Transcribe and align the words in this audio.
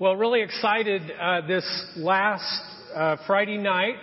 Well, 0.00 0.16
really 0.16 0.40
excited 0.40 1.02
uh, 1.20 1.46
this 1.46 1.84
last 1.94 2.62
uh, 2.96 3.16
Friday 3.26 3.58
night 3.58 3.96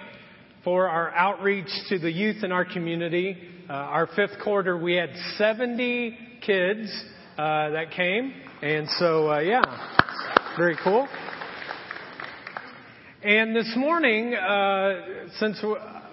for 0.63 0.87
our 0.87 1.09
outreach 1.09 1.69
to 1.89 1.97
the 1.97 2.11
youth 2.11 2.43
in 2.43 2.51
our 2.51 2.65
community. 2.65 3.35
Uh, 3.67 3.73
our 3.73 4.05
fifth 4.15 4.37
quarter, 4.43 4.77
we 4.77 4.93
had 4.93 5.09
70 5.37 6.15
kids 6.45 7.03
uh, 7.39 7.71
that 7.71 7.89
came, 7.95 8.31
and 8.61 8.87
so 8.99 9.31
uh, 9.31 9.39
yeah, 9.39 9.63
very 10.55 10.77
cool. 10.83 11.07
And 13.23 13.55
this 13.55 13.73
morning, 13.75 14.35
uh, 14.35 15.29
since 15.39 15.59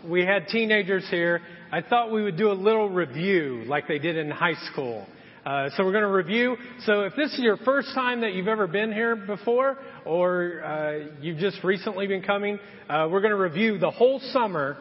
we 0.09 0.25
had 0.25 0.49
teenagers 0.49 1.07
here, 1.11 1.43
I 1.71 1.83
thought 1.83 2.11
we 2.11 2.23
would 2.23 2.39
do 2.39 2.51
a 2.51 2.55
little 2.55 2.89
review 2.89 3.65
like 3.67 3.87
they 3.87 3.99
did 3.99 4.17
in 4.17 4.31
high 4.31 4.57
school. 4.73 5.07
Uh, 5.45 5.69
so 5.77 5.85
we're 5.85 5.93
going 5.93 6.05
to 6.05 6.09
review. 6.09 6.57
So 6.87 7.03
if 7.03 7.15
this 7.17 7.31
is 7.35 7.41
your 7.41 7.59
first 7.59 7.89
time 7.95 8.23
that 8.23 8.33
you've 8.33 8.49
ever 8.49 8.67
been 8.67 8.91
here 8.91 9.15
before, 9.15 9.77
or 10.07 10.65
uh, 10.65 11.13
you've 11.21 11.37
just 11.37 11.63
recently 11.63 12.07
been 12.07 12.23
coming, 12.23 12.59
uh, 12.89 13.09
we're 13.11 13.21
going 13.21 13.31
to 13.31 13.37
review 13.37 13.77
the 13.77 13.91
whole 13.91 14.21
summer 14.33 14.79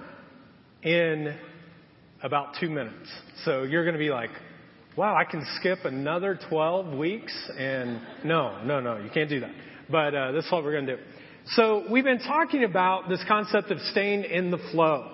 in 0.81 1.35
about 2.21 2.55
two 2.61 2.69
minutes. 2.69 3.11
So 3.43 3.63
you're 3.63 3.83
going 3.83 3.95
to 3.95 3.99
be 3.99 4.09
like, 4.09 4.29
wow, 4.95 5.13
I 5.17 5.25
can 5.29 5.45
skip 5.59 5.79
another 5.83 6.39
12 6.49 6.97
weeks? 6.97 7.33
And 7.57 7.99
no, 8.23 8.63
no, 8.63 8.79
no, 8.79 8.99
you 8.99 9.09
can't 9.13 9.29
do 9.29 9.41
that. 9.41 9.51
But 9.89 10.15
uh, 10.15 10.31
this 10.31 10.45
is 10.45 10.51
what 10.51 10.63
we're 10.63 10.71
going 10.71 10.85
to 10.85 10.95
do. 10.95 11.03
So 11.47 11.83
we've 11.91 12.05
been 12.05 12.19
talking 12.19 12.63
about 12.63 13.09
this 13.09 13.21
concept 13.27 13.69
of 13.69 13.79
staying 13.91 14.23
in 14.23 14.49
the 14.49 14.59
flow. 14.71 15.09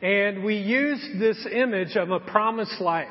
And 0.00 0.42
we 0.42 0.56
used 0.56 1.20
this 1.20 1.46
image 1.52 1.96
of 1.96 2.10
a 2.10 2.20
promised 2.20 2.80
life. 2.80 3.08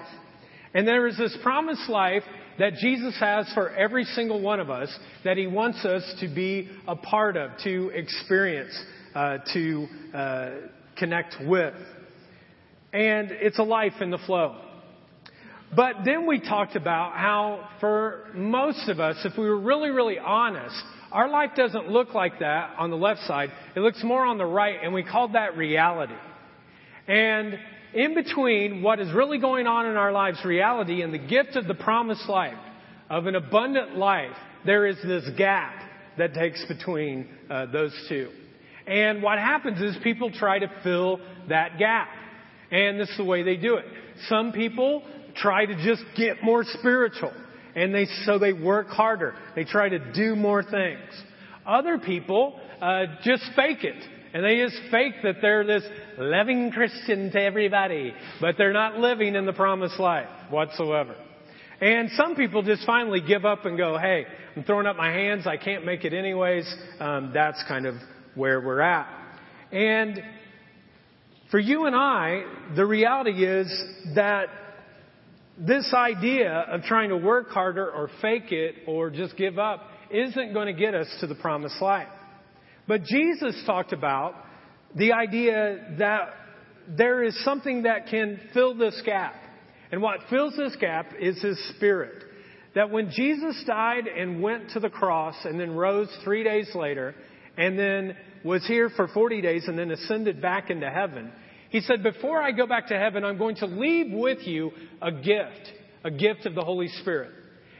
And 0.75 0.85
there 0.85 1.07
is 1.07 1.17
this 1.17 1.35
promised 1.41 1.87
life 1.87 2.23
that 2.59 2.73
Jesus 2.73 3.17
has 3.17 3.49
for 3.53 3.69
every 3.69 4.03
single 4.03 4.41
one 4.41 4.59
of 4.59 4.69
us 4.69 4.93
that 5.23 5.37
He 5.37 5.47
wants 5.47 5.85
us 5.85 6.03
to 6.19 6.27
be 6.27 6.69
a 6.85 6.97
part 6.97 7.37
of, 7.37 7.51
to 7.63 7.91
experience, 7.93 8.77
uh, 9.15 9.37
to 9.53 9.87
uh, 10.13 10.49
connect 10.97 11.35
with. 11.45 11.73
And 12.91 13.31
it's 13.31 13.57
a 13.57 13.63
life 13.63 13.93
in 14.01 14.11
the 14.11 14.17
flow. 14.17 14.57
But 15.73 16.03
then 16.03 16.27
we 16.27 16.41
talked 16.41 16.75
about 16.75 17.13
how 17.13 17.69
for 17.79 18.27
most 18.33 18.89
of 18.89 18.99
us, 18.99 19.15
if 19.23 19.37
we 19.37 19.47
were 19.47 19.59
really, 19.59 19.91
really 19.91 20.19
honest, 20.19 20.75
our 21.13 21.29
life 21.29 21.51
doesn't 21.55 21.89
look 21.89 22.13
like 22.13 22.39
that 22.39 22.75
on 22.77 22.89
the 22.89 22.97
left 22.97 23.21
side. 23.21 23.49
It 23.77 23.79
looks 23.79 24.03
more 24.03 24.25
on 24.25 24.37
the 24.37 24.45
right, 24.45 24.75
and 24.83 24.93
we 24.93 25.03
called 25.03 25.35
that 25.35 25.55
reality. 25.55 26.15
And 27.07 27.57
in 27.95 28.13
between 28.13 28.83
what 28.83 28.99
is 28.99 29.11
really 29.13 29.39
going 29.39 29.67
on 29.67 29.85
in 29.85 29.95
our 29.95 30.11
lives, 30.11 30.37
reality, 30.43 31.01
and 31.01 31.13
the 31.13 31.17
gift 31.17 31.55
of 31.55 31.65
the 31.65 31.73
promised 31.73 32.27
life, 32.27 32.57
of 33.09 33.25
an 33.25 33.35
abundant 33.35 33.95
life, 33.95 34.35
there 34.65 34.85
is 34.85 34.97
this 35.03 35.23
gap 35.37 35.73
that 36.17 36.33
takes 36.33 36.63
between 36.65 37.27
uh, 37.49 37.67
those 37.67 37.93
two. 38.09 38.29
And 38.85 39.23
what 39.23 39.39
happens 39.39 39.81
is 39.81 39.95
people 40.03 40.29
try 40.29 40.59
to 40.59 40.69
fill 40.83 41.19
that 41.47 41.79
gap. 41.79 42.09
And 42.69 42.99
this 42.99 43.09
is 43.09 43.17
the 43.17 43.23
way 43.23 43.43
they 43.43 43.55
do 43.55 43.75
it. 43.75 43.85
Some 44.27 44.51
people 44.51 45.03
try 45.35 45.65
to 45.65 45.75
just 45.75 46.03
get 46.17 46.43
more 46.43 46.63
spiritual. 46.63 47.31
And 47.75 47.93
they, 47.93 48.05
so 48.25 48.39
they 48.39 48.53
work 48.53 48.87
harder. 48.87 49.35
They 49.55 49.63
try 49.63 49.89
to 49.89 50.13
do 50.13 50.35
more 50.35 50.63
things. 50.63 50.99
Other 51.65 51.97
people, 51.97 52.59
uh, 52.81 53.05
just 53.23 53.43
fake 53.55 53.83
it. 53.83 54.03
And 54.35 54.43
they 54.43 54.57
just 54.57 54.77
fake 54.91 55.13
that 55.23 55.35
they're 55.41 55.65
this 55.65 55.83
loving 56.17 56.69
Christian 56.69 57.31
to 57.31 57.41
everybody, 57.41 58.13
but 58.41 58.55
they're 58.57 58.73
not 58.73 58.97
living 58.97 59.33
in 59.33 59.45
the 59.45 59.53
promised 59.53 59.97
life 59.97 60.27
whatsoever. 60.49 61.15
And 61.79 62.09
some 62.17 62.35
people 62.35 62.61
just 62.61 62.85
finally 62.85 63.21
give 63.21 63.45
up 63.45 63.63
and 63.63 63.77
go, 63.77 63.97
hey, 63.97 64.25
I'm 64.53 64.65
throwing 64.65 64.87
up 64.87 64.97
my 64.97 65.09
hands. 65.09 65.47
I 65.47 65.55
can't 65.55 65.85
make 65.85 66.03
it 66.03 66.13
anyways. 66.13 66.65
Um, 66.99 67.31
that's 67.33 67.63
kind 67.69 67.85
of 67.85 67.95
where 68.35 68.59
we're 68.59 68.81
at. 68.81 69.07
And 69.71 70.21
for 71.49 71.59
you 71.59 71.85
and 71.85 71.95
I, 71.95 72.43
the 72.75 72.85
reality 72.85 73.45
is 73.45 73.67
that 74.15 74.49
this 75.57 75.93
idea 75.93 76.51
of 76.51 76.81
trying 76.81 77.07
to 77.07 77.17
work 77.17 77.51
harder 77.51 77.89
or 77.89 78.09
fake 78.21 78.51
it 78.51 78.75
or 78.85 79.09
just 79.09 79.37
give 79.37 79.57
up 79.57 79.87
isn't 80.11 80.51
going 80.51 80.67
to 80.67 80.77
get 80.77 80.93
us 80.93 81.07
to 81.21 81.27
the 81.27 81.35
promised 81.35 81.81
life. 81.81 82.09
But 82.87 83.03
Jesus 83.03 83.61
talked 83.65 83.93
about 83.93 84.35
the 84.95 85.13
idea 85.13 85.95
that 85.99 86.33
there 86.87 87.23
is 87.23 87.43
something 87.43 87.83
that 87.83 88.07
can 88.07 88.39
fill 88.53 88.75
this 88.75 89.01
gap. 89.05 89.35
And 89.91 90.01
what 90.01 90.19
fills 90.29 90.55
this 90.55 90.75
gap 90.79 91.07
is 91.19 91.41
His 91.41 91.57
Spirit. 91.75 92.23
That 92.75 92.91
when 92.91 93.09
Jesus 93.09 93.61
died 93.65 94.07
and 94.07 94.41
went 94.41 94.71
to 94.71 94.79
the 94.79 94.89
cross 94.89 95.35
and 95.45 95.59
then 95.59 95.71
rose 95.75 96.09
three 96.23 96.43
days 96.43 96.69
later 96.75 97.15
and 97.57 97.79
then 97.79 98.15
was 98.43 98.65
here 98.67 98.89
for 98.89 99.07
40 99.07 99.41
days 99.41 99.63
and 99.67 99.77
then 99.77 99.91
ascended 99.91 100.41
back 100.41 100.69
into 100.69 100.89
heaven, 100.89 101.31
He 101.69 101.81
said, 101.81 102.03
before 102.03 102.41
I 102.41 102.51
go 102.51 102.67
back 102.67 102.87
to 102.87 102.97
heaven, 102.99 103.23
I'm 103.23 103.37
going 103.37 103.55
to 103.57 103.65
leave 103.65 104.11
with 104.11 104.45
you 104.45 104.71
a 105.01 105.11
gift, 105.11 105.71
a 106.03 106.11
gift 106.11 106.45
of 106.45 106.53
the 106.53 106.63
Holy 106.63 106.89
Spirit. 107.01 107.31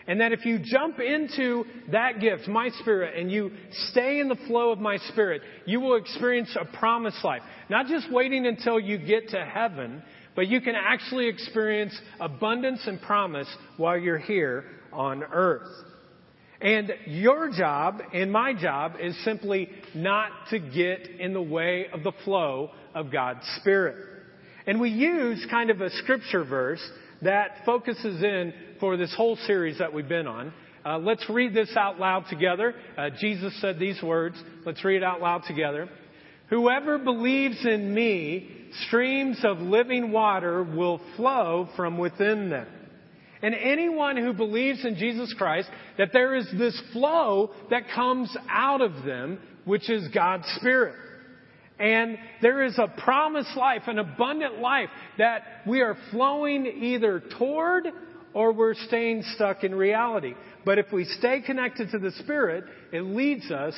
And 0.08 0.22
that 0.22 0.32
if 0.32 0.46
you 0.46 0.60
jump 0.60 1.00
into 1.00 1.66
that 1.92 2.20
gift, 2.20 2.48
my 2.48 2.70
spirit, 2.82 3.18
and 3.20 3.32
you 3.32 3.52
stay 3.90 4.20
in 4.20 4.30
the 4.30 4.36
flow 4.48 4.72
of 4.72 4.80
my 4.80 4.98
spirit, 4.98 5.42
you 5.66 5.80
will 5.80 5.96
experience 5.96 6.56
a 6.60 6.66
promised 6.78 7.24
life. 7.24 7.42
Not 7.70 7.88
just 7.88 8.12
waiting 8.12 8.46
until 8.46 8.80
you 8.80 9.00
get 9.00 9.30
to 9.30 9.44
heaven, 9.44 10.04
but 10.36 10.48
you 10.48 10.62
can 10.62 10.76
actually 10.76 11.28
experience 11.28 12.00
abundance 12.20 12.82
and 12.86 13.02
promise 13.02 13.48
while 13.78 13.98
you're 13.98 14.20
here 14.20 14.66
on 14.94 15.24
earth. 15.24 15.72
And 16.62 16.92
your 17.08 17.52
job 17.52 18.02
and 18.14 18.32
my 18.32 18.54
job 18.54 18.94
is 19.02 19.16
simply 19.24 19.70
not 19.94 20.30
to 20.52 20.60
get 20.60 21.08
in 21.20 21.34
the 21.34 21.42
way 21.42 21.88
of 21.92 22.04
the 22.04 22.14
flow 22.24 22.72
of 22.94 23.12
God's 23.12 23.46
Spirit. 23.60 23.96
And 24.68 24.80
we 24.80 24.90
use 24.90 25.46
kind 25.50 25.70
of 25.70 25.82
a 25.82 25.90
scripture 25.90 26.44
verse 26.44 26.82
that 27.26 27.58
focuses 27.66 28.24
in 28.24 28.54
for 28.80 28.98
this 28.98 29.14
whole 29.16 29.36
series 29.36 29.80
that 29.80 29.94
we've 29.94 30.10
been 30.10 30.28
on. 30.28 30.54
Uh, 30.86 31.00
let's 31.00 31.28
read 31.30 31.54
this 31.54 31.76
out 31.76 32.00
loud 32.00 32.26
together. 32.30 32.74
Uh, 32.98 33.10
Jesus 33.20 33.60
said 33.60 33.80
these 33.80 34.02
words. 34.02 34.36
Let's 34.66 34.84
read 34.86 34.98
it 34.98 35.04
out 35.04 35.20
loud 35.20 35.44
together. 35.48 35.90
Whoever 36.50 37.00
believes 37.00 37.66
in 37.66 37.94
me, 37.94 38.50
streams 38.88 39.40
of 39.44 39.58
living 39.58 40.12
water 40.12 40.64
will 40.64 41.02
flow 41.16 41.70
from 41.76 41.98
within 41.98 42.50
them. 42.52 42.68
And 43.42 43.56
anyone 43.56 44.18
who 44.18 44.34
believes 44.34 44.86
in 44.86 44.96
Jesus 44.96 45.34
Christ, 45.38 45.70
that 45.98 46.14
there 46.14 46.36
is 46.36 46.48
this 46.58 46.80
flow 46.94 47.52
that 47.72 47.84
comes 47.94 48.36
out 48.50 48.82
of 48.82 49.04
them, 49.04 49.40
which 49.66 49.90
is 49.90 50.08
God's 50.10 50.48
Spirit. 50.58 50.96
And 51.80 52.18
there 52.42 52.64
is 52.64 52.78
a 52.80 52.88
promised 52.88 53.56
life, 53.58 53.84
an 53.88 54.00
abundant 54.00 54.60
life 54.60 54.90
that 55.18 55.44
we 55.68 55.82
are 55.82 55.98
flowing 56.12 56.66
either 56.66 57.22
toward 57.38 57.88
or 58.34 58.54
we're 58.54 58.76
staying 58.76 59.24
stuck 59.36 59.64
in 59.64 59.74
reality. 59.76 60.34
But 60.66 60.78
if 60.78 60.92
we 60.92 61.06
stay 61.06 61.42
connected 61.42 61.92
to 61.92 62.00
the 62.00 62.12
Spirit, 62.12 62.66
it 62.92 63.02
leads 63.02 63.52
us 63.52 63.74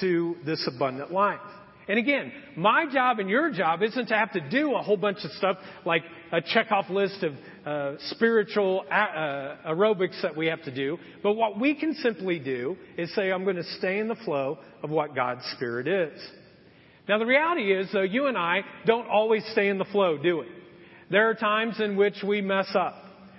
to 0.00 0.36
this 0.44 0.68
abundant 0.74 1.12
life. 1.12 1.40
And 1.88 1.98
again, 1.98 2.32
my 2.56 2.86
job 2.90 3.18
and 3.18 3.28
your 3.28 3.50
job 3.50 3.82
isn't 3.82 4.06
to 4.06 4.14
have 4.14 4.32
to 4.32 4.48
do 4.50 4.74
a 4.74 4.82
whole 4.82 4.96
bunch 4.96 5.18
of 5.24 5.30
stuff 5.32 5.56
like 5.84 6.02
a 6.30 6.40
check-off 6.40 6.88
list 6.88 7.22
of 7.22 7.34
uh, 7.66 7.98
spiritual 8.10 8.84
uh, 8.90 9.56
aerobics 9.68 10.20
that 10.22 10.36
we 10.36 10.46
have 10.46 10.62
to 10.62 10.74
do. 10.74 10.96
But 11.22 11.32
what 11.32 11.58
we 11.58 11.74
can 11.74 11.94
simply 11.94 12.38
do 12.38 12.76
is 12.96 13.12
say, 13.14 13.32
I'm 13.32 13.44
going 13.44 13.56
to 13.56 13.76
stay 13.78 13.98
in 13.98 14.08
the 14.08 14.14
flow 14.14 14.58
of 14.82 14.90
what 14.90 15.14
God's 15.14 15.44
Spirit 15.56 15.88
is. 15.88 16.20
Now, 17.08 17.18
the 17.18 17.26
reality 17.26 17.72
is, 17.72 17.88
though, 17.92 18.02
you 18.02 18.26
and 18.26 18.38
I 18.38 18.60
don't 18.86 19.08
always 19.08 19.44
stay 19.52 19.68
in 19.68 19.78
the 19.78 19.84
flow, 19.86 20.18
do 20.18 20.38
we? 20.38 20.46
There 21.10 21.28
are 21.28 21.34
times 21.34 21.80
in 21.80 21.96
which 21.96 22.22
we 22.26 22.40
mess 22.40 22.68
up. 22.74 22.94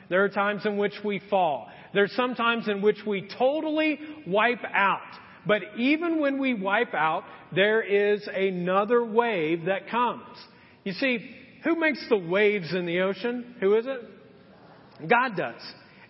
There 0.09 0.23
are 0.23 0.29
times 0.29 0.65
in 0.65 0.77
which 0.77 0.93
we 1.03 1.21
fall. 1.29 1.69
There's 1.93 2.11
some 2.13 2.35
times 2.35 2.67
in 2.67 2.81
which 2.81 2.97
we 3.05 3.29
totally 3.37 3.99
wipe 4.27 4.63
out. 4.73 5.01
But 5.45 5.61
even 5.77 6.19
when 6.19 6.39
we 6.39 6.53
wipe 6.53 6.93
out, 6.93 7.23
there 7.53 7.81
is 7.81 8.27
another 8.27 9.03
wave 9.03 9.65
that 9.65 9.89
comes. 9.89 10.23
You 10.83 10.93
see, 10.93 11.35
who 11.63 11.79
makes 11.79 12.03
the 12.09 12.17
waves 12.17 12.73
in 12.73 12.85
the 12.85 13.01
ocean? 13.01 13.55
Who 13.59 13.75
is 13.75 13.85
it? 13.87 15.09
God 15.09 15.35
does. 15.37 15.61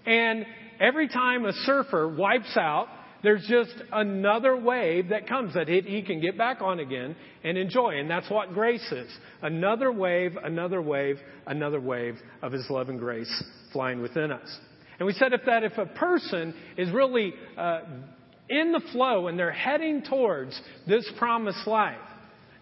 And 0.05 0.45
every 0.79 1.07
time 1.07 1.45
a 1.45 1.53
surfer 1.53 2.07
wipes 2.07 2.57
out, 2.57 2.88
there's 3.23 3.45
just 3.47 3.73
another 3.91 4.55
wave 4.55 5.09
that 5.09 5.27
comes 5.27 5.53
that 5.53 5.69
he 5.69 6.01
can 6.01 6.19
get 6.19 6.37
back 6.37 6.61
on 6.61 6.79
again 6.79 7.15
and 7.43 7.57
enjoy. 7.57 7.97
And 7.97 8.09
that's 8.09 8.29
what 8.29 8.53
grace 8.53 8.85
is. 8.91 9.09
Another 9.41 9.91
wave, 9.91 10.37
another 10.43 10.81
wave, 10.81 11.17
another 11.47 11.79
wave 11.79 12.17
of 12.41 12.51
his 12.51 12.69
love 12.69 12.89
and 12.89 12.99
grace 12.99 13.43
flying 13.71 14.01
within 14.01 14.31
us. 14.31 14.59
And 14.99 15.07
we 15.07 15.13
said 15.13 15.31
if 15.31 15.41
that 15.45 15.63
if 15.63 15.77
a 15.77 15.85
person 15.85 16.53
is 16.77 16.91
really 16.91 17.33
uh, 17.57 17.81
in 18.49 18.73
the 18.73 18.81
flow 18.91 19.27
and 19.27 19.39
they're 19.39 19.51
heading 19.51 20.03
towards 20.03 20.59
this 20.85 21.09
promised 21.17 21.65
life, 21.65 21.95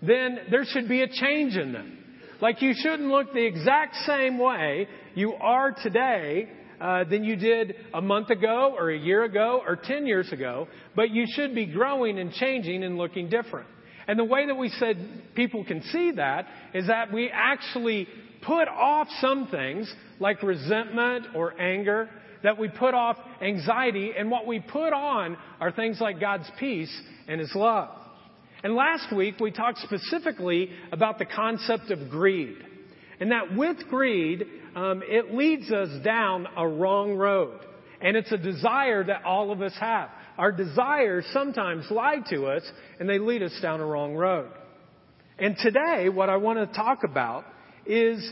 then 0.02 0.38
there 0.52 0.64
should 0.66 0.88
be 0.88 1.02
a 1.02 1.08
change 1.08 1.56
in 1.56 1.74
them. 1.74 1.98
Like 2.40 2.62
you 2.62 2.74
shouldn't 2.76 3.10
look 3.10 3.34
the 3.34 3.46
exact 3.46 3.96
same 4.08 4.38
way 4.38 4.88
you 5.16 5.34
are 5.34 5.72
today 5.72 6.50
uh, 6.82 7.04
than 7.04 7.24
you 7.24 7.36
did 7.36 7.76
a 7.94 8.02
month 8.02 8.32
ago 8.32 8.76
or 8.76 8.90
a 8.90 8.98
year 8.98 9.24
ago 9.24 9.62
or 9.66 9.76
10 9.76 10.08
years 10.08 10.32
ago, 10.32 10.68
but 10.96 11.12
you 11.12 11.26
should 11.30 11.54
be 11.54 11.68
growing 11.68 12.18
and 12.18 12.34
changing 12.34 12.84
and 12.84 12.98
looking 12.98 13.30
different. 13.30 13.68
And 14.08 14.18
the 14.18 14.26
way 14.26 14.48
that 14.48 14.56
we 14.56 14.70
said 14.70 14.98
people 15.36 15.64
can 15.64 15.84
see 15.84 16.12
that 16.16 16.48
is 16.74 16.88
that 16.88 17.14
we 17.14 17.30
actually 17.32 18.08
put 18.42 18.68
off 18.68 19.08
some 19.20 19.48
things 19.48 19.94
like 20.20 20.42
resentment 20.42 21.28
or 21.36 21.60
anger, 21.62 22.10
that 22.44 22.58
we 22.58 22.68
put 22.68 22.96
off 22.96 23.18
anxiety, 23.42 24.14
and 24.18 24.32
what 24.32 24.48
we 24.48 24.60
put 24.60 24.92
on 24.92 25.38
are 25.60 25.72
things 25.72 26.02
like 26.02 26.20
God's 26.20 26.50
peace 26.60 26.92
and 27.28 27.40
His 27.40 27.54
love. 27.54 27.90
And 28.64 28.74
last 28.74 29.16
week 29.16 29.40
we 29.40 29.52
talked 29.52 29.78
specifically 29.80 30.72
about 30.92 31.20
the 31.20 31.26
concept 31.26 31.92
of 31.92 32.10
greed. 32.10 32.58
And 33.20 33.32
that 33.32 33.56
with 33.56 33.78
greed, 33.88 34.46
um, 34.76 35.04
it 35.06 35.34
leads 35.34 35.72
us 35.72 35.90
down 36.04 36.48
a 36.56 36.68
wrong 36.68 37.16
road. 37.16 37.60
And 38.02 38.18
it's 38.18 38.32
a 38.32 38.38
desire 38.38 39.04
that 39.04 39.24
all 39.24 39.52
of 39.52 39.62
us 39.62 39.74
have. 39.80 40.10
Our 40.38 40.52
desires 40.52 41.26
sometimes 41.34 41.86
lie 41.92 42.18
to 42.30 42.48
us 42.48 42.64
and 43.00 43.08
they 43.08 43.20
lead 43.20 43.44
us 43.44 43.58
down 43.62 43.80
a 43.80 43.86
wrong 43.86 44.16
road. 44.16 44.50
And 45.38 45.56
today, 45.58 46.10
what 46.10 46.30
I 46.30 46.38
want 46.38 46.60
to 46.60 46.78
talk 46.78 47.04
about 47.04 47.46
is 47.86 48.28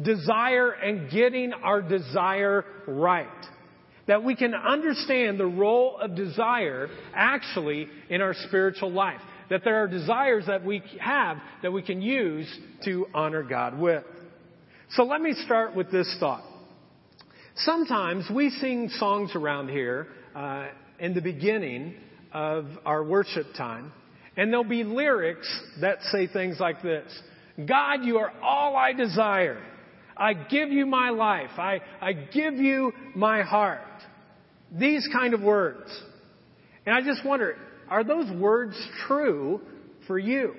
desire 0.00 0.70
and 0.70 1.10
getting 1.10 1.52
our 1.52 1.82
desire 1.82 2.64
right. 2.86 3.26
That 4.06 4.24
we 4.24 4.36
can 4.36 4.54
understand 4.54 5.38
the 5.38 5.46
role 5.46 5.98
of 5.98 6.14
desire 6.14 6.88
actually 7.14 7.88
in 8.08 8.22
our 8.22 8.34
spiritual 8.46 8.90
life. 8.90 9.20
That 9.50 9.62
there 9.64 9.82
are 9.82 9.88
desires 9.88 10.44
that 10.46 10.64
we 10.64 10.82
have 11.00 11.38
that 11.62 11.72
we 11.72 11.82
can 11.82 12.02
use 12.02 12.46
to 12.84 13.06
honor 13.14 13.42
God 13.42 13.78
with. 13.78 14.04
So 14.92 15.04
let 15.04 15.20
me 15.20 15.34
start 15.44 15.76
with 15.76 15.90
this 15.90 16.16
thought. 16.18 16.44
Sometimes 17.56 18.24
we 18.34 18.48
sing 18.48 18.88
songs 18.88 19.32
around 19.34 19.68
here 19.68 20.08
uh, 20.34 20.68
in 20.98 21.12
the 21.12 21.20
beginning 21.20 21.94
of 22.32 22.66
our 22.86 23.04
worship 23.04 23.46
time, 23.54 23.92
and 24.36 24.50
there'll 24.50 24.64
be 24.64 24.84
lyrics 24.84 25.46
that 25.82 25.98
say 26.10 26.26
things 26.26 26.58
like 26.58 26.80
this 26.82 27.20
God, 27.66 28.04
you 28.04 28.16
are 28.16 28.32
all 28.42 28.76
I 28.76 28.94
desire. 28.94 29.62
I 30.16 30.32
give 30.32 30.70
you 30.70 30.86
my 30.86 31.10
life. 31.10 31.50
I, 31.58 31.80
I 32.00 32.12
give 32.12 32.54
you 32.54 32.92
my 33.14 33.42
heart. 33.42 33.82
These 34.72 35.08
kind 35.12 35.34
of 35.34 35.42
words. 35.42 35.88
And 36.86 36.94
I 36.94 37.02
just 37.02 37.24
wonder, 37.26 37.56
are 37.88 38.04
those 38.04 38.30
words 38.32 38.74
true 39.06 39.60
for 40.06 40.18
you? 40.18 40.54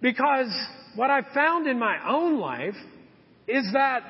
Because 0.00 0.50
what 0.96 1.10
I've 1.10 1.26
found 1.34 1.66
in 1.66 1.78
my 1.78 1.96
own 2.08 2.38
life 2.38 2.74
is 3.46 3.68
that 3.72 4.02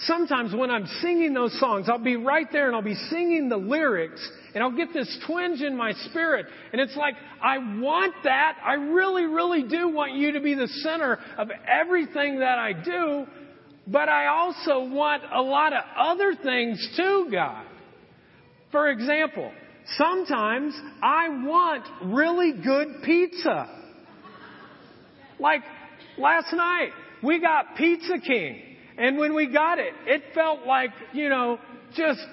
sometimes 0.00 0.54
when 0.54 0.70
I'm 0.70 0.86
singing 1.00 1.34
those 1.34 1.58
songs, 1.58 1.88
I'll 1.88 1.98
be 1.98 2.16
right 2.16 2.46
there 2.52 2.66
and 2.66 2.76
I'll 2.76 2.82
be 2.82 2.94
singing 2.94 3.48
the 3.48 3.56
lyrics 3.56 4.26
and 4.54 4.62
I'll 4.62 4.76
get 4.76 4.92
this 4.92 5.18
twinge 5.26 5.60
in 5.60 5.76
my 5.76 5.92
spirit. 6.10 6.46
And 6.72 6.80
it's 6.80 6.96
like, 6.96 7.14
I 7.42 7.58
want 7.58 8.14
that. 8.24 8.56
I 8.64 8.74
really, 8.74 9.24
really 9.24 9.64
do 9.64 9.88
want 9.88 10.14
you 10.14 10.32
to 10.32 10.40
be 10.40 10.54
the 10.54 10.68
center 10.82 11.18
of 11.36 11.48
everything 11.66 12.40
that 12.40 12.58
I 12.58 12.72
do. 12.72 13.26
But 13.86 14.08
I 14.08 14.26
also 14.26 14.84
want 14.84 15.22
a 15.32 15.40
lot 15.40 15.72
of 15.72 15.82
other 15.96 16.34
things 16.34 16.86
too, 16.96 17.28
God. 17.32 17.64
For 18.70 18.90
example, 18.90 19.50
sometimes 19.96 20.74
I 21.02 21.28
want 21.46 21.84
really 22.04 22.52
good 22.52 23.02
pizza. 23.02 23.66
Like 25.40 25.62
last 26.18 26.52
night, 26.52 26.90
we 27.22 27.40
got 27.40 27.76
Pizza 27.76 28.18
King. 28.18 28.62
And 28.96 29.16
when 29.16 29.34
we 29.34 29.46
got 29.46 29.78
it, 29.78 29.92
it 30.06 30.22
felt 30.34 30.66
like, 30.66 30.90
you 31.12 31.28
know, 31.28 31.58
just 31.94 32.26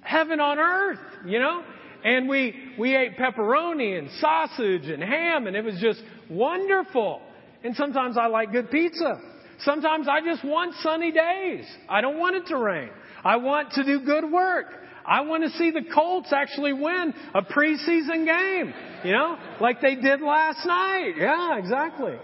heaven 0.00 0.40
on 0.40 0.58
earth, 0.58 1.00
you 1.26 1.38
know? 1.38 1.62
And 2.04 2.28
we, 2.28 2.54
we 2.78 2.96
ate 2.96 3.16
pepperoni 3.16 3.98
and 3.98 4.08
sausage 4.20 4.88
and 4.88 5.02
ham 5.02 5.46
and 5.46 5.56
it 5.56 5.64
was 5.64 5.78
just 5.80 6.02
wonderful. 6.30 7.20
And 7.64 7.76
sometimes 7.76 8.16
I 8.16 8.26
like 8.26 8.52
good 8.52 8.70
pizza. 8.70 9.20
Sometimes 9.60 10.08
I 10.08 10.20
just 10.24 10.44
want 10.44 10.74
sunny 10.82 11.12
days. 11.12 11.64
I 11.88 12.00
don't 12.00 12.18
want 12.18 12.36
it 12.36 12.46
to 12.46 12.56
rain. 12.56 12.90
I 13.24 13.36
want 13.36 13.72
to 13.72 13.84
do 13.84 14.00
good 14.00 14.30
work. 14.30 14.66
I 15.04 15.22
want 15.22 15.44
to 15.44 15.50
see 15.50 15.70
the 15.70 15.82
Colts 15.92 16.32
actually 16.32 16.72
win 16.72 17.12
a 17.34 17.42
preseason 17.42 18.24
game, 18.24 18.72
you 19.04 19.12
know, 19.12 19.36
like 19.60 19.80
they 19.80 19.96
did 19.96 20.20
last 20.20 20.64
night. 20.64 21.14
Yeah, 21.18 21.58
exactly. 21.58 22.14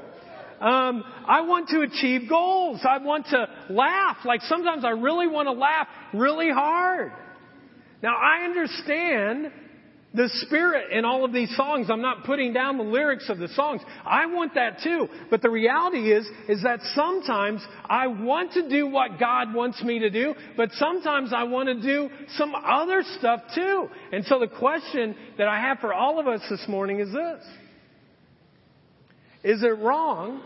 Um, 0.60 1.04
I 1.26 1.42
want 1.42 1.68
to 1.68 1.80
achieve 1.82 2.28
goals. 2.28 2.80
I 2.88 2.98
want 2.98 3.26
to 3.26 3.48
laugh. 3.70 4.18
Like 4.24 4.42
sometimes 4.42 4.84
I 4.84 4.90
really 4.90 5.28
want 5.28 5.46
to 5.46 5.52
laugh 5.52 5.86
really 6.12 6.50
hard. 6.50 7.12
Now 8.02 8.14
I 8.16 8.44
understand 8.44 9.52
the 10.14 10.28
spirit 10.46 10.90
in 10.92 11.04
all 11.04 11.24
of 11.24 11.32
these 11.32 11.54
songs. 11.54 11.88
I'm 11.90 12.00
not 12.00 12.24
putting 12.24 12.52
down 12.52 12.78
the 12.78 12.84
lyrics 12.84 13.28
of 13.28 13.38
the 13.38 13.48
songs. 13.48 13.82
I 14.04 14.26
want 14.26 14.54
that 14.54 14.78
too. 14.82 15.06
But 15.30 15.42
the 15.42 15.50
reality 15.50 16.10
is, 16.12 16.26
is 16.48 16.62
that 16.62 16.80
sometimes 16.94 17.64
I 17.88 18.06
want 18.06 18.52
to 18.52 18.68
do 18.68 18.86
what 18.86 19.20
God 19.20 19.54
wants 19.54 19.82
me 19.82 19.98
to 20.00 20.10
do, 20.10 20.34
but 20.56 20.70
sometimes 20.72 21.32
I 21.34 21.44
want 21.44 21.68
to 21.68 21.80
do 21.80 22.08
some 22.36 22.54
other 22.54 23.04
stuff 23.18 23.40
too. 23.54 23.88
And 24.12 24.24
so 24.24 24.38
the 24.38 24.48
question 24.48 25.14
that 25.36 25.46
I 25.46 25.60
have 25.60 25.78
for 25.78 25.92
all 25.92 26.18
of 26.18 26.26
us 26.26 26.40
this 26.48 26.64
morning 26.68 27.00
is 27.00 27.12
this. 27.12 27.44
Is 29.44 29.62
it 29.62 29.78
wrong 29.78 30.42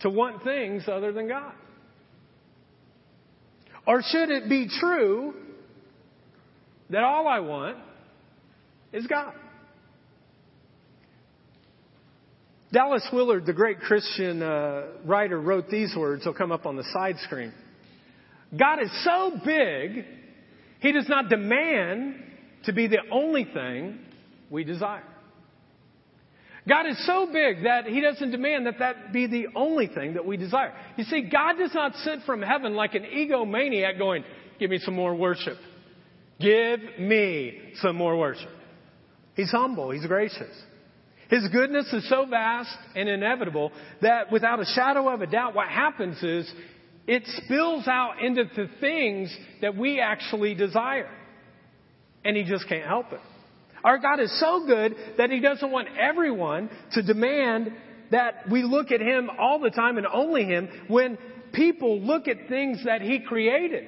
to 0.00 0.10
want 0.10 0.42
things 0.42 0.84
other 0.88 1.12
than 1.12 1.28
God? 1.28 1.52
Or 3.86 4.02
should 4.02 4.30
it 4.30 4.48
be 4.48 4.68
true 4.80 5.34
that 6.90 7.02
all 7.02 7.26
I 7.26 7.40
want 7.40 7.78
is 8.92 9.06
God? 9.06 9.34
Dallas 12.70 13.06
Willard, 13.12 13.46
the 13.46 13.54
great 13.54 13.80
Christian 13.80 14.42
uh, 14.42 14.88
writer, 15.06 15.40
wrote 15.40 15.70
these 15.70 15.94
words. 15.96 16.24
They'll 16.24 16.34
come 16.34 16.52
up 16.52 16.66
on 16.66 16.76
the 16.76 16.84
side 16.92 17.16
screen. 17.20 17.52
God 18.58 18.82
is 18.82 18.90
so 19.04 19.38
big, 19.44 20.04
He 20.80 20.92
does 20.92 21.08
not 21.08 21.30
demand 21.30 22.16
to 22.64 22.72
be 22.72 22.86
the 22.86 23.00
only 23.10 23.44
thing 23.44 23.98
we 24.50 24.64
desire. 24.64 25.04
God 26.68 26.86
is 26.86 27.06
so 27.06 27.26
big 27.32 27.64
that 27.64 27.86
He 27.86 28.00
doesn't 28.00 28.30
demand 28.30 28.66
that 28.66 28.78
that 28.80 29.12
be 29.12 29.26
the 29.26 29.46
only 29.56 29.86
thing 29.86 30.14
that 30.14 30.26
we 30.26 30.36
desire. 30.36 30.74
You 30.96 31.04
see, 31.04 31.22
God 31.22 31.54
does 31.58 31.72
not 31.74 31.94
sit 31.96 32.20
from 32.26 32.42
heaven 32.42 32.74
like 32.74 32.94
an 32.94 33.04
egomaniac 33.04 33.98
going, 33.98 34.24
give 34.60 34.70
me 34.70 34.78
some 34.78 34.94
more 34.94 35.14
worship. 35.14 35.56
Give 36.40 36.80
me 36.98 37.58
some 37.80 37.96
more 37.96 38.16
worship. 38.16 38.50
He's 39.34 39.50
humble. 39.50 39.90
He's 39.90 40.06
gracious. 40.06 40.54
His 41.30 41.46
goodness 41.48 41.92
is 41.92 42.08
so 42.08 42.26
vast 42.26 42.76
and 42.94 43.08
inevitable 43.08 43.72
that 44.02 44.32
without 44.32 44.60
a 44.60 44.64
shadow 44.64 45.08
of 45.08 45.20
a 45.20 45.26
doubt, 45.26 45.54
what 45.54 45.68
happens 45.68 46.22
is 46.22 46.50
it 47.06 47.22
spills 47.44 47.86
out 47.86 48.22
into 48.22 48.44
the 48.44 48.68
things 48.80 49.34
that 49.62 49.76
we 49.76 50.00
actually 50.00 50.54
desire. 50.54 51.10
And 52.24 52.36
He 52.36 52.44
just 52.44 52.68
can't 52.68 52.86
help 52.86 53.12
it. 53.12 53.20
Our 53.88 53.96
God 53.96 54.20
is 54.20 54.38
so 54.38 54.66
good 54.66 54.94
that 55.16 55.30
He 55.30 55.40
doesn't 55.40 55.70
want 55.70 55.88
everyone 55.98 56.68
to 56.92 57.02
demand 57.02 57.72
that 58.10 58.46
we 58.50 58.62
look 58.62 58.90
at 58.90 59.00
Him 59.00 59.30
all 59.38 59.60
the 59.60 59.70
time 59.70 59.96
and 59.96 60.06
only 60.06 60.44
Him 60.44 60.68
when 60.88 61.16
people 61.54 61.98
look 61.98 62.28
at 62.28 62.36
things 62.50 62.84
that 62.84 63.00
He 63.00 63.20
created. 63.20 63.86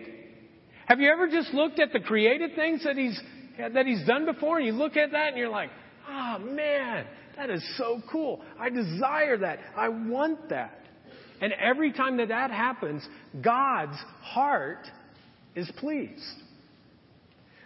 Have 0.87 1.01
you 1.01 1.11
ever 1.13 1.29
just 1.29 1.53
looked 1.53 1.79
at 1.81 1.93
the 1.93 2.01
created 2.01 2.55
things 2.57 2.83
that 2.85 2.97
He's, 2.97 3.21
that 3.59 3.85
He's 3.85 4.03
done 4.07 4.25
before 4.25 4.57
and 4.57 4.67
you 4.67 4.73
look 4.73 4.97
at 4.97 5.13
that 5.13 5.29
and 5.29 5.37
you're 5.37 5.51
like, 5.51 5.69
oh 6.09 6.39
man, 6.39 7.05
that 7.37 7.51
is 7.51 7.63
so 7.77 8.01
cool. 8.11 8.41
I 8.59 8.71
desire 8.71 9.37
that. 9.37 9.59
I 9.77 9.91
want 9.91 10.49
that. 10.49 10.81
And 11.43 11.53
every 11.53 11.93
time 11.93 12.17
that 12.17 12.29
that 12.29 12.51
happens, 12.51 13.07
God's 13.43 13.99
heart 14.23 14.87
is 15.55 15.71
pleased. 15.77 16.25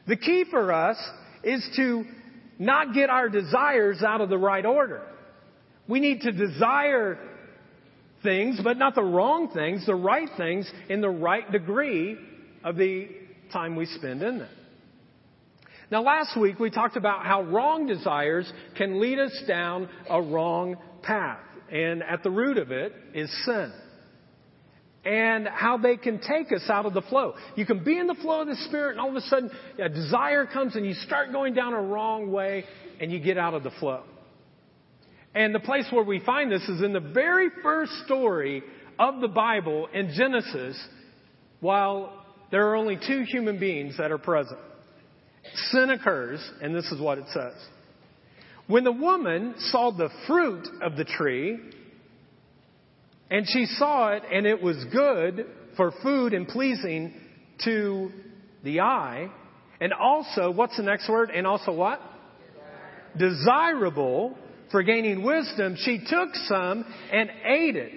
The 0.08 0.16
key 0.16 0.44
for 0.50 0.72
us 0.72 0.96
is 1.44 1.64
to 1.76 2.04
not 2.58 2.94
get 2.94 3.10
our 3.10 3.28
desires 3.28 4.02
out 4.02 4.20
of 4.20 4.28
the 4.28 4.38
right 4.38 4.64
order. 4.64 5.02
We 5.88 6.00
need 6.00 6.22
to 6.22 6.32
desire 6.32 7.18
things, 8.22 8.60
but 8.62 8.78
not 8.78 8.94
the 8.94 9.02
wrong 9.02 9.50
things, 9.52 9.86
the 9.86 9.94
right 9.94 10.28
things 10.36 10.70
in 10.88 11.00
the 11.00 11.10
right 11.10 11.50
degree 11.50 12.16
of 12.62 12.76
the 12.76 13.08
time 13.52 13.76
we 13.76 13.86
spend 13.86 14.22
in 14.22 14.38
them. 14.38 14.48
Now 15.90 16.02
last 16.02 16.38
week 16.40 16.58
we 16.58 16.70
talked 16.70 16.96
about 16.96 17.26
how 17.26 17.42
wrong 17.42 17.86
desires 17.86 18.50
can 18.76 19.00
lead 19.00 19.18
us 19.18 19.42
down 19.46 19.88
a 20.08 20.20
wrong 20.20 20.76
path. 21.02 21.40
And 21.70 22.02
at 22.02 22.22
the 22.22 22.30
root 22.30 22.56
of 22.56 22.70
it 22.70 22.92
is 23.14 23.30
sin 23.44 23.72
and 25.04 25.46
how 25.46 25.76
they 25.76 25.96
can 25.96 26.18
take 26.18 26.52
us 26.52 26.64
out 26.68 26.86
of 26.86 26.94
the 26.94 27.02
flow. 27.02 27.34
You 27.56 27.66
can 27.66 27.84
be 27.84 27.98
in 27.98 28.06
the 28.06 28.14
flow 28.14 28.40
of 28.40 28.48
the 28.48 28.56
Spirit 28.68 28.92
and 28.92 29.00
all 29.00 29.10
of 29.10 29.16
a 29.16 29.20
sudden 29.22 29.50
a 29.78 29.88
desire 29.88 30.46
comes 30.46 30.76
and 30.76 30.86
you 30.86 30.94
start 30.94 31.32
going 31.32 31.54
down 31.54 31.74
a 31.74 31.80
wrong 31.80 32.32
way 32.32 32.64
and 33.00 33.12
you 33.12 33.20
get 33.20 33.36
out 33.36 33.54
of 33.54 33.62
the 33.62 33.70
flow. 33.80 34.02
And 35.34 35.54
the 35.54 35.60
place 35.60 35.86
where 35.90 36.04
we 36.04 36.20
find 36.20 36.50
this 36.50 36.62
is 36.68 36.80
in 36.80 36.92
the 36.92 37.00
very 37.00 37.48
first 37.62 37.92
story 38.06 38.62
of 38.98 39.20
the 39.20 39.28
Bible 39.28 39.88
in 39.92 40.12
Genesis 40.16 40.80
while 41.60 42.24
there 42.50 42.68
are 42.68 42.76
only 42.76 42.96
two 42.96 43.22
human 43.22 43.58
beings 43.58 43.96
that 43.98 44.12
are 44.12 44.18
present. 44.18 44.60
Sin 45.70 45.90
occurs, 45.90 46.40
and 46.62 46.74
this 46.74 46.86
is 46.86 47.00
what 47.00 47.18
it 47.18 47.24
says. 47.32 47.52
When 48.66 48.84
the 48.84 48.92
woman 48.92 49.54
saw 49.58 49.90
the 49.90 50.08
fruit 50.26 50.66
of 50.80 50.96
the 50.96 51.04
tree, 51.04 51.58
and 53.30 53.46
she 53.48 53.66
saw 53.66 54.12
it, 54.12 54.22
and 54.30 54.46
it 54.46 54.62
was 54.62 54.76
good 54.92 55.46
for 55.76 55.92
food 56.02 56.34
and 56.34 56.46
pleasing 56.46 57.14
to 57.64 58.10
the 58.62 58.80
eye, 58.80 59.30
and 59.80 59.92
also, 59.92 60.50
what's 60.50 60.76
the 60.76 60.82
next 60.82 61.08
word? 61.08 61.30
And 61.30 61.46
also 61.46 61.72
what? 61.72 62.00
Desirable 63.18 64.36
for 64.70 64.82
gaining 64.82 65.22
wisdom, 65.22 65.76
she 65.78 65.98
took 65.98 66.34
some 66.46 66.84
and 67.12 67.30
ate 67.44 67.76
it. 67.76 67.92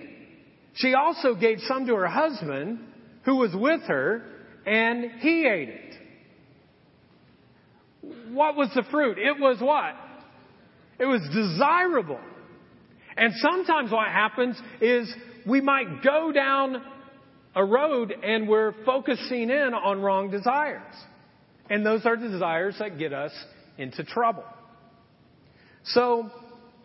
She 0.76 0.94
also 0.94 1.34
gave 1.34 1.60
some 1.62 1.88
to 1.88 1.96
her 1.96 2.08
husband 2.08 2.80
who 3.26 3.38
was 3.38 3.52
with 3.56 3.82
her, 3.88 4.24
and 4.66 5.12
he 5.20 5.48
ate 5.48 5.70
it. 5.70 5.94
What 8.32 8.56
was 8.56 8.70
the 8.76 8.84
fruit? 8.92 9.18
It 9.18 9.40
was 9.40 9.58
what? 9.60 9.96
It 11.00 11.06
was 11.06 11.22
desirable. 11.34 12.20
And 13.18 13.34
sometimes 13.38 13.92
what 13.92 14.08
happens 14.08 14.62
is 14.80 15.12
we 15.46 15.60
might 15.60 16.04
go 16.04 16.32
down 16.32 16.82
a 17.56 17.66
road 17.66 18.14
and 18.24 18.48
we're 18.48 18.74
focusing 18.86 19.50
in 19.50 19.74
on 19.74 20.02
wrong 20.02 20.30
desires. 20.30 20.94
And 21.70 21.86
those 21.86 22.06
are 22.06 22.16
desires 22.16 22.76
that 22.80 23.00
get 23.00 23.14
us 23.14 23.32
into 23.78 24.04
trouble. 24.04 24.46
So, 25.84 26.30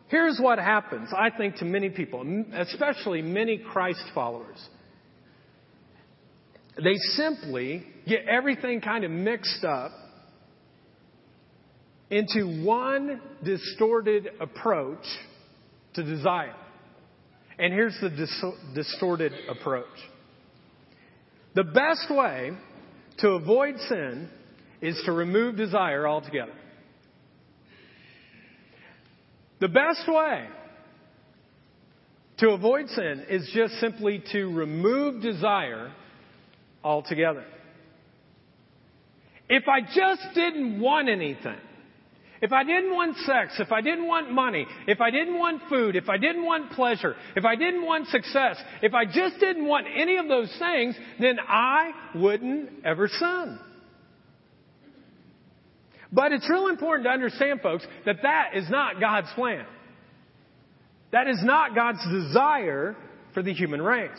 here's 0.08 0.38
what 0.40 0.58
happens, 0.58 1.10
I 1.16 1.30
think, 1.30 1.56
to 1.56 1.64
many 1.64 1.90
people, 1.90 2.44
especially 2.54 3.20
many 3.20 3.58
Christ 3.58 4.02
followers. 4.14 4.58
They 6.76 6.94
simply 7.16 7.84
get 8.06 8.26
everything 8.26 8.80
kind 8.80 9.04
of 9.04 9.10
mixed 9.10 9.64
up 9.64 9.92
into 12.10 12.64
one 12.64 13.20
distorted 13.44 14.28
approach 14.40 15.04
to 15.94 16.02
desire. 16.02 16.54
And 17.58 17.72
here's 17.72 17.98
the 18.00 18.10
dis- 18.10 18.44
distorted 18.74 19.32
approach. 19.48 19.86
The 21.54 21.64
best 21.64 22.10
way 22.10 22.52
to 23.18 23.28
avoid 23.30 23.78
sin 23.88 24.28
is 24.80 25.00
to 25.04 25.12
remove 25.12 25.56
desire 25.56 26.08
altogether. 26.08 26.54
The 29.60 29.68
best 29.68 30.08
way 30.08 30.48
to 32.38 32.50
avoid 32.50 32.88
sin 32.88 33.26
is 33.28 33.48
just 33.54 33.74
simply 33.74 34.24
to 34.32 34.46
remove 34.46 35.22
desire 35.22 35.92
altogether. 36.82 37.44
If 39.48 39.64
I 39.68 39.82
just 39.82 40.34
didn't 40.34 40.80
want 40.80 41.08
anything, 41.08 41.60
if 42.42 42.52
I 42.52 42.64
didn't 42.64 42.92
want 42.92 43.16
sex, 43.18 43.54
if 43.60 43.70
I 43.70 43.80
didn't 43.80 44.08
want 44.08 44.32
money, 44.32 44.66
if 44.88 45.00
I 45.00 45.10
didn't 45.12 45.38
want 45.38 45.62
food, 45.70 45.94
if 45.94 46.08
I 46.08 46.18
didn't 46.18 46.44
want 46.44 46.72
pleasure, 46.72 47.14
if 47.36 47.44
I 47.44 47.54
didn't 47.54 47.86
want 47.86 48.08
success, 48.08 48.60
if 48.82 48.92
I 48.94 49.04
just 49.04 49.38
didn't 49.38 49.64
want 49.64 49.86
any 49.96 50.16
of 50.16 50.26
those 50.26 50.52
things, 50.58 50.96
then 51.20 51.38
I 51.46 51.92
wouldn't 52.16 52.84
ever 52.84 53.06
sin. 53.06 53.58
But 56.12 56.32
it's 56.32 56.48
real 56.50 56.66
important 56.66 57.06
to 57.06 57.10
understand, 57.10 57.60
folks, 57.62 57.86
that 58.04 58.16
that 58.22 58.50
is 58.54 58.68
not 58.68 59.00
God's 59.00 59.32
plan. 59.34 59.64
That 61.12 61.28
is 61.28 61.38
not 61.42 61.74
God's 61.76 62.04
desire 62.10 62.96
for 63.34 63.42
the 63.42 63.52
human 63.52 63.80
race. 63.80 64.10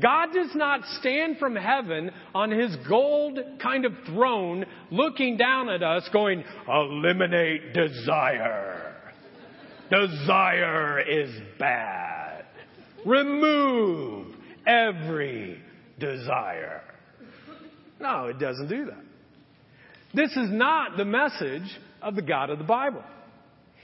God 0.00 0.32
does 0.32 0.54
not 0.54 0.80
stand 0.98 1.38
from 1.38 1.54
heaven 1.54 2.10
on 2.34 2.50
his 2.50 2.74
gold 2.88 3.38
kind 3.62 3.84
of 3.84 3.92
throne 4.06 4.64
looking 4.90 5.36
down 5.36 5.68
at 5.68 5.82
us 5.82 6.08
going, 6.12 6.42
eliminate 6.68 7.72
desire. 7.72 8.96
Desire 9.90 11.00
is 11.00 11.30
bad. 11.58 12.44
Remove 13.06 14.34
every 14.66 15.60
desire. 16.00 16.82
No, 18.00 18.26
it 18.26 18.38
doesn't 18.40 18.68
do 18.68 18.86
that. 18.86 19.04
This 20.12 20.30
is 20.30 20.50
not 20.50 20.96
the 20.96 21.04
message 21.04 21.70
of 22.02 22.16
the 22.16 22.22
God 22.22 22.50
of 22.50 22.58
the 22.58 22.64
Bible. 22.64 23.02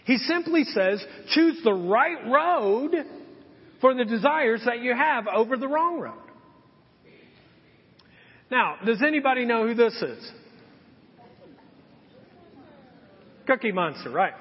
He 0.04 0.16
simply 0.18 0.64
says, 0.64 1.04
choose 1.34 1.60
the 1.62 1.72
right 1.72 2.26
road 2.26 2.94
for 3.80 3.94
the 3.94 4.04
desires 4.04 4.62
that 4.66 4.80
you 4.80 4.94
have 4.94 5.26
over 5.26 5.56
the 5.56 5.68
wrong 5.68 6.00
road. 6.00 6.14
Now, 8.50 8.76
does 8.84 9.02
anybody 9.02 9.44
know 9.44 9.66
who 9.66 9.74
this 9.74 9.94
is? 9.94 10.32
Cookie 13.46 13.72
Monster, 13.72 14.10
right. 14.10 14.34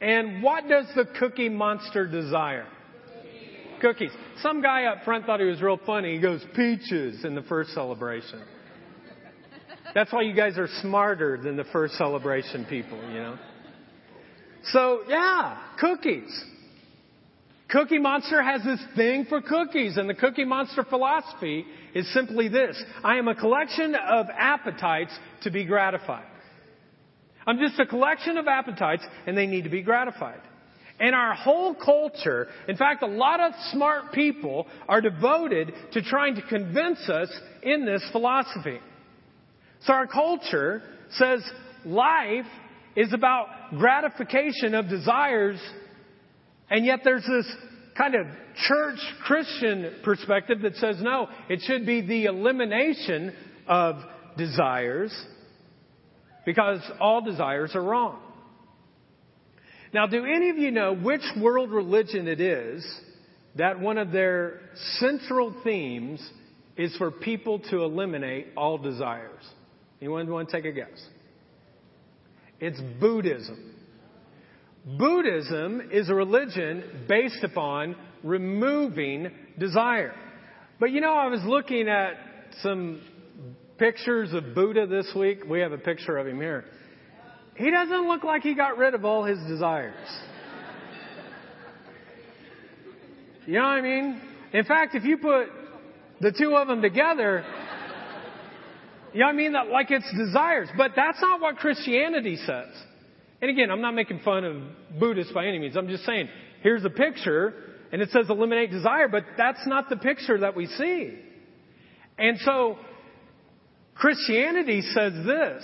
And 0.00 0.42
what 0.42 0.68
does 0.68 0.86
the 0.94 1.04
Cookie 1.18 1.48
Monster 1.48 2.06
desire? 2.06 2.66
Cookies. 3.80 4.10
Some 4.40 4.62
guy 4.62 4.84
up 4.84 5.04
front 5.04 5.26
thought 5.26 5.40
he 5.40 5.46
was 5.46 5.60
real 5.60 5.78
funny. 5.84 6.14
He 6.14 6.20
goes, 6.20 6.44
peaches 6.54 7.24
in 7.24 7.34
the 7.34 7.42
first 7.42 7.70
celebration. 7.70 8.42
That's 9.94 10.12
why 10.12 10.22
you 10.22 10.34
guys 10.34 10.58
are 10.58 10.68
smarter 10.80 11.38
than 11.42 11.56
the 11.56 11.64
first 11.64 11.94
celebration 11.94 12.64
people, 12.64 12.98
you 13.12 13.18
know. 13.18 13.38
So, 14.64 15.02
yeah, 15.08 15.58
cookies. 15.78 16.44
Cookie 17.70 17.98
Monster 17.98 18.42
has 18.42 18.62
this 18.62 18.82
thing 18.94 19.24
for 19.28 19.40
cookies, 19.40 19.96
and 19.96 20.08
the 20.08 20.14
Cookie 20.14 20.44
Monster 20.44 20.84
philosophy 20.84 21.64
is 21.94 22.12
simply 22.12 22.48
this. 22.48 22.80
I 23.02 23.16
am 23.16 23.28
a 23.28 23.34
collection 23.34 23.94
of 23.94 24.26
appetites 24.30 25.12
to 25.42 25.50
be 25.50 25.64
gratified. 25.64 26.26
I'm 27.46 27.58
just 27.58 27.78
a 27.78 27.86
collection 27.86 28.36
of 28.36 28.46
appetites, 28.46 29.02
and 29.26 29.36
they 29.36 29.46
need 29.46 29.64
to 29.64 29.70
be 29.70 29.82
gratified. 29.82 30.40
And 31.00 31.14
our 31.14 31.34
whole 31.34 31.74
culture, 31.74 32.46
in 32.68 32.76
fact, 32.76 33.02
a 33.02 33.06
lot 33.06 33.40
of 33.40 33.52
smart 33.72 34.12
people 34.12 34.66
are 34.88 35.00
devoted 35.00 35.72
to 35.92 36.02
trying 36.02 36.36
to 36.36 36.42
convince 36.42 37.08
us 37.08 37.28
in 37.62 37.84
this 37.84 38.06
philosophy. 38.12 38.78
So 39.80 39.92
our 39.92 40.06
culture 40.06 40.82
says 41.10 41.42
life 41.84 42.46
is 42.94 43.12
about 43.12 43.48
gratification 43.76 44.74
of 44.74 44.88
desires, 44.88 45.58
and 46.70 46.84
yet 46.84 47.00
there's 47.04 47.24
this 47.26 47.46
kind 47.96 48.14
of 48.14 48.26
church 48.66 48.98
Christian 49.24 49.96
perspective 50.02 50.62
that 50.62 50.76
says 50.76 50.96
no, 51.00 51.28
it 51.48 51.60
should 51.62 51.86
be 51.86 52.00
the 52.00 52.24
elimination 52.24 53.32
of 53.66 53.96
desires 54.36 55.14
because 56.44 56.80
all 57.00 57.22
desires 57.22 57.74
are 57.74 57.82
wrong. 57.82 58.20
Now, 59.92 60.06
do 60.06 60.24
any 60.24 60.50
of 60.50 60.58
you 60.58 60.72
know 60.72 60.94
which 60.94 61.22
world 61.40 61.70
religion 61.70 62.26
it 62.26 62.40
is 62.40 62.84
that 63.56 63.78
one 63.78 63.96
of 63.96 64.10
their 64.10 64.60
central 64.98 65.54
themes 65.62 66.20
is 66.76 66.96
for 66.96 67.12
people 67.12 67.60
to 67.70 67.84
eliminate 67.84 68.48
all 68.56 68.76
desires? 68.76 69.42
Anyone 70.00 70.28
want 70.28 70.48
to 70.50 70.56
take 70.56 70.64
a 70.64 70.72
guess? 70.72 71.08
It's 72.58 72.80
Buddhism. 73.00 73.73
Buddhism 74.84 75.88
is 75.90 76.10
a 76.10 76.14
religion 76.14 77.06
based 77.08 77.42
upon 77.42 77.96
removing 78.22 79.30
desire. 79.58 80.14
But 80.78 80.90
you 80.90 81.00
know, 81.00 81.14
I 81.14 81.28
was 81.28 81.40
looking 81.44 81.88
at 81.88 82.14
some 82.62 83.00
pictures 83.78 84.32
of 84.34 84.54
Buddha 84.54 84.86
this 84.86 85.10
week. 85.16 85.44
We 85.48 85.60
have 85.60 85.72
a 85.72 85.78
picture 85.78 86.18
of 86.18 86.26
him 86.26 86.38
here. 86.38 86.64
He 87.56 87.70
doesn't 87.70 88.08
look 88.08 88.24
like 88.24 88.42
he 88.42 88.54
got 88.54 88.76
rid 88.76 88.94
of 88.94 89.04
all 89.04 89.24
his 89.24 89.38
desires. 89.48 89.94
You 93.46 93.54
know 93.54 93.62
what 93.62 93.68
I 93.68 93.80
mean? 93.80 94.20
In 94.52 94.64
fact, 94.64 94.94
if 94.94 95.04
you 95.04 95.18
put 95.18 95.46
the 96.20 96.32
two 96.32 96.56
of 96.56 96.68
them 96.68 96.82
together, 96.82 97.44
you 99.12 99.20
know 99.20 99.26
what 99.26 99.32
I 99.32 99.36
mean? 99.36 99.52
Like 99.52 99.90
it's 99.90 100.10
desires. 100.16 100.68
But 100.76 100.92
that's 100.96 101.20
not 101.20 101.40
what 101.40 101.56
Christianity 101.56 102.36
says. 102.36 102.68
And 103.44 103.50
again, 103.50 103.70
I'm 103.70 103.82
not 103.82 103.94
making 103.94 104.20
fun 104.20 104.42
of 104.42 104.56
Buddhists 104.98 105.30
by 105.34 105.44
any 105.44 105.58
means. 105.58 105.76
I'm 105.76 105.88
just 105.88 106.06
saying, 106.06 106.30
here's 106.62 106.82
a 106.82 106.88
picture, 106.88 107.52
and 107.92 108.00
it 108.00 108.08
says 108.08 108.30
eliminate 108.30 108.70
desire, 108.70 109.06
but 109.06 109.24
that's 109.36 109.66
not 109.66 109.90
the 109.90 109.98
picture 109.98 110.38
that 110.38 110.56
we 110.56 110.64
see. 110.64 111.18
And 112.16 112.38
so, 112.38 112.78
Christianity 113.96 114.80
says 114.80 115.12
this. 115.26 115.62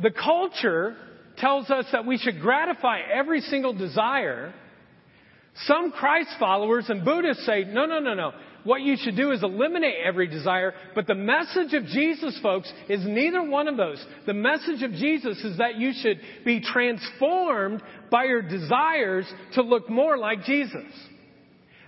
The 0.00 0.10
culture 0.10 0.98
tells 1.38 1.70
us 1.70 1.86
that 1.92 2.04
we 2.04 2.18
should 2.18 2.42
gratify 2.42 2.98
every 3.10 3.40
single 3.40 3.72
desire. 3.72 4.52
Some 5.64 5.90
Christ 5.90 6.30
followers 6.38 6.86
and 6.88 7.04
Buddhists 7.04 7.46
say, 7.46 7.64
no, 7.64 7.86
no, 7.86 7.98
no, 7.98 8.14
no 8.14 8.32
what 8.66 8.82
you 8.82 8.96
should 8.96 9.16
do 9.16 9.30
is 9.30 9.42
eliminate 9.42 9.94
every 10.04 10.26
desire. 10.26 10.74
But 10.94 11.06
the 11.06 11.14
message 11.14 11.72
of 11.72 11.86
Jesus, 11.86 12.38
folks, 12.42 12.70
is 12.88 13.06
neither 13.06 13.48
one 13.48 13.68
of 13.68 13.76
those. 13.76 14.04
The 14.26 14.34
message 14.34 14.82
of 14.82 14.92
Jesus 14.92 15.38
is 15.44 15.58
that 15.58 15.76
you 15.76 15.92
should 15.94 16.20
be 16.44 16.60
transformed 16.60 17.80
by 18.10 18.24
your 18.24 18.42
desires 18.42 19.32
to 19.54 19.62
look 19.62 19.88
more 19.88 20.18
like 20.18 20.42
Jesus. 20.42 20.84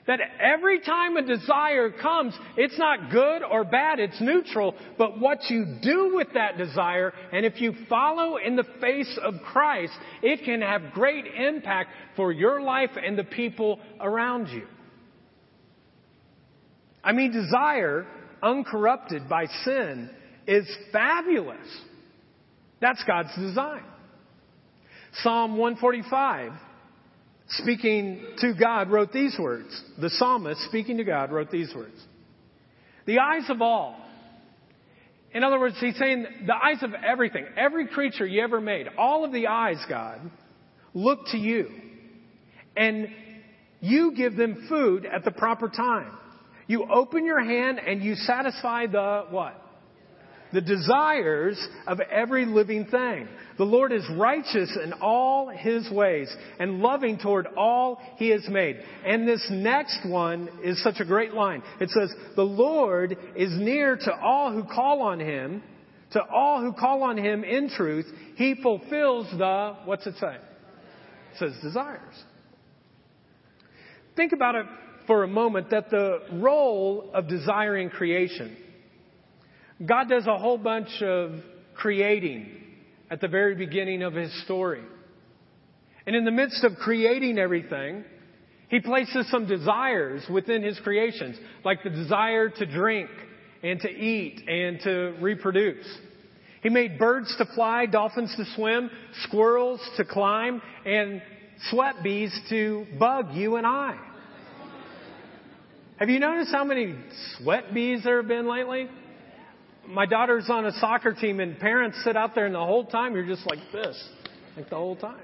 That 0.08 0.20
every 0.40 0.80
time 0.80 1.16
a 1.16 1.22
desire 1.22 1.90
comes, 1.90 2.36
it's 2.56 2.78
not 2.78 3.12
good 3.12 3.42
or 3.42 3.62
bad, 3.62 4.00
it's 4.00 4.20
neutral, 4.20 4.74
but 4.96 5.20
what 5.20 5.38
you 5.50 5.76
do 5.82 6.12
with 6.14 6.28
that 6.32 6.56
desire, 6.56 7.12
and 7.30 7.44
if 7.44 7.60
you 7.60 7.74
follow 7.88 8.38
in 8.38 8.56
the 8.56 8.64
face 8.80 9.18
of 9.22 9.34
Christ, 9.52 9.92
it 10.22 10.44
can 10.44 10.62
have 10.62 10.92
great 10.92 11.26
impact 11.26 11.90
for 12.16 12.32
your 12.32 12.62
life 12.62 12.90
and 12.96 13.18
the 13.18 13.24
people 13.24 13.78
around 14.00 14.48
you. 14.48 14.66
I 17.04 17.12
mean, 17.12 17.30
desire, 17.30 18.06
uncorrupted 18.42 19.28
by 19.28 19.44
sin, 19.64 20.08
is 20.46 20.66
fabulous. 20.90 21.68
That's 22.80 23.04
God's 23.04 23.34
design. 23.36 23.82
Psalm 25.22 25.58
145, 25.58 26.52
speaking 27.48 28.24
to 28.38 28.54
God, 28.54 28.90
wrote 28.90 29.12
these 29.12 29.36
words. 29.38 29.68
The 30.00 30.10
psalmist, 30.10 30.60
speaking 30.62 30.98
to 30.98 31.04
God, 31.04 31.32
wrote 31.32 31.50
these 31.50 31.74
words. 31.74 31.96
The 33.06 33.18
eyes 33.18 33.48
of 33.48 33.62
all. 33.62 33.96
In 35.32 35.44
other 35.44 35.58
words, 35.58 35.76
he's 35.80 35.96
saying 35.96 36.26
the 36.46 36.54
eyes 36.54 36.82
of 36.82 36.92
everything, 36.94 37.46
every 37.56 37.86
creature 37.86 38.26
you 38.26 38.42
ever 38.42 38.60
made, 38.60 38.86
all 38.96 39.24
of 39.24 39.32
the 39.32 39.46
eyes, 39.46 39.82
God, 39.88 40.20
look 40.94 41.20
to 41.32 41.38
you. 41.38 41.70
And 42.76 43.08
you 43.80 44.12
give 44.16 44.36
them 44.36 44.66
food 44.68 45.06
at 45.06 45.24
the 45.24 45.30
proper 45.30 45.68
time. 45.68 46.12
You 46.66 46.86
open 46.90 47.24
your 47.24 47.42
hand 47.42 47.78
and 47.78 48.02
you 48.02 48.14
satisfy 48.14 48.86
the 48.86 49.26
what? 49.30 49.54
The 50.52 50.60
desires 50.60 51.58
of 51.86 52.00
every 52.00 52.46
living 52.46 52.86
thing. 52.86 53.28
The 53.58 53.64
Lord 53.64 53.92
is 53.92 54.04
righteous 54.16 54.76
in 54.82 54.94
all 54.94 55.48
His 55.48 55.90
ways 55.90 56.34
and 56.58 56.80
loving 56.80 57.18
toward 57.18 57.46
all 57.56 58.00
He 58.16 58.30
has 58.30 58.48
made. 58.48 58.80
And 59.04 59.28
this 59.28 59.46
next 59.50 60.08
one 60.08 60.48
is 60.64 60.82
such 60.82 61.00
a 61.00 61.04
great 61.04 61.34
line. 61.34 61.62
It 61.80 61.90
says, 61.90 62.14
the 62.34 62.42
Lord 62.42 63.16
is 63.36 63.50
near 63.58 63.96
to 63.96 64.14
all 64.20 64.52
who 64.52 64.64
call 64.64 65.02
on 65.02 65.20
Him, 65.20 65.62
to 66.12 66.22
all 66.32 66.62
who 66.62 66.72
call 66.72 67.02
on 67.02 67.18
Him 67.18 67.44
in 67.44 67.68
truth. 67.68 68.06
He 68.36 68.54
fulfills 68.62 69.26
the, 69.36 69.76
what's 69.84 70.06
it 70.06 70.14
say? 70.18 70.36
It 70.36 71.38
says 71.38 71.52
desires. 71.62 72.24
Think 74.16 74.32
about 74.32 74.54
it 74.54 74.66
for 75.06 75.24
a 75.24 75.28
moment 75.28 75.70
that 75.70 75.90
the 75.90 76.20
role 76.34 77.10
of 77.12 77.28
desiring 77.28 77.90
creation, 77.90 78.56
God 79.84 80.08
does 80.08 80.26
a 80.26 80.36
whole 80.36 80.58
bunch 80.58 81.02
of 81.02 81.32
creating 81.74 82.48
at 83.10 83.20
the 83.20 83.28
very 83.28 83.54
beginning 83.54 84.02
of 84.02 84.14
his 84.14 84.32
story. 84.44 84.82
And 86.06 86.16
in 86.16 86.24
the 86.24 86.30
midst 86.30 86.64
of 86.64 86.76
creating 86.76 87.38
everything, 87.38 88.04
he 88.68 88.80
places 88.80 89.30
some 89.30 89.46
desires 89.46 90.22
within 90.30 90.62
his 90.62 90.78
creations, 90.80 91.36
like 91.64 91.82
the 91.82 91.90
desire 91.90 92.48
to 92.48 92.66
drink 92.66 93.08
and 93.62 93.80
to 93.80 93.88
eat 93.88 94.42
and 94.48 94.80
to 94.80 95.16
reproduce. 95.20 95.86
He 96.62 96.70
made 96.70 96.98
birds 96.98 97.34
to 97.38 97.46
fly, 97.54 97.86
dolphins 97.86 98.34
to 98.36 98.44
swim, 98.56 98.90
squirrels 99.24 99.80
to 99.96 100.04
climb, 100.04 100.60
and 100.84 101.22
sweat 101.70 102.02
bees 102.02 102.36
to 102.50 102.86
bug 102.98 103.34
you 103.34 103.56
and 103.56 103.66
I. 103.66 103.96
Have 105.98 106.08
you 106.08 106.18
noticed 106.20 106.52
how 106.52 106.64
many 106.64 106.96
sweat 107.36 107.72
bees 107.72 108.02
there 108.04 108.18
have 108.18 108.28
been 108.28 108.48
lately? 108.48 108.88
My 109.88 110.04
daughter's 110.04 110.50
on 110.50 110.66
a 110.66 110.72
soccer 110.72 111.14
team 111.14 111.40
and 111.40 111.58
parents 111.58 111.98
sit 112.04 112.14
out 112.14 112.34
there 112.34 112.44
and 112.44 112.54
the 112.54 112.58
whole 112.58 112.84
time 112.84 113.14
you're 113.14 113.26
just 113.26 113.46
like 113.46 113.60
this, 113.72 114.08
like 114.54 114.68
the 114.68 114.76
whole 114.76 114.96
time. 114.96 115.22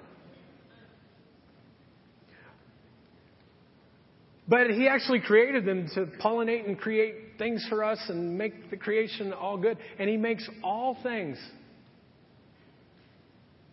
But 4.49 4.71
he 4.71 4.89
actually 4.89 5.21
created 5.21 5.67
them 5.67 5.89
to 5.95 6.07
pollinate 6.23 6.67
and 6.67 6.79
create 6.79 7.15
things 7.39 7.65
for 7.69 7.85
us 7.85 7.99
and 8.09 8.39
make 8.39 8.71
the 8.71 8.77
creation 8.77 9.35
all 9.35 9.59
good. 9.59 9.77
And 9.99 10.09
he 10.09 10.17
makes 10.17 10.49
all 10.63 10.97
things. 11.03 11.39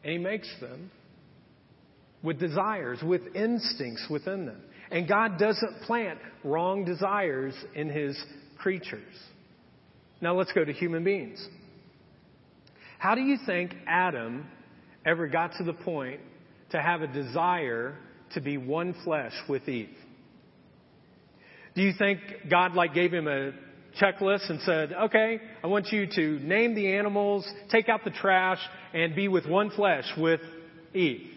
And 0.04 0.12
he 0.12 0.18
makes 0.18 0.50
them 0.60 0.92
with 2.22 2.38
desires, 2.38 3.00
with 3.02 3.22
instincts 3.34 4.08
within 4.10 4.46
them. 4.46 4.62
And 4.92 5.08
God 5.08 5.38
doesn't 5.38 5.84
plant 5.84 6.20
wrong 6.44 6.84
desires 6.84 7.54
in 7.76 7.90
his 7.90 8.22
creatures. 8.58 9.14
Now 10.22 10.36
let's 10.36 10.52
go 10.54 10.64
to 10.64 10.72
human 10.72 11.04
beings. 11.04 11.46
How 13.00 13.16
do 13.16 13.22
you 13.22 13.38
think 13.46 13.74
Adam 13.88 14.46
ever 15.06 15.28
got 15.28 15.54
to 15.58 15.64
the 15.64 15.74
point 15.74 16.22
to 16.70 16.82
have 16.82 17.02
a 17.02 17.08
desire 17.08 17.98
to 18.36 18.42
be 18.42 18.58
one 18.58 18.94
flesh 19.04 19.34
with 19.50 19.68
Eve? 19.68 19.90
Do 21.76 21.82
you 21.82 21.94
think 21.98 22.20
God 22.50 22.74
like 22.74 22.94
gave 22.94 23.12
him 23.12 23.28
a 23.28 23.54
checklist 24.00 24.50
and 24.50 24.62
said, 24.62 24.94
okay, 24.94 25.40
I 25.64 25.68
want 25.68 25.88
you 25.92 26.06
to 26.06 26.40
name 26.40 26.76
the 26.76 26.94
animals, 26.94 27.48
take 27.72 27.90
out 27.90 28.04
the 28.04 28.12
trash, 28.12 28.60
and 28.94 29.16
be 29.16 29.28
with 29.28 29.48
one 29.48 29.72
flesh 29.72 30.06
with 30.18 30.42
Eve? 30.94 31.28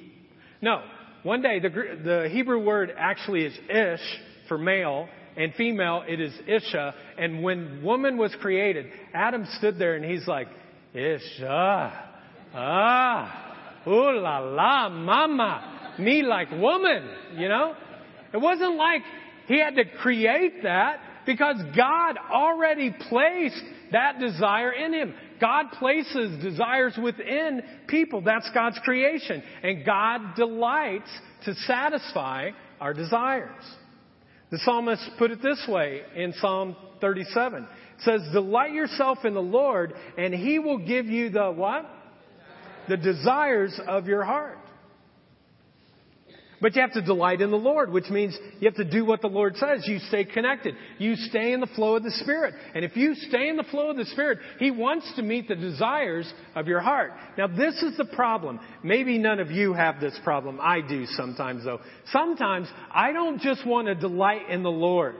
No. 0.60 0.82
One 1.22 1.40
day, 1.40 1.60
the, 1.60 1.70
the 1.70 2.28
Hebrew 2.30 2.62
word 2.62 2.92
actually 2.96 3.46
is 3.46 3.54
ish 3.70 4.20
for 4.48 4.58
male, 4.58 5.08
and 5.36 5.54
female, 5.54 6.04
it 6.06 6.20
is 6.20 6.32
Isha. 6.46 6.94
And 7.18 7.42
when 7.42 7.82
woman 7.82 8.16
was 8.16 8.34
created, 8.40 8.86
Adam 9.12 9.46
stood 9.58 9.78
there 9.78 9.94
and 9.94 10.04
he's 10.04 10.26
like, 10.26 10.48
Isha. 10.94 12.10
Ah. 12.54 13.82
Ooh 13.86 14.18
la 14.18 14.38
la, 14.38 14.88
mama. 14.88 15.94
Me 15.98 16.22
like 16.22 16.50
woman, 16.50 17.08
you 17.36 17.48
know? 17.48 17.74
It 18.32 18.38
wasn't 18.38 18.76
like 18.76 19.02
he 19.46 19.60
had 19.60 19.74
to 19.76 19.84
create 20.00 20.62
that 20.62 21.00
because 21.26 21.56
God 21.76 22.16
already 22.30 22.94
placed 23.08 23.62
that 23.92 24.18
desire 24.18 24.72
in 24.72 24.92
him. 24.92 25.14
God 25.40 25.66
places 25.78 26.42
desires 26.42 26.98
within 27.00 27.62
people. 27.86 28.22
That's 28.22 28.48
God's 28.54 28.78
creation. 28.84 29.42
And 29.62 29.84
God 29.84 30.34
delights 30.36 31.10
to 31.44 31.54
satisfy 31.54 32.50
our 32.80 32.94
desires. 32.94 33.62
The 34.54 34.60
psalmist 34.60 35.10
put 35.18 35.32
it 35.32 35.42
this 35.42 35.60
way 35.68 36.02
in 36.14 36.32
Psalm 36.34 36.76
37. 37.00 37.64
It 37.64 37.68
says, 38.02 38.20
delight 38.32 38.72
yourself 38.72 39.24
in 39.24 39.34
the 39.34 39.42
Lord 39.42 39.94
and 40.16 40.32
he 40.32 40.60
will 40.60 40.78
give 40.78 41.06
you 41.06 41.28
the 41.28 41.50
what? 41.50 41.84
The 42.88 42.96
desires 42.96 43.80
of 43.88 44.06
your 44.06 44.22
heart. 44.22 44.58
But 46.64 46.74
you 46.74 46.80
have 46.80 46.94
to 46.94 47.02
delight 47.02 47.42
in 47.42 47.50
the 47.50 47.58
Lord, 47.58 47.92
which 47.92 48.08
means 48.08 48.34
you 48.58 48.66
have 48.66 48.76
to 48.76 48.90
do 48.90 49.04
what 49.04 49.20
the 49.20 49.28
Lord 49.28 49.54
says. 49.58 49.86
You 49.86 49.98
stay 49.98 50.24
connected. 50.24 50.74
You 50.96 51.14
stay 51.14 51.52
in 51.52 51.60
the 51.60 51.66
flow 51.66 51.96
of 51.96 52.04
the 52.04 52.10
Spirit. 52.10 52.54
And 52.74 52.86
if 52.86 52.96
you 52.96 53.14
stay 53.14 53.50
in 53.50 53.58
the 53.58 53.64
flow 53.64 53.90
of 53.90 53.98
the 53.98 54.06
Spirit, 54.06 54.38
He 54.58 54.70
wants 54.70 55.12
to 55.16 55.22
meet 55.22 55.46
the 55.46 55.56
desires 55.56 56.32
of 56.54 56.66
your 56.66 56.80
heart. 56.80 57.12
Now 57.36 57.48
this 57.48 57.82
is 57.82 57.98
the 57.98 58.06
problem. 58.06 58.60
Maybe 58.82 59.18
none 59.18 59.40
of 59.40 59.50
you 59.50 59.74
have 59.74 60.00
this 60.00 60.18
problem. 60.24 60.58
I 60.58 60.80
do 60.80 61.04
sometimes 61.04 61.64
though. 61.64 61.80
Sometimes 62.06 62.66
I 62.90 63.12
don't 63.12 63.42
just 63.42 63.66
want 63.66 63.88
to 63.88 63.94
delight 63.94 64.48
in 64.48 64.62
the 64.62 64.70
Lord. 64.70 65.16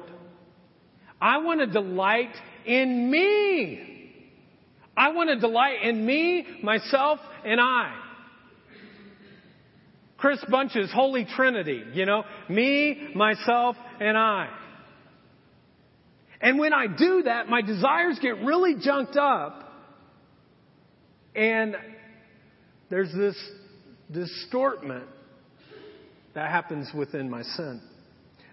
I 1.20 1.42
want 1.42 1.61
to 1.61 1.66
delight 1.66 2.33
in 2.64 3.11
me. 3.11 4.14
I 4.96 5.12
want 5.12 5.28
to 5.28 5.38
delight 5.38 5.83
in 5.83 6.07
me, 6.07 6.46
myself, 6.62 7.18
and 7.44 7.61
I. 7.61 8.03
Chris 10.24 10.42
Bunch's 10.50 10.90
Holy 10.90 11.26
Trinity, 11.26 11.84
you 11.92 12.06
know, 12.06 12.24
me, 12.48 13.10
myself, 13.14 13.76
and 14.00 14.16
I. 14.16 14.48
And 16.40 16.58
when 16.58 16.72
I 16.72 16.87
do 16.87 17.24
that, 17.24 17.50
my 17.50 17.60
desires 17.60 18.18
get 18.22 18.38
really 18.38 18.76
junked 18.82 19.18
up, 19.18 19.70
and 21.37 21.76
there's 22.88 23.12
this 23.12 23.37
distortment 24.10 25.04
that 26.32 26.50
happens 26.50 26.90
within 26.96 27.28
my 27.28 27.42
sin. 27.42 27.82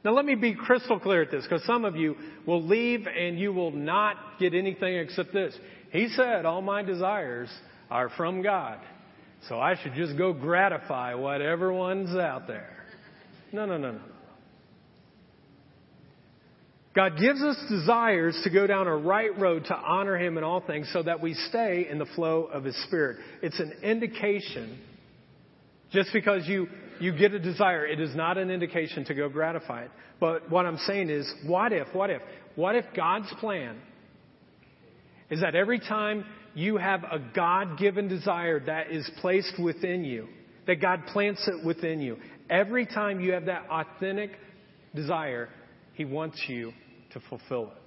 Now 0.04 0.12
let 0.12 0.26
me 0.26 0.36
be 0.36 0.54
crystal 0.54 1.00
clear 1.00 1.22
at 1.22 1.32
this, 1.32 1.46
because 1.46 1.66
some 1.66 1.86
of 1.86 1.96
you 1.96 2.18
will 2.46 2.68
leave 2.68 3.08
and 3.08 3.40
you 3.40 3.54
will 3.54 3.72
not 3.72 4.18
get 4.42 4.54
anything 4.54 4.98
except 4.98 5.32
this. 5.32 5.58
He 5.94 6.10
said, 6.10 6.46
all 6.46 6.62
my 6.62 6.84
desires 6.84 7.50
are 7.90 8.10
from 8.18 8.42
God. 8.42 8.78
So 9.50 9.60
I 9.60 9.76
should 9.82 9.94
just 9.96 10.18
go 10.18 10.34
gratify 10.34 11.16
whatever 11.16 11.74
one's 11.74 12.16
out 12.16 12.48
there. 12.48 12.86
No, 13.52 13.66
no, 13.66 13.78
no, 13.78 13.94
no. 13.94 14.02
God 16.94 17.14
gives 17.18 17.42
us 17.42 17.58
desires 17.70 18.40
to 18.44 18.50
go 18.50 18.68
down 18.68 18.88
a 18.88 18.96
right 18.96 19.38
road 19.40 19.64
to 19.66 19.76
honor 19.76 20.18
Him 20.18 20.38
in 20.38 20.44
all 20.44 20.60
things 20.60 20.90
so 20.92 21.02
that 21.04 21.22
we 21.22 21.34
stay 21.34 21.88
in 21.90 22.00
the 22.00 22.06
flow 22.06 22.44
of 22.44 22.66
His 22.66 22.76
Spirit. 22.84 23.18
It's 23.42 23.60
an 23.60 23.74
indication. 23.82 24.78
Just 25.92 26.10
because 26.12 26.48
you, 26.48 26.68
you 27.00 27.18
get 27.18 27.34
a 27.34 27.40
desire, 27.40 27.86
it 27.86 28.00
is 28.00 28.14
not 28.16 28.38
an 28.38 28.52
indication 28.52 29.06
to 29.06 29.14
go 29.14 29.30
gratify 29.30 29.84
it. 29.84 29.92
But 30.20 30.50
what 30.52 30.66
I'm 30.66 30.78
saying 30.80 31.10
is, 31.10 31.32
what 31.46 31.72
if, 31.72 31.94
what 31.94 32.10
if, 32.10 32.22
what 32.56 32.76
if 32.76 32.86
God's 32.96 33.34
plan 33.40 33.78
is 35.30 35.40
that 35.42 35.56
every 35.56 35.80
time 35.80 36.26
you 36.54 36.78
have 36.78 37.04
a 37.04 37.20
God 37.34 37.78
given 37.78 38.08
desire 38.08 38.60
that 38.66 38.92
is 38.92 39.10
placed 39.22 39.60
within 39.62 40.04
you, 40.04 40.28
that 40.68 40.82
God 40.82 41.06
plants 41.08 41.48
it 41.48 41.66
within 41.66 42.02
you. 42.02 42.18
Every 42.50 42.86
time 42.86 43.20
you 43.20 43.32
have 43.34 43.46
that 43.46 43.66
authentic 43.70 44.32
desire, 44.94 45.50
He 45.94 46.06
wants 46.06 46.42
you 46.48 46.74
to 47.14 47.20
fulfill 47.30 47.68
it. 47.68 47.78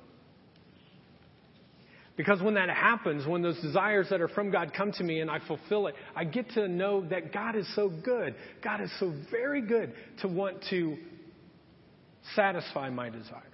Because 2.16 2.40
when 2.40 2.54
that 2.54 2.70
happens, 2.70 3.26
when 3.26 3.42
those 3.42 3.60
desires 3.60 4.06
that 4.10 4.20
are 4.20 4.28
from 4.28 4.52
God 4.52 4.72
come 4.76 4.92
to 4.92 5.02
me 5.02 5.20
and 5.20 5.28
I 5.28 5.40
fulfill 5.48 5.88
it, 5.88 5.96
I 6.14 6.24
get 6.24 6.48
to 6.50 6.68
know 6.68 7.04
that 7.08 7.32
God 7.32 7.56
is 7.56 7.66
so 7.74 7.88
good. 7.88 8.36
God 8.62 8.80
is 8.80 8.90
so 9.00 9.12
very 9.32 9.60
good 9.60 9.92
to 10.22 10.28
want 10.28 10.64
to 10.70 10.96
satisfy 12.36 12.88
my 12.90 13.10
desires. 13.10 13.53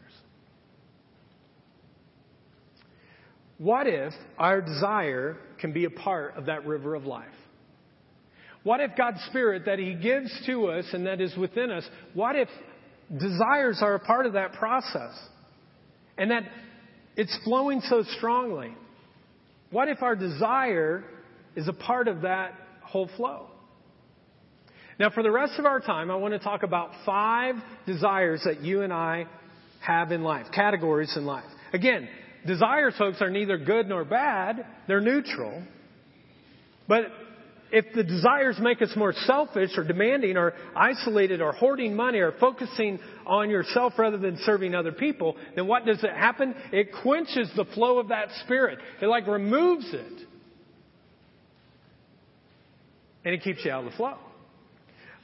What 3.60 3.86
if 3.86 4.14
our 4.38 4.62
desire 4.62 5.36
can 5.60 5.74
be 5.74 5.84
a 5.84 5.90
part 5.90 6.34
of 6.38 6.46
that 6.46 6.64
river 6.64 6.94
of 6.94 7.04
life? 7.04 7.28
What 8.62 8.80
if 8.80 8.92
God's 8.96 9.22
Spirit 9.28 9.66
that 9.66 9.78
He 9.78 9.92
gives 9.92 10.32
to 10.46 10.68
us 10.68 10.86
and 10.94 11.06
that 11.06 11.20
is 11.20 11.36
within 11.36 11.70
us, 11.70 11.84
what 12.14 12.36
if 12.36 12.48
desires 13.10 13.80
are 13.82 13.96
a 13.96 14.00
part 14.00 14.24
of 14.24 14.32
that 14.32 14.54
process? 14.54 15.12
And 16.16 16.30
that 16.30 16.44
it's 17.16 17.38
flowing 17.44 17.82
so 17.82 18.02
strongly. 18.16 18.74
What 19.70 19.88
if 19.88 20.02
our 20.02 20.16
desire 20.16 21.04
is 21.54 21.68
a 21.68 21.74
part 21.74 22.08
of 22.08 22.22
that 22.22 22.54
whole 22.82 23.10
flow? 23.18 23.48
Now, 24.98 25.10
for 25.10 25.22
the 25.22 25.30
rest 25.30 25.58
of 25.58 25.66
our 25.66 25.80
time, 25.80 26.10
I 26.10 26.16
want 26.16 26.32
to 26.32 26.38
talk 26.38 26.62
about 26.62 26.92
five 27.04 27.56
desires 27.86 28.40
that 28.46 28.62
you 28.62 28.80
and 28.80 28.92
I 28.92 29.26
have 29.80 30.12
in 30.12 30.22
life, 30.22 30.46
categories 30.54 31.12
in 31.14 31.26
life. 31.26 31.44
Again, 31.74 32.08
desires, 32.46 32.94
folks, 32.98 33.20
are 33.20 33.30
neither 33.30 33.58
good 33.58 33.88
nor 33.88 34.04
bad, 34.04 34.66
they're 34.86 35.00
neutral. 35.00 35.62
But 36.88 37.04
if 37.72 37.86
the 37.94 38.02
desires 38.02 38.58
make 38.60 38.82
us 38.82 38.90
more 38.96 39.12
selfish 39.12 39.70
or 39.76 39.84
demanding 39.84 40.36
or 40.36 40.54
isolated 40.74 41.40
or 41.40 41.52
hoarding 41.52 41.94
money 41.94 42.18
or 42.18 42.32
focusing 42.32 42.98
on 43.26 43.48
yourself 43.48 43.92
rather 43.96 44.18
than 44.18 44.38
serving 44.44 44.74
other 44.74 44.92
people, 44.92 45.36
then 45.54 45.66
what 45.66 45.86
does 45.86 46.02
it 46.02 46.10
happen? 46.10 46.54
It 46.72 46.88
quenches 47.02 47.48
the 47.56 47.64
flow 47.66 47.98
of 47.98 48.08
that 48.08 48.28
spirit. 48.44 48.78
It 49.00 49.06
like 49.06 49.26
removes 49.26 49.86
it. 49.92 50.26
And 53.24 53.34
it 53.34 53.42
keeps 53.42 53.64
you 53.64 53.70
out 53.70 53.84
of 53.84 53.90
the 53.90 53.96
flow. 53.96 54.16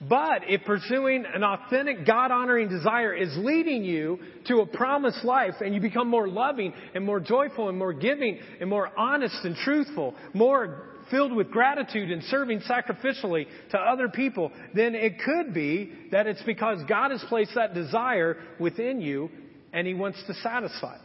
But 0.01 0.43
if 0.47 0.63
pursuing 0.65 1.25
an 1.33 1.43
authentic, 1.43 2.07
God 2.07 2.31
honoring 2.31 2.69
desire 2.69 3.15
is 3.15 3.35
leading 3.39 3.83
you 3.83 4.19
to 4.47 4.59
a 4.61 4.67
promised 4.67 5.25
life 5.25 5.55
and 5.61 5.75
you 5.75 5.81
become 5.81 6.09
more 6.09 6.29
loving 6.29 6.75
and 6.95 7.05
more 7.05 7.19
joyful 7.19 7.71
and 7.71 7.79
more 7.79 7.95
giving 7.95 8.39
and 8.61 8.69
more 8.69 8.91
honest 8.99 9.37
and 9.45 9.57
truthful, 9.57 10.15
more 10.35 10.91
filled 11.11 11.35
with 11.35 11.51
gratitude 11.51 12.11
and 12.11 12.23
serving 12.25 12.61
sacrificially 12.61 13.47
to 13.71 13.79
other 13.79 14.09
people, 14.09 14.53
then 14.75 14.95
it 14.95 15.15
could 15.25 15.55
be 15.55 15.93
that 16.11 16.27
it's 16.27 16.43
because 16.43 16.79
God 16.89 17.11
has 17.11 17.25
placed 17.29 17.55
that 17.55 17.75
desire 17.75 18.37
within 18.61 19.01
you 19.01 19.31
and 19.73 19.87
He 19.87 19.95
wants 19.95 20.23
to 20.27 20.35
satisfy 20.35 20.97
it. 20.97 21.01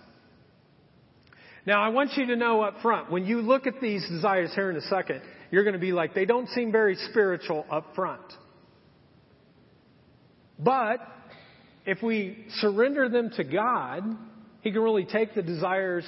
Now, 1.66 1.82
I 1.82 1.90
want 1.90 2.14
you 2.18 2.26
to 2.26 2.36
know 2.36 2.62
up 2.62 2.82
front, 2.82 3.12
when 3.12 3.26
you 3.26 3.42
look 3.42 3.68
at 3.68 3.80
these 3.80 4.06
desires 4.10 4.52
here 4.56 4.72
in 4.72 4.78
a 4.78 4.82
second, 4.82 5.22
you're 5.52 5.64
going 5.64 5.76
to 5.76 5.80
be 5.80 5.92
like, 5.92 6.16
they 6.16 6.26
don't 6.26 6.50
seem 6.50 6.72
very 6.72 6.96
spiritual 7.10 7.66
up 7.70 7.94
front. 7.94 8.24
But 10.64 11.00
if 11.86 12.02
we 12.04 12.46
surrender 12.60 13.10
them 13.10 13.32
to 13.38 13.44
God, 13.44 14.04
He 14.62 14.72
can 14.72 14.82
really 14.82 15.06
take 15.06 15.34
the 15.34 15.42
desires 15.42 16.06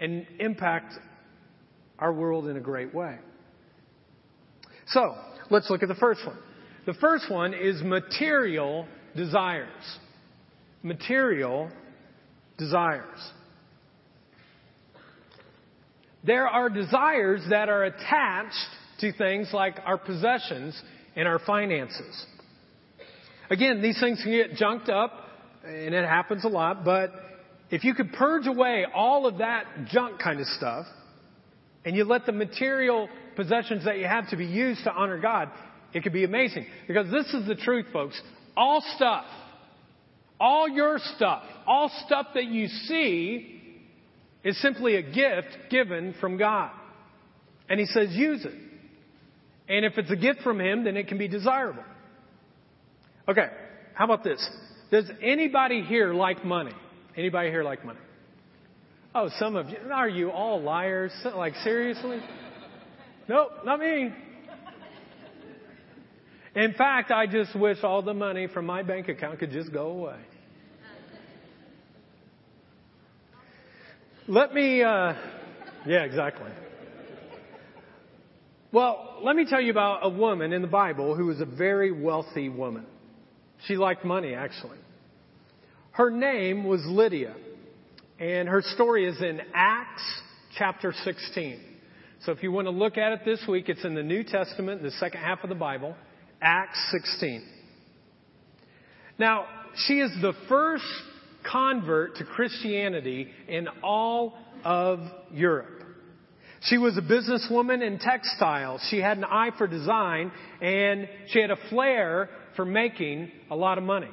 and 0.00 0.26
impact 0.38 0.94
our 1.98 2.12
world 2.12 2.48
in 2.48 2.56
a 2.56 2.60
great 2.60 2.94
way. 2.94 3.16
So, 4.88 5.14
let's 5.50 5.68
look 5.68 5.82
at 5.82 5.88
the 5.88 5.94
first 5.96 6.24
one. 6.26 6.38
The 6.86 6.94
first 6.94 7.30
one 7.30 7.52
is 7.52 7.82
material 7.82 8.86
desires. 9.14 9.98
Material 10.82 11.70
desires. 12.56 13.18
There 16.24 16.48
are 16.48 16.68
desires 16.68 17.42
that 17.50 17.68
are 17.68 17.84
attached 17.84 18.54
to 19.00 19.12
things 19.12 19.50
like 19.52 19.78
our 19.84 19.98
possessions 19.98 20.80
and 21.14 21.28
our 21.28 21.38
finances. 21.38 22.26
Again, 23.50 23.80
these 23.82 23.98
things 23.98 24.20
can 24.22 24.32
get 24.32 24.54
junked 24.54 24.88
up, 24.88 25.12
and 25.64 25.94
it 25.94 26.04
happens 26.04 26.44
a 26.44 26.48
lot, 26.48 26.84
but 26.84 27.12
if 27.70 27.84
you 27.84 27.94
could 27.94 28.12
purge 28.12 28.46
away 28.46 28.84
all 28.94 29.26
of 29.26 29.38
that 29.38 29.64
junk 29.90 30.20
kind 30.20 30.40
of 30.40 30.46
stuff, 30.46 30.86
and 31.84 31.96
you 31.96 32.04
let 32.04 32.26
the 32.26 32.32
material 32.32 33.08
possessions 33.36 33.84
that 33.84 33.98
you 33.98 34.06
have 34.06 34.28
to 34.30 34.36
be 34.36 34.46
used 34.46 34.84
to 34.84 34.92
honor 34.92 35.18
God, 35.18 35.50
it 35.94 36.02
could 36.02 36.12
be 36.12 36.24
amazing. 36.24 36.66
Because 36.86 37.10
this 37.10 37.32
is 37.32 37.46
the 37.46 37.54
truth, 37.54 37.86
folks. 37.92 38.20
All 38.56 38.82
stuff, 38.96 39.24
all 40.40 40.68
your 40.68 40.98
stuff, 41.16 41.42
all 41.66 41.90
stuff 42.06 42.26
that 42.34 42.44
you 42.44 42.66
see 42.68 43.60
is 44.44 44.60
simply 44.60 44.96
a 44.96 45.02
gift 45.02 45.70
given 45.70 46.14
from 46.20 46.36
God. 46.36 46.70
And 47.68 47.78
He 47.80 47.86
says 47.86 48.08
use 48.12 48.44
it. 48.44 48.54
And 49.68 49.84
if 49.84 49.96
it's 49.98 50.10
a 50.10 50.16
gift 50.16 50.40
from 50.42 50.60
Him, 50.60 50.84
then 50.84 50.96
it 50.96 51.08
can 51.08 51.18
be 51.18 51.28
desirable. 51.28 51.84
Okay, 53.28 53.48
how 53.92 54.06
about 54.06 54.24
this? 54.24 54.48
Does 54.90 55.04
anybody 55.22 55.82
here 55.82 56.14
like 56.14 56.46
money? 56.46 56.72
Anybody 57.14 57.50
here 57.50 57.62
like 57.62 57.84
money? 57.84 57.98
Oh, 59.14 59.28
some 59.38 59.54
of 59.54 59.68
you. 59.68 59.76
Are 59.92 60.08
you 60.08 60.30
all 60.30 60.62
liars? 60.62 61.12
Like, 61.24 61.54
seriously? 61.56 62.20
Nope, 63.28 63.50
not 63.64 63.80
me. 63.80 64.10
In 66.54 66.72
fact, 66.72 67.10
I 67.10 67.26
just 67.26 67.54
wish 67.54 67.78
all 67.82 68.00
the 68.00 68.14
money 68.14 68.46
from 68.46 68.64
my 68.64 68.82
bank 68.82 69.08
account 69.08 69.38
could 69.38 69.50
just 69.50 69.72
go 69.72 69.88
away. 69.88 70.16
Let 74.26 74.54
me, 74.54 74.82
uh, 74.82 75.14
yeah, 75.86 76.04
exactly. 76.04 76.50
Well, 78.72 79.18
let 79.22 79.36
me 79.36 79.46
tell 79.48 79.60
you 79.60 79.70
about 79.70 80.00
a 80.02 80.08
woman 80.08 80.52
in 80.52 80.62
the 80.62 80.68
Bible 80.68 81.14
who 81.14 81.26
was 81.26 81.40
a 81.40 81.46
very 81.46 81.92
wealthy 81.92 82.48
woman. 82.48 82.86
She 83.66 83.76
liked 83.76 84.04
money, 84.04 84.34
actually. 84.34 84.78
Her 85.92 86.10
name 86.10 86.64
was 86.64 86.84
Lydia. 86.86 87.34
And 88.20 88.48
her 88.48 88.62
story 88.62 89.06
is 89.06 89.20
in 89.20 89.40
Acts 89.54 90.02
chapter 90.56 90.92
16. 91.04 91.60
So 92.24 92.32
if 92.32 92.42
you 92.42 92.50
want 92.50 92.66
to 92.66 92.72
look 92.72 92.98
at 92.98 93.12
it 93.12 93.20
this 93.24 93.40
week, 93.48 93.68
it's 93.68 93.84
in 93.84 93.94
the 93.94 94.02
New 94.02 94.24
Testament, 94.24 94.82
the 94.82 94.90
second 94.92 95.20
half 95.20 95.44
of 95.44 95.48
the 95.48 95.54
Bible, 95.54 95.94
Acts 96.40 96.78
16. 96.90 97.46
Now, 99.18 99.46
she 99.86 99.94
is 99.94 100.10
the 100.20 100.32
first 100.48 100.84
convert 101.50 102.16
to 102.16 102.24
Christianity 102.24 103.28
in 103.46 103.68
all 103.82 104.36
of 104.64 105.00
Europe. 105.32 105.78
She 106.62 106.76
was 106.76 106.98
a 106.98 107.02
businesswoman 107.02 107.86
in 107.86 107.98
textiles. 108.00 108.84
She 108.90 108.98
had 108.98 109.16
an 109.16 109.24
eye 109.24 109.50
for 109.56 109.68
design 109.68 110.32
and 110.60 111.08
she 111.28 111.40
had 111.40 111.52
a 111.52 111.58
flair 111.70 112.28
for 112.58 112.64
making 112.64 113.30
a 113.52 113.54
lot 113.54 113.78
of 113.78 113.84
money. 113.84 114.10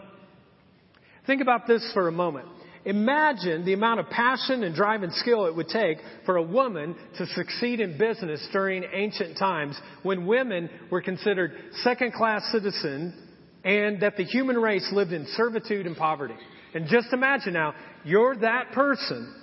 Think 1.25 1.41
about 1.41 1.65
this 1.65 1.83
for 1.95 2.07
a 2.07 2.11
moment. 2.11 2.47
Imagine 2.85 3.65
the 3.65 3.73
amount 3.73 3.99
of 3.99 4.07
passion 4.11 4.63
and 4.63 4.75
drive 4.75 5.01
and 5.01 5.11
skill 5.13 5.47
it 5.47 5.55
would 5.55 5.67
take 5.67 5.97
for 6.27 6.37
a 6.37 6.43
woman 6.43 6.95
to 7.17 7.25
succeed 7.25 7.79
in 7.79 7.97
business 7.97 8.47
during 8.53 8.83
ancient 8.93 9.39
times 9.39 9.75
when 10.03 10.27
women 10.27 10.69
were 10.91 11.01
considered 11.01 11.53
second 11.81 12.13
class 12.13 12.43
citizens 12.51 13.15
and 13.63 14.03
that 14.03 14.15
the 14.15 14.23
human 14.23 14.57
race 14.57 14.87
lived 14.93 15.11
in 15.11 15.25
servitude 15.35 15.87
and 15.87 15.97
poverty. 15.97 16.35
And 16.75 16.87
just 16.87 17.11
imagine 17.13 17.53
now, 17.53 17.73
you're 18.03 18.35
that 18.35 18.73
person. 18.73 19.33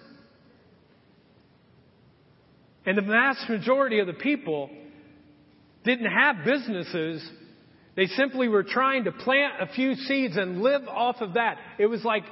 And 2.86 2.96
the 2.96 3.02
vast 3.02 3.50
majority 3.50 3.98
of 3.98 4.06
the 4.06 4.12
people 4.12 4.70
didn't 5.82 6.08
have 6.08 6.44
businesses. 6.44 7.28
They 7.94 8.06
simply 8.06 8.48
were 8.48 8.62
trying 8.62 9.04
to 9.04 9.12
plant 9.12 9.54
a 9.60 9.66
few 9.66 9.94
seeds 9.94 10.36
and 10.36 10.62
live 10.62 10.88
off 10.88 11.16
of 11.20 11.34
that. 11.34 11.58
It 11.78 11.86
was 11.86 12.04
like 12.04 12.24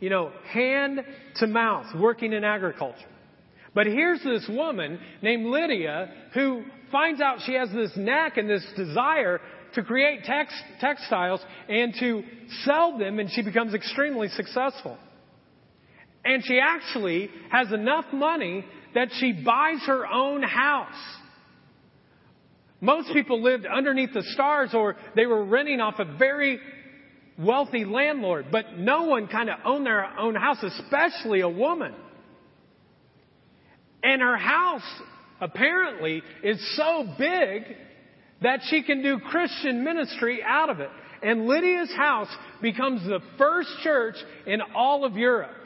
you 0.00 0.10
know, 0.10 0.32
hand 0.52 1.00
to 1.36 1.46
mouth, 1.46 1.86
working 1.98 2.32
in 2.32 2.44
agriculture. 2.44 3.08
But 3.74 3.86
here's 3.86 4.22
this 4.22 4.46
woman 4.48 5.00
named 5.22 5.46
Lydia 5.46 6.12
who 6.34 6.62
finds 6.92 7.22
out 7.22 7.38
she 7.44 7.54
has 7.54 7.70
this 7.72 7.90
knack 7.96 8.36
and 8.36 8.48
this 8.48 8.64
desire 8.76 9.40
to 9.74 9.82
create 9.82 10.24
text, 10.24 10.54
textiles 10.80 11.40
and 11.68 11.94
to 11.98 12.22
sell 12.64 12.98
them, 12.98 13.18
and 13.18 13.30
she 13.30 13.42
becomes 13.42 13.74
extremely 13.74 14.28
successful. 14.28 14.98
And 16.24 16.44
she 16.44 16.60
actually 16.60 17.30
has 17.50 17.72
enough 17.72 18.04
money 18.12 18.64
that 18.94 19.08
she 19.18 19.32
buys 19.32 19.80
her 19.86 20.06
own 20.06 20.42
house. 20.42 20.94
Most 22.84 23.14
people 23.14 23.40
lived 23.40 23.64
underneath 23.64 24.12
the 24.12 24.22
stars 24.34 24.74
or 24.74 24.96
they 25.16 25.24
were 25.24 25.42
renting 25.42 25.80
off 25.80 25.94
a 26.00 26.04
very 26.04 26.60
wealthy 27.38 27.86
landlord, 27.86 28.48
but 28.52 28.76
no 28.76 29.04
one 29.04 29.26
kind 29.26 29.48
of 29.48 29.58
owned 29.64 29.86
their 29.86 30.04
own 30.18 30.34
house, 30.34 30.62
especially 30.62 31.40
a 31.40 31.48
woman. 31.48 31.94
And 34.02 34.20
her 34.20 34.36
house 34.36 34.82
apparently 35.40 36.22
is 36.42 36.62
so 36.76 37.08
big 37.18 37.62
that 38.42 38.60
she 38.68 38.82
can 38.82 39.02
do 39.02 39.18
Christian 39.18 39.82
ministry 39.82 40.40
out 40.46 40.68
of 40.68 40.80
it. 40.80 40.90
and 41.22 41.46
Lydia's 41.46 41.92
house 41.96 42.28
becomes 42.60 43.02
the 43.04 43.20
first 43.38 43.70
church 43.82 44.16
in 44.46 44.60
all 44.74 45.06
of 45.06 45.16
Europe. 45.16 45.56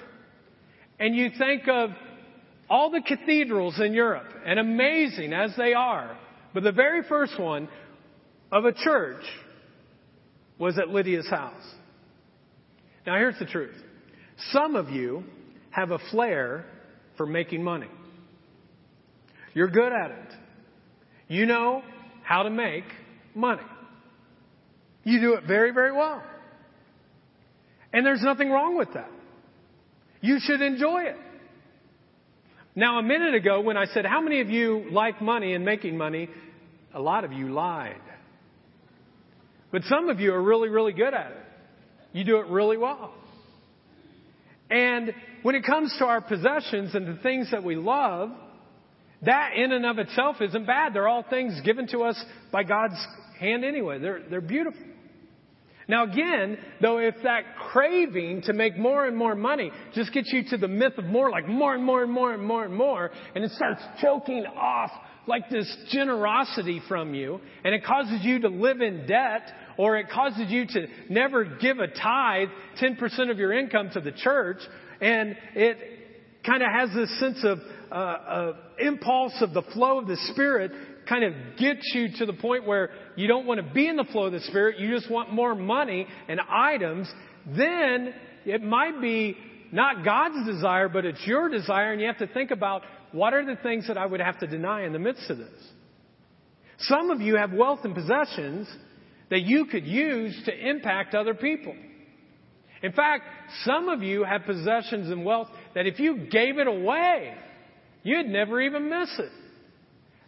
And 1.01 1.17
you 1.17 1.31
think 1.37 1.67
of 1.67 1.91
all 2.71 2.93
the 2.93 3.03
cathedrals 3.03 3.81
in 3.81 3.93
Europe, 3.93 4.29
and 4.47 4.61
amazing 4.61 5.33
as 5.33 5.51
they 5.57 5.75
are, 5.75 6.17
but 6.55 6.63
the 6.63 6.73
very 6.73 7.03
first 7.09 7.39
one 7.39 7.69
of 8.51 8.65
a 8.65 8.73
church 8.73 9.23
was 10.59 10.79
at 10.79 10.89
Lydia's 10.89 11.29
house. 11.29 11.63
Now 13.07 13.17
here's 13.17 13.39
the 13.39 13.47
truth. 13.47 13.77
Some 14.51 14.77
of 14.77 14.91
you 14.91 15.25
have 15.71 15.91
a 15.91 15.99
flair 16.11 16.65
for 17.17 17.27
making 17.27 17.63
money. 17.63 17.89
You're 19.55 19.69
good 19.69 19.93
at 19.93 20.11
it. 20.11 20.33
You 21.29 21.47
know 21.47 21.83
how 22.23 22.43
to 22.45 22.51
make 22.51 22.85
money. 23.35 23.63
You 25.05 25.21
do 25.21 25.35
it 25.35 25.45
very, 25.47 25.73
very 25.73 25.93
well. 25.93 26.23
And 27.93 28.05
there's 28.05 28.23
nothing 28.23 28.51
wrong 28.51 28.77
with 28.77 28.93
that. 28.95 29.11
You 30.21 30.39
should 30.41 30.61
enjoy 30.61 31.03
it. 31.05 31.17
Now, 32.79 33.01
a 33.01 33.03
minute 33.03 33.35
ago, 33.35 33.61
when 33.61 33.77
I 33.77 33.87
said, 33.87 34.07
How 34.07 34.21
many 34.21 34.41
of 34.41 34.51
you 34.51 34.85
like 34.93 35.21
money 35.21 35.55
and 35.55 35.65
making 35.65 35.99
money? 35.99 36.29
A 36.95 37.01
lot 37.01 37.25
of 37.25 37.33
you 37.33 37.53
lied. 37.53 38.01
But 39.73 39.83
some 39.89 40.09
of 40.09 40.21
you 40.21 40.33
are 40.33 40.41
really, 40.41 40.69
really 40.69 40.93
good 40.93 41.13
at 41.13 41.33
it. 41.33 41.43
You 42.13 42.23
do 42.23 42.39
it 42.39 42.47
really 42.47 42.77
well. 42.77 43.13
And 44.71 45.13
when 45.43 45.57
it 45.57 45.65
comes 45.65 45.93
to 45.99 46.05
our 46.05 46.21
possessions 46.21 46.95
and 46.95 47.09
the 47.09 47.21
things 47.21 47.51
that 47.51 47.65
we 47.65 47.75
love, 47.75 48.31
that 49.23 49.55
in 49.57 49.73
and 49.73 49.85
of 49.85 49.99
itself 49.99 50.37
isn't 50.41 50.65
bad. 50.65 50.95
They're 50.95 51.09
all 51.09 51.25
things 51.29 51.61
given 51.65 51.89
to 51.89 52.05
us 52.05 52.25
by 52.53 52.63
God's 52.63 52.95
hand 53.41 53.65
anyway. 53.65 53.99
They're, 53.99 54.23
they're 54.31 54.41
beautiful. 54.41 54.81
Now 55.89 56.05
again, 56.05 56.59
though, 56.83 56.99
if 56.99 57.15
that 57.23 57.57
craving 57.73 58.43
to 58.43 58.53
make 58.53 58.77
more 58.77 59.07
and 59.07 59.17
more 59.17 59.35
money 59.35 59.73
just 59.95 60.13
gets 60.13 60.31
you 60.31 60.43
to 60.51 60.59
the 60.59 60.69
myth 60.69 60.99
of 60.99 61.07
more, 61.07 61.31
like 61.31 61.49
more 61.49 61.75
and 61.75 61.83
more 61.83 62.03
and 62.03 62.13
more 62.13 62.35
and 62.35 62.45
more 62.45 62.65
and 62.67 62.75
more, 62.75 63.11
and 63.35 63.43
it 63.43 63.51
starts 63.53 63.81
choking 64.01 64.45
off 64.45 64.91
like 65.27 65.49
this 65.51 65.75
generosity 65.91 66.83
from 66.89 67.15
you, 67.15 67.41
and 67.65 67.75
it 67.75 67.85
causes 67.85 68.21
you 68.23 68.41
to 68.41 68.49
live 68.49 68.83
in 68.83 69.07
debt, 69.07 69.51
or 69.79 69.97
it 69.97 70.09
causes 70.11 70.45
you 70.49 70.67
to 70.67 70.87
never 71.09 71.45
give 71.45 71.79
a 71.79 71.87
tithe, 71.87 72.49
10% 72.83 73.31
of 73.31 73.39
your 73.39 73.53
income 73.53 73.91
to 73.93 74.01
the 74.01 74.13
church, 74.13 74.59
and 75.01 75.37
it 75.55 75.79
kind 76.45 76.63
of 76.63 76.69
has 76.71 76.91
this 76.95 77.21
sense 77.21 77.45
of 77.45 77.59
uh, 77.91 77.95
uh, 77.95 78.53
impulse 78.79 79.35
of 79.41 79.55
the 79.55 79.63
flow 79.73 79.99
of 79.99 80.07
the 80.07 80.17
Spirit 80.33 80.73
kind 81.09 81.25
of 81.25 81.33
gets 81.59 81.91
you 81.95 82.09
to 82.19 82.27
the 82.27 82.33
point 82.33 82.67
where 82.67 82.91
you 83.17 83.27
don't 83.27 83.47
want 83.47 83.65
to 83.65 83.75
be 83.75 83.89
in 83.89 83.97
the 83.97 84.05
flow 84.05 84.27
of 84.27 84.33
the 84.33 84.41
Spirit, 84.41 84.79
you 84.79 84.95
just 84.95 85.11
want 85.11 85.33
more 85.33 85.55
money 85.55 86.07
and 86.29 86.41
items, 86.41 87.11
then 87.47 88.15
it 88.45 88.63
might 88.63 89.01
be 89.01 89.37
not 89.73 90.05
God's 90.05 90.47
desire, 90.47 90.89
but 90.89 91.05
it's 91.05 91.25
your 91.27 91.49
desire, 91.49 91.93
and 91.93 92.01
you 92.01 92.07
have 92.07 92.19
to 92.19 92.27
think 92.27 92.51
about 92.51 92.83
what 93.13 93.35
are 93.35 93.45
the 93.45 93.57
things 93.63 93.87
that 93.89 93.97
I 93.97 94.07
would 94.07 94.21
have 94.21 94.39
to 94.41 94.47
deny 94.47 94.85
in 94.85 94.93
the 94.93 94.99
midst 94.99 95.29
of 95.31 95.39
this. 95.39 95.69
Some 96.81 97.11
of 97.11 97.21
you 97.21 97.37
have 97.37 97.53
wealth 97.53 97.81
and 97.85 97.95
possessions 97.95 98.69
that 99.31 99.43
you 99.43 99.67
could 99.67 99.87
use 99.87 100.41
to 100.47 100.69
impact 100.69 101.15
other 101.15 101.35
people. 101.35 101.75
In 102.83 102.93
fact, 102.93 103.25
some 103.65 103.89
of 103.89 104.03
you 104.03 104.25
have 104.25 104.45
possessions 104.45 105.11
and 105.11 105.25
wealth 105.25 105.49
that 105.75 105.87
if 105.87 105.99
you 105.99 106.29
gave 106.31 106.59
it 106.59 106.67
away, 106.67 107.35
you'd 108.05 108.27
never 108.27 108.61
even 108.61 108.89
miss 108.89 109.11
it. 109.19 109.33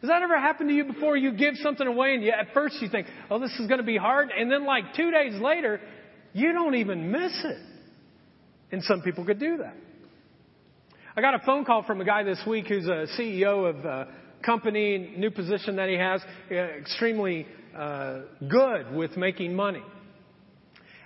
Has 0.01 0.09
that 0.09 0.23
ever 0.23 0.39
happened 0.39 0.71
to 0.71 0.75
you 0.75 0.85
before? 0.85 1.17
You 1.17 1.33
give 1.33 1.55
something 1.57 1.87
away 1.87 2.15
and 2.15 2.23
you, 2.23 2.31
at 2.31 2.55
first 2.55 2.77
you 2.81 2.89
think, 2.89 3.07
oh, 3.31 3.39
this 3.39 3.53
is 3.59 3.67
going 3.67 3.81
to 3.81 3.87
be 3.87 3.99
hard. 3.99 4.31
And 4.37 4.51
then 4.51 4.65
like 4.65 4.95
two 4.97 5.11
days 5.11 5.39
later, 5.41 5.79
you 6.33 6.53
don't 6.53 6.75
even 6.75 7.13
miss 7.13 7.33
it. 7.45 7.59
And 8.73 8.83
some 8.85 9.03
people 9.03 9.27
could 9.27 9.39
do 9.39 9.59
that. 9.59 9.75
I 11.17 11.21
got 11.21 11.35
a 11.35 11.41
phone 11.45 11.67
call 11.67 11.83
from 11.83 12.01
a 12.01 12.05
guy 12.05 12.23
this 12.23 12.41
week 12.47 12.69
who's 12.69 12.87
a 12.87 13.07
CEO 13.19 13.69
of 13.69 13.85
a 13.85 14.09
company, 14.43 15.15
new 15.19 15.31
position 15.31 15.77
that 15.77 15.89
he 15.91 15.97
has, 15.97 16.23
uh, 16.51 16.55
extremely 16.55 17.47
uh, 17.77 18.21
good 18.49 18.95
with 18.95 19.17
making 19.19 19.55
money. 19.55 19.83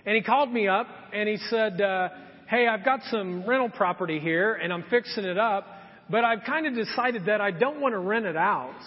And 0.06 0.14
he 0.14 0.22
called 0.22 0.52
me 0.52 0.68
up 0.68 0.86
and 1.12 1.28
he 1.28 1.38
said, 1.48 1.80
uh, 1.80 2.10
hey, 2.48 2.68
I've 2.68 2.84
got 2.84 3.00
some 3.10 3.44
rental 3.48 3.70
property 3.70 4.20
here 4.20 4.54
and 4.54 4.72
I'm 4.72 4.84
fixing 4.88 5.24
it 5.24 5.38
up 5.38 5.66
but 6.10 6.24
I've 6.24 6.44
kind 6.44 6.66
of 6.66 6.74
decided 6.74 7.26
that 7.26 7.40
I 7.40 7.50
don't 7.50 7.80
want 7.80 7.94
to 7.94 7.98
rent 7.98 8.26
it 8.26 8.36
out 8.36 8.78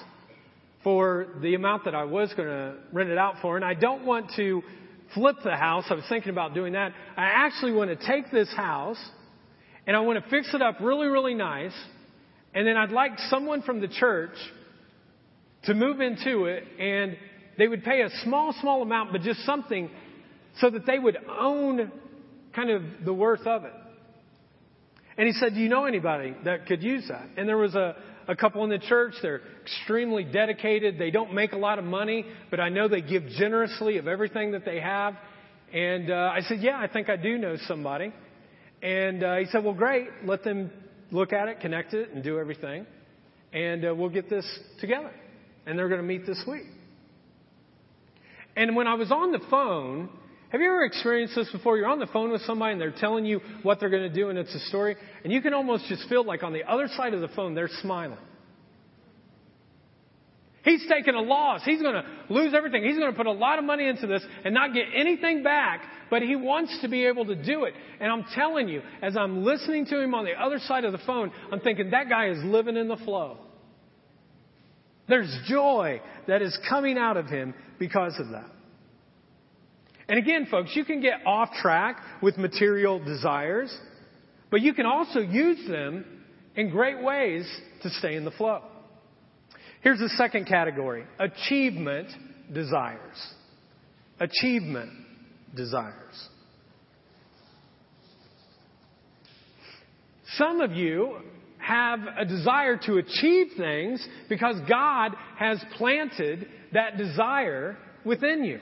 for 0.83 1.27
the 1.41 1.55
amount 1.55 1.85
that 1.85 1.95
I 1.95 2.03
was 2.03 2.33
going 2.35 2.47
to 2.47 2.75
rent 2.91 3.09
it 3.09 3.17
out 3.17 3.35
for, 3.41 3.55
and 3.55 3.65
I 3.65 3.73
don't 3.73 4.05
want 4.05 4.31
to 4.35 4.61
flip 5.13 5.37
the 5.43 5.55
house. 5.55 5.85
I 5.89 5.95
was 5.95 6.05
thinking 6.09 6.29
about 6.29 6.53
doing 6.53 6.73
that. 6.73 6.93
I 7.15 7.25
actually 7.25 7.73
want 7.73 7.89
to 7.89 8.07
take 8.07 8.31
this 8.31 8.49
house 8.55 8.99
and 9.85 9.95
I 9.95 10.01
want 10.01 10.23
to 10.23 10.29
fix 10.29 10.53
it 10.53 10.61
up 10.61 10.81
really, 10.81 11.07
really 11.07 11.33
nice, 11.33 11.73
and 12.53 12.67
then 12.67 12.75
I'd 12.75 12.91
like 12.91 13.11
someone 13.29 13.61
from 13.61 13.79
the 13.79 13.87
church 13.87 14.35
to 15.63 15.73
move 15.73 16.01
into 16.01 16.45
it 16.45 16.65
and 16.77 17.17
they 17.57 17.67
would 17.67 17.83
pay 17.83 18.01
a 18.01 18.09
small, 18.23 18.53
small 18.59 18.81
amount, 18.81 19.11
but 19.11 19.21
just 19.21 19.39
something 19.45 19.89
so 20.59 20.69
that 20.69 20.85
they 20.85 20.99
would 20.99 21.17
own 21.27 21.91
kind 22.53 22.69
of 22.69 22.81
the 23.05 23.13
worth 23.13 23.45
of 23.47 23.63
it. 23.63 23.73
And 25.17 25.27
he 25.27 25.33
said, 25.33 25.55
Do 25.55 25.59
you 25.59 25.69
know 25.69 25.85
anybody 25.85 26.35
that 26.45 26.67
could 26.67 26.83
use 26.83 27.05
that? 27.09 27.27
And 27.37 27.47
there 27.47 27.57
was 27.57 27.75
a, 27.75 27.95
a 28.27 28.35
couple 28.35 28.63
in 28.63 28.69
the 28.69 28.79
church. 28.79 29.15
They're 29.21 29.41
extremely 29.63 30.23
dedicated. 30.23 30.99
They 30.99 31.11
don't 31.11 31.33
make 31.33 31.53
a 31.53 31.57
lot 31.57 31.79
of 31.79 31.85
money, 31.85 32.25
but 32.51 32.59
I 32.59 32.69
know 32.69 32.87
they 32.87 33.01
give 33.01 33.27
generously 33.29 33.97
of 33.97 34.07
everything 34.07 34.51
that 34.51 34.63
they 34.63 34.79
have. 34.79 35.15
And 35.73 36.11
uh, 36.11 36.31
I 36.33 36.41
said, 36.41 36.59
Yeah, 36.61 36.77
I 36.77 36.87
think 36.87 37.09
I 37.09 37.15
do 37.15 37.37
know 37.37 37.57
somebody. 37.67 38.13
And 38.81 39.23
uh, 39.23 39.37
he 39.37 39.45
said, 39.45 39.63
Well, 39.63 39.73
great. 39.73 40.07
Let 40.23 40.43
them 40.43 40.71
look 41.11 41.33
at 41.33 41.47
it, 41.47 41.61
connect 41.61 41.93
it, 41.93 42.11
and 42.11 42.23
do 42.23 42.37
everything. 42.37 42.85
And 43.53 43.85
uh, 43.85 43.95
we'll 43.95 44.09
get 44.09 44.29
this 44.29 44.45
together. 44.79 45.11
And 45.65 45.77
they're 45.77 45.89
going 45.89 46.01
to 46.01 46.07
meet 46.07 46.25
this 46.25 46.41
week. 46.47 46.63
And 48.55 48.75
when 48.75 48.87
I 48.87 48.95
was 48.95 49.11
on 49.11 49.31
the 49.31 49.39
phone, 49.49 50.09
have 50.49 50.61
you 50.61 50.67
ever 50.67 50.85
experienced 50.85 51.35
this 51.35 51.51
before? 51.51 51.77
You're 51.77 51.87
on 51.87 51.99
the 51.99 52.07
phone 52.07 52.31
with 52.31 52.41
somebody 52.43 52.73
and 52.73 52.81
they're 52.81 52.91
telling 52.91 53.25
you 53.25 53.41
what 53.63 53.79
they're 53.79 53.89
going 53.89 54.09
to 54.09 54.13
do 54.13 54.29
and 54.29 54.39
it's 54.39 54.53
a 54.53 54.59
story, 54.67 54.95
and 55.23 55.33
you 55.33 55.41
can 55.41 55.53
almost 55.53 55.85
just 55.87 56.07
feel 56.07 56.23
like 56.23 56.43
on 56.43 56.53
the 56.53 56.63
other 56.63 56.87
side 56.95 57.13
of 57.13 57.21
the 57.21 57.27
phone 57.29 57.53
they're 57.53 57.69
smiling. 57.81 58.17
He's 60.63 60.85
taking 60.89 61.15
a 61.15 61.21
loss. 61.21 61.61
He's 61.63 61.81
going 61.81 61.93
to 61.93 62.03
lose 62.29 62.53
everything. 62.53 62.83
He's 62.83 62.97
going 62.97 63.09
to 63.09 63.15
put 63.15 63.25
a 63.25 63.31
lot 63.31 63.57
of 63.57 63.63
money 63.63 63.87
into 63.87 64.05
this 64.05 64.21
and 64.43 64.53
not 64.53 64.73
get 64.73 64.83
anything 64.93 65.41
back, 65.41 65.81
but 66.09 66.21
he 66.21 66.35
wants 66.35 66.77
to 66.81 66.89
be 66.89 67.05
able 67.05 67.25
to 67.25 67.35
do 67.35 67.63
it. 67.63 67.73
And 68.01 68.11
I'm 68.11 68.25
telling 68.35 68.67
you, 68.67 68.81
as 69.01 69.15
I'm 69.15 69.45
listening 69.45 69.85
to 69.85 70.01
him 70.01 70.13
on 70.13 70.25
the 70.25 70.33
other 70.33 70.59
side 70.59 70.83
of 70.83 70.91
the 70.91 70.97
phone, 71.05 71.31
I'm 71.53 71.61
thinking 71.61 71.91
that 71.91 72.09
guy 72.09 72.31
is 72.31 72.37
living 72.43 72.75
in 72.75 72.89
the 72.89 72.97
flow. 72.97 73.37
There's 75.07 75.33
joy 75.47 76.01
that 76.27 76.41
is 76.41 76.57
coming 76.69 76.97
out 76.97 77.15
of 77.15 77.27
him 77.27 77.53
because 77.79 78.19
of 78.19 78.29
that. 78.31 78.56
And 80.09 80.17
again, 80.19 80.47
folks, 80.49 80.75
you 80.75 80.85
can 80.85 81.01
get 81.01 81.25
off 81.25 81.51
track 81.61 81.97
with 82.21 82.37
material 82.37 83.03
desires, 83.03 83.75
but 84.49 84.61
you 84.61 84.73
can 84.73 84.85
also 84.85 85.19
use 85.19 85.67
them 85.67 86.05
in 86.55 86.69
great 86.69 87.01
ways 87.01 87.45
to 87.83 87.89
stay 87.89 88.15
in 88.15 88.23
the 88.23 88.31
flow. 88.31 88.61
Here's 89.81 89.99
the 89.99 90.09
second 90.09 90.47
category 90.47 91.05
achievement 91.19 92.07
desires. 92.53 93.33
Achievement 94.19 94.91
desires. 95.55 96.29
Some 100.35 100.61
of 100.61 100.71
you 100.71 101.17
have 101.57 101.99
a 102.17 102.25
desire 102.25 102.77
to 102.85 102.97
achieve 102.97 103.47
things 103.57 104.05
because 104.29 104.55
God 104.69 105.11
has 105.37 105.63
planted 105.77 106.47
that 106.73 106.97
desire 106.97 107.77
within 108.05 108.43
you. 108.43 108.59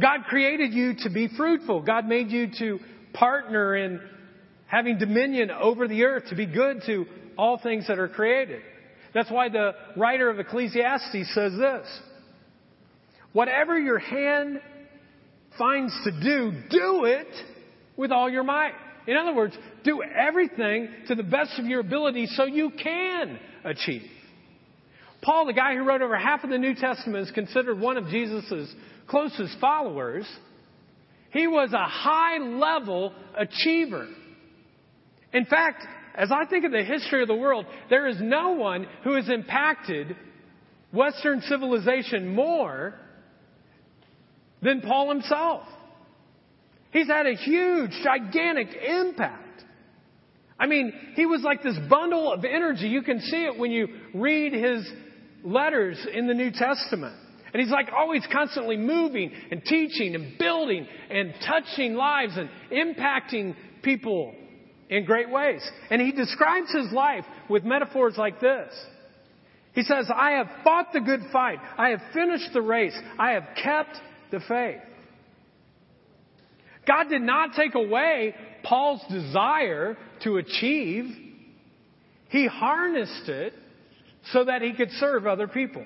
God 0.00 0.24
created 0.28 0.72
you 0.72 0.94
to 1.02 1.10
be 1.10 1.28
fruitful. 1.36 1.82
God 1.82 2.06
made 2.06 2.30
you 2.30 2.48
to 2.58 2.78
partner 3.12 3.76
in 3.76 4.00
having 4.66 4.98
dominion 4.98 5.50
over 5.50 5.88
the 5.88 6.04
earth, 6.04 6.28
to 6.30 6.36
be 6.36 6.46
good 6.46 6.82
to 6.86 7.06
all 7.36 7.58
things 7.58 7.88
that 7.88 7.98
are 7.98 8.08
created. 8.08 8.62
That's 9.12 9.30
why 9.30 9.48
the 9.48 9.72
writer 9.96 10.30
of 10.30 10.38
Ecclesiastes 10.38 11.34
says 11.34 11.52
this. 11.58 11.86
Whatever 13.32 13.78
your 13.78 13.98
hand 13.98 14.60
finds 15.58 15.92
to 16.04 16.12
do, 16.12 16.52
do 16.70 17.04
it 17.04 17.28
with 17.96 18.12
all 18.12 18.30
your 18.30 18.44
might. 18.44 18.72
In 19.06 19.16
other 19.16 19.34
words, 19.34 19.56
do 19.84 20.02
everything 20.02 20.88
to 21.08 21.14
the 21.14 21.22
best 21.22 21.58
of 21.58 21.66
your 21.66 21.80
ability 21.80 22.26
so 22.26 22.44
you 22.44 22.70
can 22.70 23.38
achieve. 23.64 24.02
Paul, 25.22 25.46
the 25.46 25.52
guy 25.52 25.74
who 25.74 25.84
wrote 25.84 26.02
over 26.02 26.16
half 26.16 26.44
of 26.44 26.50
the 26.50 26.58
New 26.58 26.74
Testament, 26.74 27.28
is 27.28 27.34
considered 27.34 27.78
one 27.78 27.96
of 27.96 28.08
Jesus' 28.08 28.74
closest 29.06 29.58
followers, 29.60 30.26
he 31.32 31.46
was 31.46 31.72
a 31.72 31.86
high 31.86 32.38
level 32.38 33.12
achiever. 33.36 34.08
In 35.32 35.44
fact, 35.44 35.86
as 36.14 36.30
I 36.32 36.44
think 36.46 36.64
of 36.64 36.72
the 36.72 36.82
history 36.82 37.22
of 37.22 37.28
the 37.28 37.34
world, 37.34 37.66
there 37.88 38.08
is 38.08 38.16
no 38.20 38.52
one 38.52 38.86
who 39.04 39.14
has 39.14 39.28
impacted 39.28 40.16
Western 40.92 41.40
civilization 41.42 42.34
more 42.34 42.94
than 44.62 44.80
Paul 44.80 45.10
himself. 45.10 45.62
He's 46.92 47.06
had 47.06 47.26
a 47.26 47.34
huge, 47.34 47.92
gigantic 48.02 48.68
impact. 48.74 49.64
I 50.58 50.66
mean, 50.66 50.92
he 51.14 51.24
was 51.24 51.42
like 51.42 51.62
this 51.62 51.78
bundle 51.88 52.32
of 52.32 52.44
energy. 52.44 52.88
You 52.88 53.02
can 53.02 53.20
see 53.20 53.44
it 53.44 53.58
when 53.58 53.70
you 53.70 53.88
read 54.12 54.52
his 54.52 54.86
letters 55.44 56.04
in 56.12 56.26
the 56.26 56.34
New 56.34 56.50
Testament. 56.50 57.16
And 57.52 57.60
he's 57.60 57.72
like 57.72 57.88
always 57.96 58.26
constantly 58.32 58.76
moving 58.76 59.32
and 59.50 59.64
teaching 59.64 60.14
and 60.14 60.38
building 60.38 60.86
and 61.10 61.34
touching 61.46 61.94
lives 61.94 62.36
and 62.36 62.48
impacting 62.70 63.56
people 63.82 64.34
in 64.88 65.04
great 65.04 65.30
ways. 65.30 65.68
And 65.90 66.00
he 66.00 66.12
describes 66.12 66.72
his 66.72 66.92
life 66.92 67.24
with 67.48 67.64
metaphors 67.64 68.14
like 68.16 68.40
this. 68.40 68.72
He 69.72 69.82
says, 69.82 70.10
I 70.14 70.32
have 70.32 70.48
fought 70.64 70.92
the 70.92 71.00
good 71.00 71.20
fight. 71.32 71.58
I 71.78 71.90
have 71.90 72.00
finished 72.12 72.52
the 72.52 72.62
race. 72.62 72.96
I 73.18 73.32
have 73.32 73.44
kept 73.62 73.96
the 74.30 74.40
faith. 74.40 74.80
God 76.86 77.08
did 77.08 77.22
not 77.22 77.50
take 77.54 77.74
away 77.74 78.34
Paul's 78.64 79.02
desire 79.08 79.96
to 80.24 80.38
achieve. 80.38 81.04
He 82.30 82.46
harnessed 82.46 83.28
it 83.28 83.54
so 84.32 84.44
that 84.44 84.62
he 84.62 84.72
could 84.72 84.90
serve 84.92 85.26
other 85.26 85.48
people. 85.48 85.84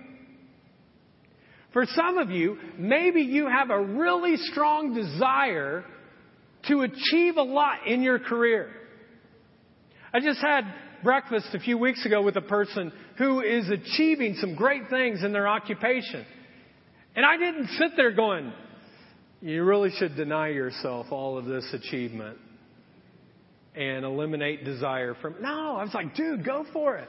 For 1.72 1.86
some 1.86 2.18
of 2.18 2.30
you, 2.30 2.56
maybe 2.78 3.22
you 3.22 3.48
have 3.48 3.70
a 3.70 3.80
really 3.80 4.36
strong 4.36 4.94
desire 4.94 5.84
to 6.68 6.82
achieve 6.82 7.36
a 7.36 7.42
lot 7.42 7.86
in 7.86 8.02
your 8.02 8.18
career. 8.18 8.70
I 10.12 10.20
just 10.20 10.40
had 10.40 10.62
breakfast 11.02 11.48
a 11.52 11.58
few 11.58 11.76
weeks 11.76 12.06
ago 12.06 12.22
with 12.22 12.36
a 12.36 12.42
person 12.42 12.92
who 13.18 13.40
is 13.40 13.68
achieving 13.68 14.36
some 14.40 14.54
great 14.54 14.88
things 14.88 15.22
in 15.24 15.32
their 15.32 15.48
occupation. 15.48 16.24
And 17.16 17.26
I 17.26 17.36
didn't 17.36 17.68
sit 17.78 17.90
there 17.96 18.12
going, 18.12 18.52
you 19.40 19.64
really 19.64 19.90
should 19.98 20.16
deny 20.16 20.48
yourself 20.48 21.06
all 21.10 21.36
of 21.36 21.44
this 21.44 21.66
achievement 21.72 22.38
and 23.74 24.04
eliminate 24.04 24.64
desire 24.64 25.14
from. 25.20 25.34
No, 25.40 25.76
I 25.76 25.82
was 25.82 25.92
like, 25.92 26.14
dude, 26.14 26.44
go 26.44 26.64
for 26.72 26.96
it. 26.96 27.08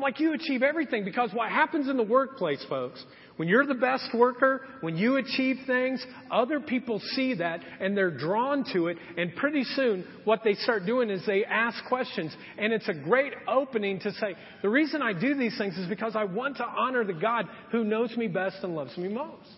Like, 0.00 0.20
you 0.20 0.32
achieve 0.32 0.62
everything 0.62 1.04
because 1.04 1.30
what 1.32 1.50
happens 1.50 1.88
in 1.88 1.96
the 1.96 2.02
workplace, 2.02 2.64
folks, 2.68 3.04
when 3.36 3.48
you're 3.48 3.66
the 3.66 3.74
best 3.74 4.08
worker, 4.14 4.66
when 4.80 4.96
you 4.96 5.16
achieve 5.16 5.56
things, 5.66 6.04
other 6.30 6.60
people 6.60 7.00
see 7.14 7.34
that 7.34 7.60
and 7.80 7.96
they're 7.96 8.10
drawn 8.10 8.64
to 8.72 8.88
it. 8.88 8.98
And 9.16 9.34
pretty 9.34 9.64
soon, 9.64 10.04
what 10.24 10.40
they 10.44 10.54
start 10.54 10.84
doing 10.84 11.08
is 11.08 11.24
they 11.26 11.44
ask 11.44 11.82
questions. 11.86 12.36
And 12.58 12.72
it's 12.72 12.88
a 12.88 12.94
great 12.94 13.32
opening 13.48 13.98
to 14.00 14.12
say, 14.12 14.34
the 14.60 14.68
reason 14.68 15.00
I 15.00 15.12
do 15.12 15.34
these 15.34 15.56
things 15.56 15.76
is 15.78 15.88
because 15.88 16.16
I 16.16 16.24
want 16.24 16.58
to 16.58 16.64
honor 16.64 17.04
the 17.04 17.14
God 17.14 17.46
who 17.72 17.82
knows 17.82 18.14
me 18.16 18.28
best 18.28 18.56
and 18.62 18.74
loves 18.74 18.96
me 18.98 19.08
most. 19.08 19.48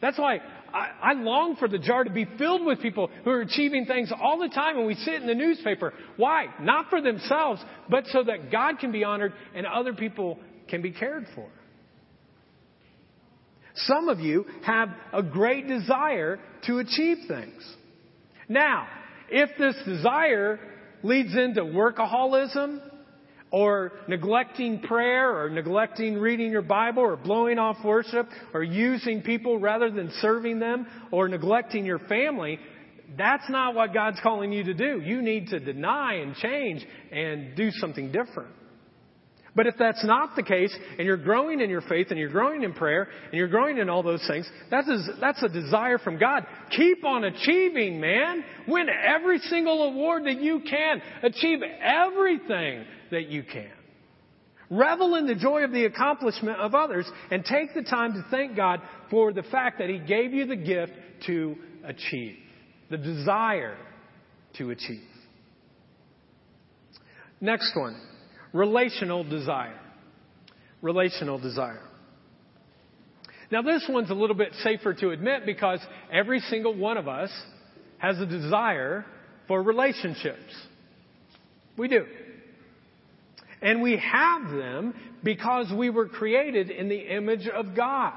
That's 0.00 0.18
why 0.18 0.38
I, 0.72 0.90
I, 1.02 1.12
long 1.14 1.56
for 1.56 1.68
the 1.68 1.78
jar 1.78 2.04
to 2.04 2.10
be 2.10 2.26
filled 2.36 2.64
with 2.64 2.80
people 2.80 3.10
who 3.24 3.30
are 3.30 3.40
achieving 3.40 3.86
things 3.86 4.12
all 4.20 4.38
the 4.38 4.48
time 4.48 4.76
and 4.76 4.86
we 4.86 4.94
see 4.94 5.12
it 5.12 5.22
in 5.22 5.26
the 5.26 5.34
newspaper. 5.34 5.94
Why? 6.16 6.46
Not 6.60 6.90
for 6.90 7.00
themselves, 7.00 7.62
but 7.88 8.04
so 8.06 8.24
that 8.24 8.50
God 8.50 8.78
can 8.78 8.92
be 8.92 9.04
honored 9.04 9.32
and 9.54 9.66
other 9.66 9.94
people 9.94 10.38
can 10.68 10.82
be 10.82 10.92
cared 10.92 11.26
for. 11.34 11.48
Some 13.74 14.08
of 14.08 14.20
you 14.20 14.44
have 14.64 14.88
a 15.12 15.22
great 15.22 15.68
desire 15.68 16.38
to 16.66 16.78
achieve 16.78 17.18
things. 17.28 17.76
Now, 18.48 18.86
if 19.30 19.50
this 19.58 19.76
desire 19.84 20.58
leads 21.02 21.34
into 21.36 21.62
workaholism, 21.62 22.80
or 23.50 23.92
neglecting 24.08 24.80
prayer, 24.80 25.42
or 25.42 25.50
neglecting 25.50 26.18
reading 26.18 26.50
your 26.50 26.62
Bible, 26.62 27.02
or 27.02 27.16
blowing 27.16 27.58
off 27.58 27.76
worship, 27.84 28.28
or 28.52 28.62
using 28.62 29.22
people 29.22 29.58
rather 29.58 29.90
than 29.90 30.10
serving 30.20 30.58
them, 30.58 30.86
or 31.10 31.28
neglecting 31.28 31.86
your 31.86 31.98
family, 32.00 32.58
that's 33.16 33.48
not 33.48 33.74
what 33.74 33.94
God's 33.94 34.20
calling 34.22 34.52
you 34.52 34.64
to 34.64 34.74
do. 34.74 35.00
You 35.00 35.22
need 35.22 35.48
to 35.48 35.60
deny 35.60 36.14
and 36.14 36.34
change 36.36 36.86
and 37.10 37.56
do 37.56 37.70
something 37.70 38.12
different. 38.12 38.54
But 39.54 39.66
if 39.66 39.74
that's 39.78 40.04
not 40.04 40.36
the 40.36 40.42
case, 40.42 40.76
and 40.98 41.06
you're 41.06 41.16
growing 41.16 41.60
in 41.60 41.70
your 41.70 41.80
faith, 41.80 42.08
and 42.10 42.18
you're 42.18 42.28
growing 42.28 42.62
in 42.62 42.74
prayer, 42.74 43.08
and 43.24 43.34
you're 43.34 43.48
growing 43.48 43.78
in 43.78 43.88
all 43.88 44.02
those 44.02 44.24
things, 44.28 44.48
that's 44.70 44.88
a, 44.88 44.98
that's 45.20 45.42
a 45.42 45.48
desire 45.48 45.98
from 45.98 46.18
God. 46.18 46.46
Keep 46.70 47.04
on 47.04 47.24
achieving, 47.24 48.00
man. 48.00 48.44
Win 48.66 48.88
every 48.88 49.38
single 49.38 49.84
award 49.84 50.24
that 50.26 50.40
you 50.40 50.60
can. 50.60 51.02
Achieve 51.22 51.60
everything 51.82 52.84
that 53.10 53.28
you 53.28 53.42
can. 53.42 53.70
Revel 54.70 55.14
in 55.14 55.26
the 55.26 55.34
joy 55.34 55.64
of 55.64 55.72
the 55.72 55.86
accomplishment 55.86 56.58
of 56.58 56.74
others, 56.74 57.10
and 57.30 57.44
take 57.44 57.74
the 57.74 57.82
time 57.82 58.12
to 58.12 58.24
thank 58.30 58.54
God 58.54 58.80
for 59.10 59.32
the 59.32 59.42
fact 59.44 59.78
that 59.78 59.88
He 59.88 59.98
gave 59.98 60.34
you 60.34 60.46
the 60.46 60.56
gift 60.56 60.92
to 61.26 61.56
achieve, 61.84 62.36
the 62.90 62.98
desire 62.98 63.78
to 64.58 64.70
achieve. 64.70 65.00
Next 67.40 67.72
one. 67.74 67.98
Relational 68.52 69.24
desire. 69.24 69.78
Relational 70.82 71.38
desire. 71.38 71.82
Now, 73.50 73.62
this 73.62 73.84
one's 73.88 74.10
a 74.10 74.14
little 74.14 74.36
bit 74.36 74.52
safer 74.62 74.92
to 74.94 75.10
admit 75.10 75.46
because 75.46 75.80
every 76.12 76.40
single 76.40 76.74
one 76.74 76.98
of 76.98 77.08
us 77.08 77.30
has 77.98 78.18
a 78.18 78.26
desire 78.26 79.04
for 79.46 79.62
relationships. 79.62 80.54
We 81.76 81.88
do. 81.88 82.04
And 83.62 83.82
we 83.82 83.96
have 83.96 84.50
them 84.50 84.94
because 85.24 85.72
we 85.76 85.90
were 85.90 86.08
created 86.08 86.70
in 86.70 86.88
the 86.88 86.98
image 86.98 87.48
of 87.48 87.74
God. 87.74 88.14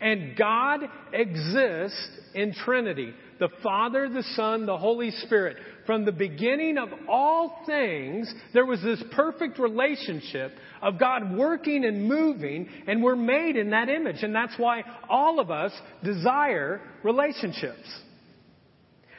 And 0.00 0.36
God 0.36 0.80
exists 1.12 2.08
in 2.34 2.52
Trinity 2.52 3.14
the 3.38 3.48
Father, 3.62 4.08
the 4.08 4.22
Son, 4.34 4.66
the 4.66 4.76
Holy 4.78 5.10
Spirit. 5.10 5.56
From 5.86 6.04
the 6.04 6.12
beginning 6.12 6.78
of 6.78 6.88
all 7.08 7.62
things, 7.66 8.32
there 8.52 8.64
was 8.64 8.82
this 8.82 9.02
perfect 9.12 9.58
relationship 9.58 10.52
of 10.80 10.98
God 10.98 11.36
working 11.36 11.84
and 11.84 12.08
moving, 12.08 12.68
and 12.86 13.02
we're 13.02 13.16
made 13.16 13.56
in 13.56 13.70
that 13.70 13.88
image. 13.88 14.22
And 14.22 14.34
that's 14.34 14.54
why 14.56 14.82
all 15.08 15.40
of 15.40 15.50
us 15.50 15.72
desire 16.02 16.80
relationships. 17.02 17.88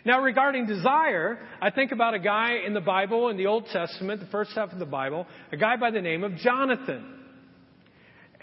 Now, 0.06 0.22
regarding 0.22 0.68
desire, 0.68 1.40
I 1.60 1.72
think 1.72 1.92
about 1.92 2.14
a 2.14 2.20
guy 2.20 2.58
in 2.66 2.76
the 2.76 2.82
Bible, 2.82 3.30
in 3.30 3.38
the 3.38 3.48
Old 3.48 3.66
Testament, 3.68 4.22
the 4.22 4.28
first 4.28 4.52
half 4.56 4.72
of 4.72 4.78
the 4.78 4.86
Bible, 4.86 5.26
a 5.52 5.58
guy 5.58 5.78
by 5.78 5.90
the 5.90 6.02
name 6.02 6.24
of 6.24 6.36
Jonathan. 6.38 7.12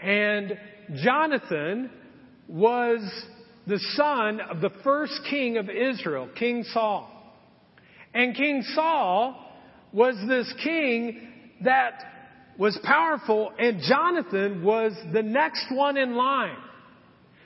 And 0.02 0.58
Jonathan 1.04 1.90
was 2.48 3.00
the 3.66 3.78
son 3.94 4.40
of 4.40 4.60
the 4.60 4.70
first 4.82 5.20
king 5.30 5.56
of 5.56 5.68
Israel, 5.70 6.28
King 6.38 6.64
Saul. 6.64 7.08
And 8.14 8.34
King 8.34 8.62
Saul 8.74 9.38
was 9.92 10.16
this 10.28 10.52
king 10.62 11.28
that 11.64 12.02
was 12.58 12.78
powerful, 12.84 13.52
and 13.58 13.80
Jonathan 13.82 14.62
was 14.64 14.92
the 15.12 15.22
next 15.22 15.66
one 15.70 15.96
in 15.96 16.14
line. 16.16 16.56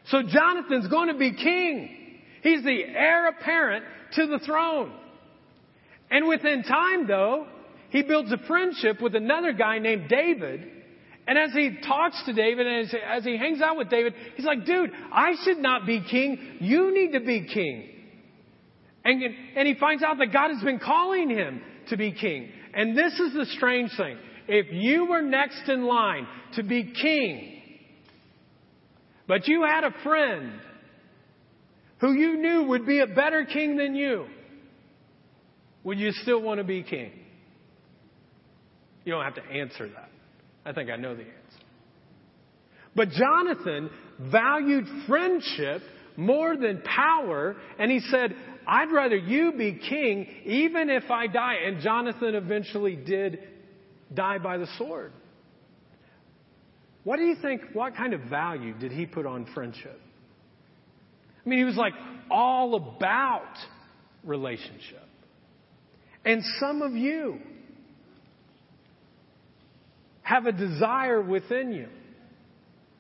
So 0.07 0.23
Jonathan's 0.23 0.89
going 0.89 1.09
to 1.09 1.19
be 1.19 1.33
king. 1.33 2.21
He's 2.43 2.63
the 2.63 2.83
heir 2.85 3.29
apparent 3.29 3.85
to 4.15 4.27
the 4.27 4.39
throne. 4.45 4.93
And 6.11 6.29
within 6.29 6.63
time, 6.63 7.07
though, 7.07 7.47
he 7.91 8.03
builds 8.03 8.33
a 8.33 8.39
friendship 8.47 9.01
with 9.01 9.15
another 9.15 9.53
guy 9.53 9.79
named 9.79 10.09
David 10.09 10.71
and 11.27 11.37
as 11.39 11.53
he 11.53 11.79
talks 11.87 12.23
to 12.27 12.33
David 12.33 12.67
and 12.67 12.87
as, 12.87 12.95
as 13.09 13.25
he 13.25 13.37
hangs 13.37 13.61
out 13.61 13.77
with 13.77 13.91
David, 13.91 14.15
he's 14.37 14.47
like, 14.47 14.65
dude, 14.65 14.91
I 15.13 15.35
should 15.45 15.59
not 15.59 15.85
be 15.85 16.05
king. 16.09 16.59
You 16.61 16.95
need 16.95 17.13
to 17.13 17.21
be 17.21 17.49
king. 17.53 17.91
And, 19.05 19.23
and 19.57 19.67
he 19.67 19.75
finds 19.75 20.03
out 20.03 20.19
that 20.19 20.33
God 20.33 20.51
has 20.53 20.63
been 20.63 20.79
calling 20.79 21.29
him 21.31 21.63
to 21.89 21.97
be 21.97 22.13
king. 22.13 22.51
And 22.75 22.97
this 22.97 23.13
is 23.15 23.33
the 23.35 23.47
strange 23.57 23.91
thing. 23.97 24.19
If 24.49 24.67
you 24.71 25.07
were 25.07 25.23
next 25.23 25.69
in 25.69 25.85
line 25.85 26.27
to 26.55 26.63
be 26.63 26.93
king, 27.01 27.63
but 29.27 29.49
you 29.49 29.65
had 29.65 29.83
a 29.83 29.93
friend 30.05 30.53
who 32.01 32.13
you 32.13 32.37
knew 32.37 32.65
would 32.69 32.87
be 32.87 33.01
a 33.01 33.07
better 33.07 33.45
king 33.45 33.77
than 33.77 33.97
you, 33.97 34.27
would 35.83 35.99
you 35.99 36.13
still 36.13 36.41
want 36.41 36.59
to 36.59 36.65
be 36.65 36.85
king? 36.85 37.11
You 39.05 39.13
don't 39.13 39.25
have 39.25 39.37
to 39.37 39.45
answer 39.45 39.89
that. 39.89 40.11
I 40.67 40.73
think 40.73 40.91
I 40.91 40.97
know 40.97 41.15
the 41.15 41.23
answer. 41.23 41.33
But 42.95 43.11
Jonathan 43.11 43.89
valued 44.19 44.87
friendship 45.07 45.83
more 46.17 46.57
than 46.57 46.83
power, 46.83 47.57
and 47.79 47.91
he 47.91 48.01
said, 48.01 48.35
I'd 48.67 48.91
rather 48.91 49.17
you 49.17 49.53
be 49.53 49.79
king 49.89 50.27
even 50.45 50.91
if 50.91 51.11
I 51.11 51.29
die. 51.29 51.59
And 51.67 51.81
Jonathan 51.81 52.35
eventually 52.35 52.97
did 52.97 53.39
die 54.13 54.39
by 54.39 54.59
the 54.59 54.67
sword. 54.77 55.13
What 57.05 57.19
do 57.19 57.23
you 57.23 57.37
think, 57.41 57.61
what 57.73 57.95
kind 57.95 58.13
of 58.13 58.23
value 58.23 58.75
did 58.75 58.91
he 58.91 59.07
put 59.07 59.27
on 59.27 59.47
friendship? 59.55 60.01
I 61.45 61.49
mean, 61.49 61.61
he 61.61 61.65
was 61.65 61.77
like 61.77 61.93
all 62.29 62.75
about 62.75 63.55
relationship. 64.25 65.07
And 66.25 66.43
some 66.59 66.83
of 66.83 66.93
you, 66.93 67.39
have 70.27 70.47
a 70.47 70.53
desire 70.53 71.23
within 71.23 71.73
you 71.73 71.87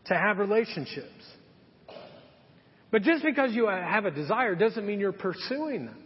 to 0.04 0.14
have 0.14 0.38
relationships. 0.38 1.08
But 2.92 3.02
just 3.02 3.24
because 3.24 3.52
you 3.52 3.66
uh, 3.66 3.76
have 3.76 4.04
a 4.04 4.12
desire 4.12 4.54
doesn't 4.54 4.86
mean 4.86 5.00
you're 5.00 5.10
pursuing 5.10 5.86
them. 5.86 5.98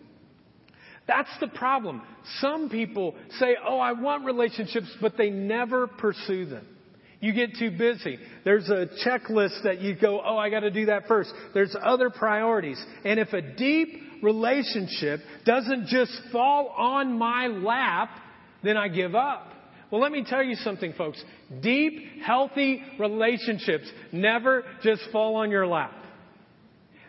That's 1.06 1.28
the 1.38 1.48
problem. 1.48 2.00
Some 2.40 2.70
people 2.70 3.14
say, 3.38 3.54
Oh, 3.62 3.78
I 3.78 3.92
want 3.92 4.24
relationships, 4.24 4.86
but 5.02 5.18
they 5.18 5.28
never 5.28 5.86
pursue 5.86 6.46
them. 6.46 6.66
You 7.20 7.34
get 7.34 7.50
too 7.58 7.72
busy. 7.72 8.18
There's 8.46 8.70
a 8.70 8.88
checklist 9.06 9.64
that 9.64 9.82
you 9.82 9.96
go, 10.00 10.22
Oh, 10.24 10.38
I 10.38 10.48
got 10.48 10.60
to 10.60 10.70
do 10.70 10.86
that 10.86 11.06
first. 11.06 11.34
There's 11.52 11.76
other 11.78 12.08
priorities. 12.08 12.82
And 13.04 13.20
if 13.20 13.34
a 13.34 13.42
deep 13.42 14.22
relationship 14.22 15.20
doesn't 15.44 15.88
just 15.88 16.18
fall 16.32 16.68
on 16.68 17.18
my 17.18 17.48
lap, 17.48 18.08
then 18.62 18.78
I 18.78 18.88
give 18.88 19.14
up. 19.14 19.48
Well, 19.90 20.00
let 20.00 20.12
me 20.12 20.24
tell 20.24 20.42
you 20.42 20.54
something, 20.56 20.92
folks. 20.96 21.22
Deep, 21.60 22.22
healthy 22.24 22.82
relationships 22.98 23.90
never 24.12 24.64
just 24.82 25.02
fall 25.10 25.36
on 25.36 25.50
your 25.50 25.66
lap. 25.66 25.92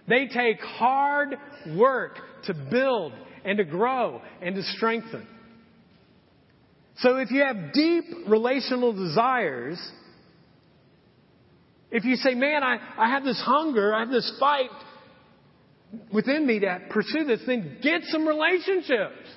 They 0.07 0.27
take 0.27 0.59
hard 0.59 1.35
work 1.75 2.17
to 2.45 2.53
build 2.53 3.13
and 3.45 3.57
to 3.59 3.63
grow 3.63 4.21
and 4.41 4.55
to 4.55 4.63
strengthen. 4.63 5.27
So 6.97 7.17
if 7.17 7.31
you 7.31 7.41
have 7.41 7.73
deep 7.73 8.03
relational 8.27 8.93
desires, 8.93 9.79
if 11.91 12.03
you 12.03 12.15
say, 12.15 12.33
man, 12.33 12.63
I, 12.63 12.77
I 12.97 13.09
have 13.09 13.23
this 13.23 13.41
hunger, 13.43 13.93
I 13.93 14.01
have 14.01 14.09
this 14.09 14.31
fight 14.39 14.69
within 16.13 16.47
me 16.47 16.59
to 16.59 16.79
pursue 16.89 17.25
this, 17.25 17.41
then 17.45 17.77
get 17.81 18.01
some 18.05 18.27
relationships. 18.27 19.27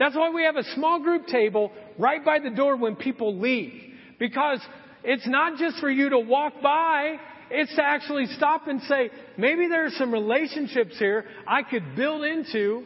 That's 0.00 0.16
why 0.16 0.30
we 0.30 0.44
have 0.44 0.56
a 0.56 0.64
small 0.74 1.00
group 1.00 1.26
table 1.26 1.70
right 1.98 2.24
by 2.24 2.38
the 2.38 2.48
door 2.48 2.76
when 2.76 2.96
people 2.96 3.38
leave. 3.38 3.74
Because 4.18 4.60
it's 5.04 5.28
not 5.28 5.58
just 5.58 5.76
for 5.76 5.90
you 5.90 6.08
to 6.08 6.18
walk 6.18 6.54
by, 6.62 7.16
it's 7.50 7.74
to 7.76 7.84
actually 7.84 8.24
stop 8.26 8.66
and 8.66 8.80
say, 8.82 9.10
maybe 9.36 9.68
there 9.68 9.84
are 9.84 9.90
some 9.90 10.10
relationships 10.10 10.98
here 10.98 11.26
I 11.46 11.62
could 11.62 11.94
build 11.96 12.24
into 12.24 12.84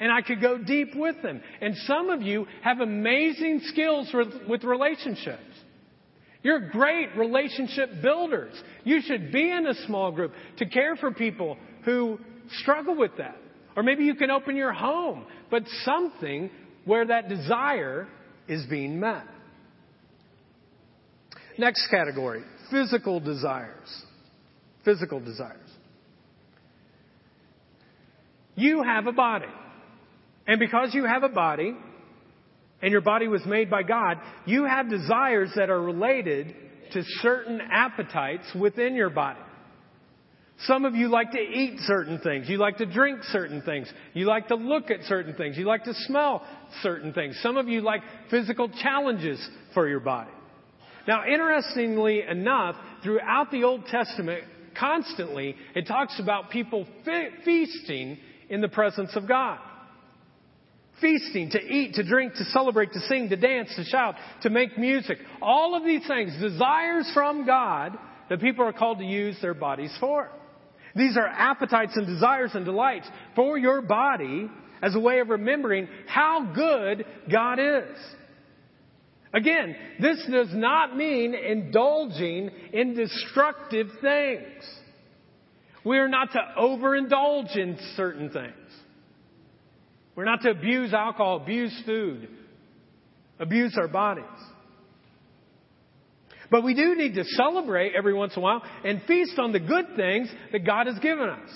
and 0.00 0.10
I 0.10 0.20
could 0.20 0.40
go 0.40 0.58
deep 0.58 0.96
with 0.96 1.22
them. 1.22 1.40
And 1.60 1.76
some 1.86 2.10
of 2.10 2.22
you 2.22 2.46
have 2.62 2.80
amazing 2.80 3.60
skills 3.66 4.12
with 4.48 4.64
relationships. 4.64 5.38
You're 6.42 6.70
great 6.70 7.16
relationship 7.16 8.02
builders. 8.02 8.60
You 8.82 9.00
should 9.00 9.30
be 9.30 9.48
in 9.48 9.64
a 9.68 9.74
small 9.86 10.10
group 10.10 10.32
to 10.56 10.66
care 10.66 10.96
for 10.96 11.12
people 11.12 11.56
who 11.84 12.18
struggle 12.62 12.96
with 12.96 13.12
that. 13.18 13.36
Or 13.76 13.82
maybe 13.82 14.04
you 14.04 14.14
can 14.14 14.30
open 14.30 14.56
your 14.56 14.72
home, 14.72 15.24
but 15.50 15.62
something 15.84 16.50
where 16.84 17.06
that 17.06 17.28
desire 17.28 18.08
is 18.48 18.64
being 18.66 19.00
met. 19.00 19.24
Next 21.58 21.88
category 21.90 22.42
physical 22.70 23.20
desires. 23.20 24.04
Physical 24.84 25.20
desires. 25.20 25.68
You 28.56 28.82
have 28.82 29.06
a 29.06 29.12
body. 29.12 29.46
And 30.46 30.58
because 30.58 30.94
you 30.94 31.04
have 31.04 31.22
a 31.22 31.28
body, 31.28 31.76
and 32.82 32.90
your 32.90 33.00
body 33.00 33.28
was 33.28 33.42
made 33.46 33.70
by 33.70 33.84
God, 33.84 34.18
you 34.44 34.64
have 34.64 34.90
desires 34.90 35.50
that 35.54 35.70
are 35.70 35.80
related 35.80 36.54
to 36.92 37.02
certain 37.20 37.60
appetites 37.60 38.44
within 38.58 38.94
your 38.94 39.10
body. 39.10 39.38
Some 40.66 40.84
of 40.84 40.94
you 40.94 41.08
like 41.08 41.32
to 41.32 41.40
eat 41.40 41.80
certain 41.80 42.20
things. 42.20 42.48
You 42.48 42.58
like 42.58 42.76
to 42.76 42.86
drink 42.86 43.24
certain 43.24 43.62
things. 43.62 43.92
You 44.14 44.26
like 44.26 44.48
to 44.48 44.54
look 44.54 44.90
at 44.90 45.02
certain 45.08 45.34
things. 45.34 45.56
You 45.56 45.64
like 45.64 45.84
to 45.84 45.94
smell 46.06 46.46
certain 46.82 47.12
things. 47.12 47.38
Some 47.42 47.56
of 47.56 47.68
you 47.68 47.80
like 47.80 48.02
physical 48.30 48.68
challenges 48.68 49.44
for 49.74 49.88
your 49.88 50.00
body. 50.00 50.30
Now, 51.08 51.26
interestingly 51.26 52.22
enough, 52.22 52.76
throughout 53.02 53.50
the 53.50 53.64
Old 53.64 53.86
Testament, 53.86 54.44
constantly, 54.78 55.56
it 55.74 55.88
talks 55.88 56.20
about 56.20 56.50
people 56.50 56.86
fe- 57.04 57.30
feasting 57.44 58.18
in 58.48 58.60
the 58.60 58.68
presence 58.68 59.16
of 59.16 59.26
God. 59.26 59.58
Feasting, 61.00 61.50
to 61.50 61.60
eat, 61.60 61.94
to 61.94 62.04
drink, 62.04 62.34
to 62.34 62.44
celebrate, 62.44 62.92
to 62.92 63.00
sing, 63.00 63.28
to 63.30 63.36
dance, 63.36 63.74
to 63.74 63.82
shout, 63.84 64.14
to 64.42 64.50
make 64.50 64.78
music. 64.78 65.18
All 65.40 65.74
of 65.74 65.84
these 65.84 66.06
things, 66.06 66.32
desires 66.40 67.10
from 67.12 67.44
God 67.44 67.98
that 68.30 68.40
people 68.40 68.64
are 68.64 68.72
called 68.72 68.98
to 68.98 69.04
use 69.04 69.36
their 69.42 69.54
bodies 69.54 69.92
for. 69.98 70.30
These 70.94 71.16
are 71.16 71.26
appetites 71.26 71.96
and 71.96 72.06
desires 72.06 72.50
and 72.54 72.64
delights 72.64 73.08
for 73.34 73.56
your 73.56 73.82
body 73.82 74.48
as 74.82 74.94
a 74.94 75.00
way 75.00 75.20
of 75.20 75.28
remembering 75.28 75.88
how 76.06 76.52
good 76.54 77.04
God 77.30 77.58
is. 77.58 77.96
Again, 79.34 79.74
this 80.00 80.22
does 80.30 80.50
not 80.52 80.96
mean 80.96 81.34
indulging 81.34 82.50
in 82.72 82.94
destructive 82.94 83.88
things. 84.02 84.62
We 85.84 85.98
are 85.98 86.08
not 86.08 86.32
to 86.32 86.40
overindulge 86.58 87.56
in 87.56 87.78
certain 87.96 88.30
things. 88.30 88.52
We're 90.14 90.26
not 90.26 90.42
to 90.42 90.50
abuse 90.50 90.92
alcohol, 90.92 91.38
abuse 91.38 91.74
food, 91.86 92.28
abuse 93.38 93.76
our 93.78 93.88
bodies. 93.88 94.24
But 96.52 96.64
we 96.64 96.74
do 96.74 96.94
need 96.94 97.14
to 97.14 97.24
celebrate 97.24 97.94
every 97.96 98.12
once 98.12 98.34
in 98.36 98.40
a 98.40 98.42
while 98.42 98.62
and 98.84 99.00
feast 99.08 99.38
on 99.38 99.52
the 99.52 99.58
good 99.58 99.96
things 99.96 100.28
that 100.52 100.66
God 100.66 100.86
has 100.86 100.98
given 100.98 101.30
us. 101.30 101.48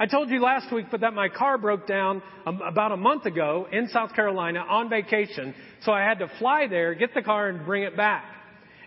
I 0.00 0.06
told 0.06 0.30
you 0.30 0.42
last 0.42 0.72
week 0.72 0.86
that 1.00 1.14
my 1.14 1.28
car 1.28 1.58
broke 1.58 1.86
down 1.86 2.20
um, 2.44 2.60
about 2.60 2.90
a 2.90 2.96
month 2.96 3.24
ago 3.24 3.68
in 3.70 3.88
South 3.88 4.14
Carolina 4.14 4.64
on 4.68 4.90
vacation, 4.90 5.54
so 5.82 5.92
I 5.92 6.02
had 6.02 6.18
to 6.18 6.30
fly 6.40 6.66
there, 6.68 6.94
get 6.94 7.14
the 7.14 7.22
car, 7.22 7.48
and 7.48 7.64
bring 7.64 7.84
it 7.84 7.96
back. 7.96 8.24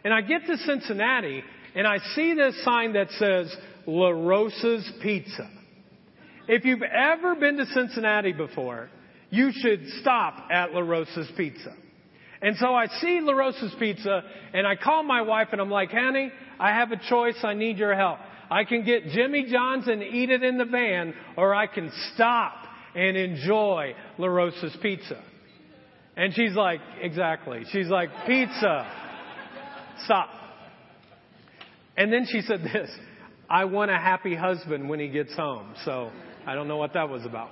And 0.03 0.13
I 0.13 0.21
get 0.21 0.45
to 0.47 0.57
Cincinnati, 0.57 1.41
and 1.73 1.87
I 1.87 1.97
see 2.15 2.33
this 2.33 2.61
sign 2.65 2.93
that 2.93 3.09
says 3.11 3.55
La 3.87 4.09
Rosa's 4.09 4.91
Pizza. 5.01 5.49
If 6.49 6.65
you've 6.65 6.81
ever 6.81 7.35
been 7.35 7.57
to 7.57 7.65
Cincinnati 7.67 8.33
before, 8.33 8.89
you 9.29 9.51
should 9.53 9.87
stop 10.01 10.49
at 10.51 10.73
La 10.73 10.81
Rosa's 10.81 11.31
Pizza. 11.37 11.75
And 12.41 12.57
so 12.57 12.73
I 12.73 12.87
see 12.99 13.19
La 13.21 13.33
Rosa's 13.33 13.73
Pizza, 13.77 14.23
and 14.53 14.65
I 14.65 14.75
call 14.75 15.03
my 15.03 15.21
wife, 15.21 15.49
and 15.51 15.61
I'm 15.61 15.69
like, 15.69 15.91
honey, 15.91 16.31
I 16.59 16.69
have 16.69 16.91
a 16.91 16.97
choice. 17.09 17.37
I 17.43 17.53
need 17.53 17.77
your 17.77 17.95
help. 17.95 18.17
I 18.49 18.63
can 18.63 18.83
get 18.83 19.05
Jimmy 19.07 19.45
John's 19.49 19.87
and 19.87 20.01
eat 20.01 20.29
it 20.29 20.43
in 20.43 20.57
the 20.57 20.65
van, 20.65 21.13
or 21.37 21.53
I 21.53 21.67
can 21.67 21.91
stop 22.13 22.55
and 22.95 23.15
enjoy 23.15 23.93
La 24.17 24.27
Rosa's 24.27 24.75
pizza. 24.81 25.23
And 26.17 26.33
she's 26.33 26.53
like, 26.53 26.81
exactly. 26.99 27.63
She's 27.71 27.87
like, 27.87 28.09
pizza. 28.25 28.91
Stop. 30.05 30.29
And 31.95 32.11
then 32.11 32.25
she 32.29 32.41
said 32.41 32.63
this, 32.63 32.89
I 33.49 33.65
want 33.65 33.91
a 33.91 33.97
happy 33.97 34.35
husband 34.35 34.89
when 34.89 34.99
he 34.99 35.07
gets 35.09 35.33
home. 35.35 35.73
So 35.85 36.11
I 36.45 36.55
don't 36.55 36.67
know 36.67 36.77
what 36.77 36.93
that 36.93 37.07
was 37.07 37.23
about. 37.25 37.51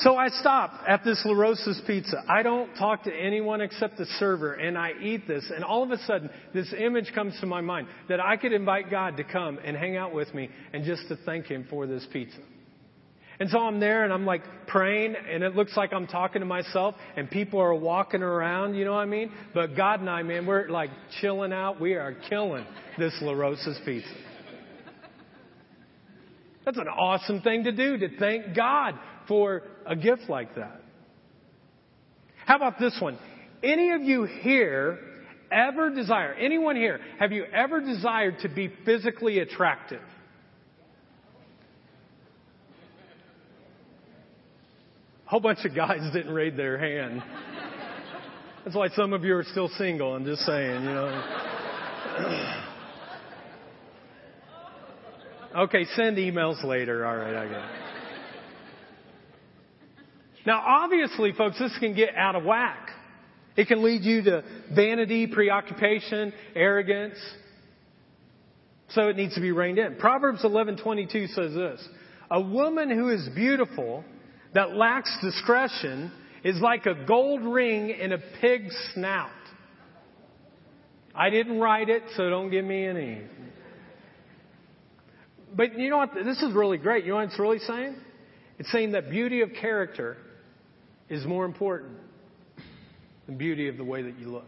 So 0.00 0.16
I 0.16 0.28
stop 0.28 0.72
at 0.88 1.04
this 1.04 1.20
La 1.26 1.34
Rosa's 1.34 1.80
Pizza. 1.86 2.22
I 2.26 2.42
don't 2.42 2.74
talk 2.76 3.02
to 3.04 3.14
anyone 3.14 3.60
except 3.60 3.98
the 3.98 4.06
server, 4.18 4.54
and 4.54 4.78
I 4.78 4.92
eat 4.98 5.28
this. 5.28 5.50
And 5.54 5.62
all 5.62 5.82
of 5.82 5.90
a 5.90 5.98
sudden, 6.04 6.30
this 6.54 6.72
image 6.78 7.12
comes 7.14 7.38
to 7.40 7.46
my 7.46 7.60
mind 7.60 7.86
that 8.08 8.18
I 8.18 8.38
could 8.38 8.54
invite 8.54 8.90
God 8.90 9.18
to 9.18 9.24
come 9.24 9.58
and 9.62 9.76
hang 9.76 9.98
out 9.98 10.14
with 10.14 10.32
me 10.32 10.48
and 10.72 10.84
just 10.84 11.02
to 11.08 11.16
thank 11.26 11.46
Him 11.46 11.66
for 11.68 11.86
this 11.86 12.06
pizza. 12.10 12.38
And 13.40 13.50
so 13.50 13.58
I'm 13.58 13.78
there 13.78 14.04
and 14.04 14.12
I'm 14.12 14.24
like 14.24 14.42
praying, 14.68 15.16
and 15.30 15.42
it 15.42 15.54
looks 15.54 15.76
like 15.76 15.92
I'm 15.92 16.06
talking 16.06 16.40
to 16.40 16.46
myself, 16.46 16.94
and 17.16 17.30
people 17.30 17.60
are 17.60 17.74
walking 17.74 18.22
around, 18.22 18.76
you 18.76 18.86
know 18.86 18.92
what 18.92 19.00
I 19.00 19.06
mean? 19.06 19.30
But 19.52 19.76
God 19.76 20.00
and 20.00 20.08
I, 20.08 20.22
man, 20.22 20.46
we're 20.46 20.68
like 20.70 20.90
chilling 21.20 21.52
out. 21.52 21.78
We 21.78 21.94
are 21.94 22.14
killing 22.30 22.64
this 22.98 23.12
La 23.20 23.32
Rosa's 23.32 23.78
Pizza. 23.84 24.08
That's 26.64 26.78
an 26.78 26.88
awesome 26.88 27.42
thing 27.42 27.64
to 27.64 27.72
do, 27.72 27.98
to 27.98 28.18
thank 28.18 28.54
God 28.56 28.94
for 29.30 29.62
a 29.86 29.94
gift 29.94 30.22
like 30.28 30.56
that. 30.56 30.80
How 32.46 32.56
about 32.56 32.80
this 32.80 32.98
one? 33.00 33.16
Any 33.62 33.92
of 33.92 34.02
you 34.02 34.24
here 34.24 34.98
ever 35.52 35.94
desire, 35.94 36.32
anyone 36.34 36.74
here, 36.74 36.98
have 37.20 37.30
you 37.30 37.44
ever 37.44 37.80
desired 37.80 38.40
to 38.40 38.48
be 38.48 38.72
physically 38.84 39.38
attractive? 39.38 40.02
A 45.26 45.30
whole 45.30 45.38
bunch 45.38 45.64
of 45.64 45.76
guys 45.76 46.00
didn't 46.12 46.34
raise 46.34 46.56
their 46.56 46.76
hand. 46.76 47.22
That's 48.64 48.74
why 48.74 48.88
some 48.88 49.12
of 49.12 49.22
you 49.22 49.36
are 49.36 49.44
still 49.44 49.68
single. 49.78 50.12
I'm 50.12 50.24
just 50.24 50.42
saying, 50.42 50.82
you 50.82 50.90
know. 50.90 51.24
okay, 55.66 55.84
send 55.94 56.16
emails 56.16 56.64
later. 56.64 57.06
All 57.06 57.16
right, 57.16 57.36
I 57.36 57.46
get 57.46 57.58
it. 57.58 57.89
Now, 60.46 60.62
obviously, 60.64 61.32
folks, 61.32 61.58
this 61.58 61.76
can 61.78 61.94
get 61.94 62.14
out 62.16 62.34
of 62.34 62.44
whack. 62.44 62.90
It 63.56 63.68
can 63.68 63.82
lead 63.82 64.02
you 64.02 64.22
to 64.22 64.44
vanity, 64.74 65.26
preoccupation, 65.26 66.32
arrogance. 66.54 67.18
So 68.90 69.08
it 69.08 69.16
needs 69.16 69.34
to 69.34 69.40
be 69.40 69.52
reined 69.52 69.78
in. 69.78 69.96
Proverbs 69.96 70.42
11:22 70.42 71.28
says 71.28 71.54
this: 71.54 71.86
"A 72.30 72.40
woman 72.40 72.90
who 72.90 73.08
is 73.08 73.28
beautiful 73.34 74.04
that 74.54 74.74
lacks 74.74 75.16
discretion 75.20 76.10
is 76.42 76.60
like 76.60 76.86
a 76.86 76.94
gold 77.06 77.42
ring 77.42 77.90
in 77.90 78.12
a 78.12 78.18
pig's 78.40 78.74
snout." 78.94 79.30
I 81.14 81.28
didn't 81.28 81.58
write 81.58 81.88
it, 81.88 82.02
so 82.16 82.30
don't 82.30 82.50
give 82.50 82.64
me 82.64 82.86
any. 82.86 83.22
But 85.54 85.78
you 85.78 85.90
know 85.90 85.98
what? 85.98 86.14
This 86.14 86.40
is 86.42 86.52
really 86.52 86.78
great. 86.78 87.04
You 87.04 87.10
know 87.10 87.16
what 87.16 87.28
it's 87.28 87.38
really 87.38 87.58
saying? 87.58 87.96
It's 88.58 88.70
saying 88.70 88.92
that 88.92 89.10
beauty 89.10 89.42
of 89.42 89.52
character 89.54 90.16
is 91.10 91.26
more 91.26 91.44
important 91.44 91.98
than 93.26 93.36
beauty 93.36 93.68
of 93.68 93.76
the 93.76 93.84
way 93.84 94.02
that 94.02 94.18
you 94.18 94.28
look. 94.28 94.46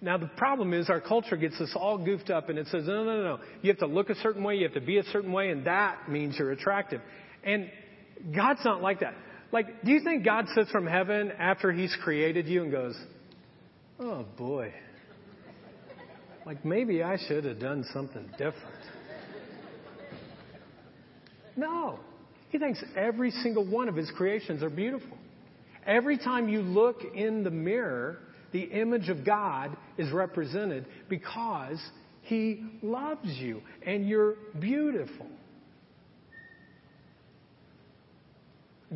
Now, 0.00 0.18
the 0.18 0.26
problem 0.26 0.74
is 0.74 0.90
our 0.90 1.00
culture 1.00 1.36
gets 1.36 1.58
us 1.60 1.72
all 1.74 1.96
goofed 1.96 2.28
up 2.28 2.50
and 2.50 2.58
it 2.58 2.66
says, 2.66 2.86
no, 2.86 3.04
no, 3.04 3.16
no, 3.16 3.22
no. 3.22 3.38
You 3.62 3.70
have 3.70 3.78
to 3.78 3.86
look 3.86 4.10
a 4.10 4.14
certain 4.16 4.44
way, 4.44 4.56
you 4.56 4.64
have 4.64 4.74
to 4.74 4.80
be 4.80 4.98
a 4.98 5.04
certain 5.04 5.32
way, 5.32 5.48
and 5.48 5.66
that 5.66 6.10
means 6.10 6.36
you're 6.38 6.52
attractive. 6.52 7.00
And 7.42 7.70
God's 8.36 8.60
not 8.64 8.82
like 8.82 9.00
that. 9.00 9.14
Like, 9.50 9.82
do 9.82 9.92
you 9.92 10.00
think 10.04 10.24
God 10.24 10.46
sits 10.54 10.70
from 10.70 10.86
heaven 10.86 11.32
after 11.38 11.72
He's 11.72 11.96
created 12.02 12.46
you 12.46 12.64
and 12.64 12.70
goes, 12.70 12.96
oh 13.98 14.26
boy, 14.36 14.74
like 16.44 16.64
maybe 16.64 17.02
I 17.02 17.16
should 17.26 17.44
have 17.44 17.60
done 17.60 17.84
something 17.94 18.28
different? 18.32 18.74
No. 21.56 22.00
He 22.54 22.60
thinks 22.60 22.80
every 22.94 23.32
single 23.32 23.66
one 23.66 23.88
of 23.88 23.96
His 23.96 24.08
creations 24.12 24.62
are 24.62 24.70
beautiful. 24.70 25.18
Every 25.84 26.16
time 26.16 26.48
you 26.48 26.60
look 26.62 26.98
in 27.12 27.42
the 27.42 27.50
mirror, 27.50 28.20
the 28.52 28.60
image 28.60 29.08
of 29.08 29.24
God 29.26 29.76
is 29.98 30.12
represented 30.12 30.86
because 31.08 31.84
He 32.22 32.64
loves 32.80 33.26
you 33.26 33.60
and 33.84 34.08
you're 34.08 34.36
beautiful. 34.60 35.26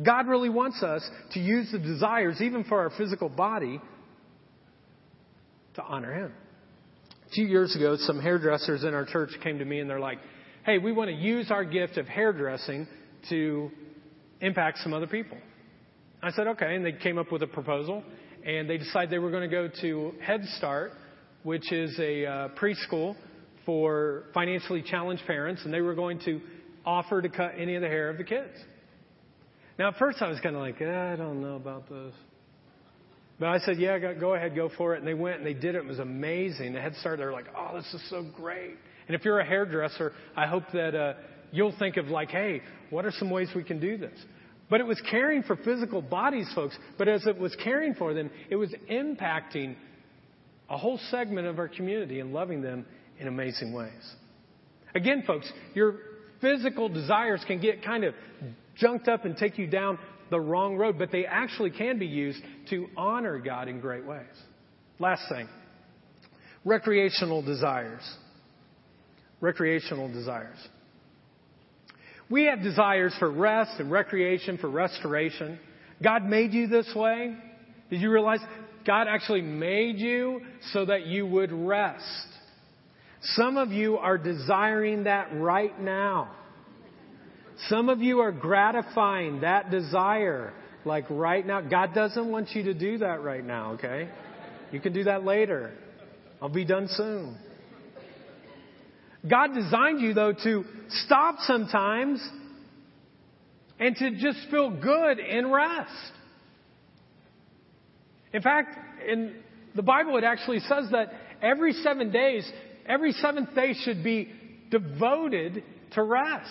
God 0.05 0.29
really 0.29 0.47
wants 0.47 0.81
us 0.81 1.05
to 1.33 1.41
use 1.41 1.69
the 1.73 1.79
desires, 1.79 2.37
even 2.39 2.63
for 2.63 2.79
our 2.79 2.91
physical 2.91 3.27
body, 3.27 3.81
to 5.73 5.83
honor 5.83 6.13
Him. 6.13 6.33
A 7.27 7.29
few 7.31 7.45
years 7.45 7.75
ago, 7.75 7.97
some 7.99 8.21
hairdressers 8.21 8.85
in 8.85 8.93
our 8.93 9.03
church 9.03 9.31
came 9.43 9.59
to 9.59 9.65
me 9.65 9.81
and 9.81 9.89
they're 9.89 9.99
like, 9.99 10.19
hey, 10.65 10.77
we 10.77 10.93
want 10.93 11.09
to 11.09 11.15
use 11.17 11.51
our 11.51 11.65
gift 11.65 11.97
of 11.97 12.07
hairdressing 12.07 12.87
to 13.29 13.69
impact 14.41 14.79
some 14.79 14.93
other 14.93 15.07
people. 15.07 15.37
I 16.21 16.31
said, 16.31 16.47
okay. 16.47 16.75
And 16.75 16.85
they 16.85 16.93
came 16.93 17.17
up 17.17 17.31
with 17.31 17.43
a 17.43 17.47
proposal 17.47 18.03
and 18.45 18.69
they 18.69 18.77
decided 18.77 19.09
they 19.09 19.19
were 19.19 19.31
going 19.31 19.49
to 19.49 19.53
go 19.53 19.69
to 19.81 20.13
Head 20.21 20.41
Start, 20.57 20.91
which 21.43 21.71
is 21.71 21.97
a 21.99 22.25
uh, 22.25 22.47
preschool 22.61 23.15
for 23.65 24.23
financially 24.33 24.81
challenged 24.81 25.23
parents, 25.27 25.61
and 25.63 25.73
they 25.73 25.81
were 25.81 25.93
going 25.95 26.19
to 26.25 26.41
offer 26.85 27.21
to 27.21 27.29
cut 27.29 27.53
any 27.57 27.75
of 27.75 27.81
the 27.81 27.87
hair 27.87 28.09
of 28.09 28.17
the 28.17 28.23
kids. 28.23 28.53
Now, 29.77 29.89
at 29.89 29.97
first, 29.97 30.21
I 30.21 30.29
was 30.29 30.39
kind 30.39 30.55
of 30.55 30.61
like, 30.61 30.81
I 30.81 31.15
don't 31.15 31.41
know 31.41 31.55
about 31.55 31.87
this. 31.89 32.13
But 33.39 33.49
I 33.49 33.59
said, 33.59 33.77
yeah, 33.79 34.13
go 34.13 34.33
ahead, 34.33 34.55
go 34.55 34.69
for 34.77 34.95
it. 34.95 34.99
And 34.99 35.07
they 35.07 35.13
went 35.13 35.37
and 35.37 35.45
they 35.45 35.53
did 35.53 35.75
it. 35.75 35.79
It 35.79 35.85
was 35.85 35.99
amazing. 35.99 36.73
The 36.73 36.81
Head 36.81 36.95
Start, 36.95 37.19
they 37.19 37.25
were 37.25 37.31
like, 37.31 37.47
oh, 37.57 37.77
this 37.77 37.93
is 37.93 38.09
so 38.09 38.25
great. 38.35 38.75
And 39.07 39.15
if 39.15 39.23
you're 39.23 39.39
a 39.39 39.45
hairdresser, 39.45 40.11
I 40.35 40.45
hope 40.47 40.63
that 40.73 40.95
uh, 40.95 41.13
you'll 41.51 41.75
think 41.77 41.97
of 41.97 42.07
like, 42.07 42.29
hey, 42.29 42.61
what 42.89 43.05
are 43.05 43.11
some 43.11 43.29
ways 43.29 43.49
we 43.55 43.63
can 43.63 43.79
do 43.79 43.97
this? 43.97 44.17
But 44.69 44.81
it 44.81 44.85
was 44.85 45.01
caring 45.09 45.43
for 45.43 45.55
physical 45.55 46.01
bodies, 46.01 46.49
folks. 46.53 46.77
But 46.97 47.07
as 47.07 47.25
it 47.25 47.37
was 47.37 47.55
caring 47.63 47.95
for 47.95 48.13
them, 48.13 48.29
it 48.49 48.55
was 48.55 48.73
impacting 48.89 49.75
a 50.69 50.77
whole 50.77 50.99
segment 51.09 51.47
of 51.47 51.57
our 51.57 51.67
community 51.67 52.19
and 52.19 52.33
loving 52.33 52.61
them 52.61 52.85
in 53.19 53.27
amazing 53.27 53.73
ways. 53.73 54.15
Again, 54.93 55.23
folks, 55.25 55.51
your 55.73 55.95
physical 56.41 56.87
desires 56.89 57.43
can 57.47 57.59
get 57.59 57.83
kind 57.83 58.03
of 58.03 58.13
junked 58.75 59.07
up 59.07 59.25
and 59.25 59.35
take 59.35 59.57
you 59.57 59.67
down 59.67 59.97
the 60.29 60.39
wrong 60.39 60.77
road, 60.77 60.97
but 60.99 61.11
they 61.11 61.25
actually 61.25 61.71
can 61.71 61.97
be 61.97 62.05
used 62.05 62.41
to 62.69 62.87
honor 62.95 63.39
God 63.39 63.67
in 63.67 63.79
great 63.79 64.05
ways. 64.05 64.25
Last 64.99 65.23
thing 65.29 65.47
recreational 66.65 67.41
desires. 67.41 68.01
Recreational 69.41 70.11
desires. 70.11 70.57
We 72.29 72.45
have 72.45 72.61
desires 72.61 73.13
for 73.17 73.29
rest 73.29 73.79
and 73.79 73.91
recreation, 73.91 74.57
for 74.57 74.69
restoration. 74.69 75.59
God 76.01 76.25
made 76.25 76.53
you 76.53 76.67
this 76.67 76.91
way. 76.95 77.35
Did 77.89 78.01
you 78.01 78.11
realize 78.11 78.39
God 78.85 79.07
actually 79.07 79.41
made 79.41 79.97
you 79.97 80.41
so 80.71 80.85
that 80.85 81.07
you 81.07 81.25
would 81.25 81.51
rest? 81.51 82.05
Some 83.21 83.57
of 83.57 83.71
you 83.71 83.97
are 83.97 84.17
desiring 84.17 85.03
that 85.05 85.29
right 85.33 85.79
now. 85.81 86.31
Some 87.67 87.89
of 87.89 87.99
you 87.99 88.19
are 88.19 88.31
gratifying 88.31 89.41
that 89.41 89.69
desire 89.69 90.53
like 90.85 91.05
right 91.09 91.45
now. 91.45 91.61
God 91.61 91.93
doesn't 91.93 92.31
want 92.31 92.51
you 92.51 92.63
to 92.63 92.73
do 92.73 92.99
that 92.99 93.21
right 93.21 93.43
now, 93.43 93.73
okay? 93.73 94.09
You 94.71 94.79
can 94.79 94.93
do 94.93 95.03
that 95.05 95.25
later. 95.25 95.73
I'll 96.41 96.47
be 96.47 96.63
done 96.63 96.87
soon. 96.89 97.37
God 99.27 99.53
designed 99.53 100.01
you, 100.01 100.13
though, 100.13 100.33
to 100.33 100.63
stop 101.05 101.35
sometimes 101.39 102.25
and 103.79 103.95
to 103.95 104.11
just 104.11 104.39
feel 104.49 104.69
good 104.69 105.19
and 105.19 105.51
rest. 105.51 106.11
In 108.33 108.41
fact, 108.41 108.77
in 109.07 109.35
the 109.75 109.81
Bible, 109.81 110.17
it 110.17 110.23
actually 110.23 110.59
says 110.59 110.89
that 110.91 111.11
every 111.41 111.73
seven 111.73 112.11
days, 112.11 112.49
every 112.85 113.11
seventh 113.13 113.55
day 113.55 113.73
should 113.83 114.03
be 114.03 114.31
devoted 114.69 115.63
to 115.93 116.03
rest. 116.03 116.49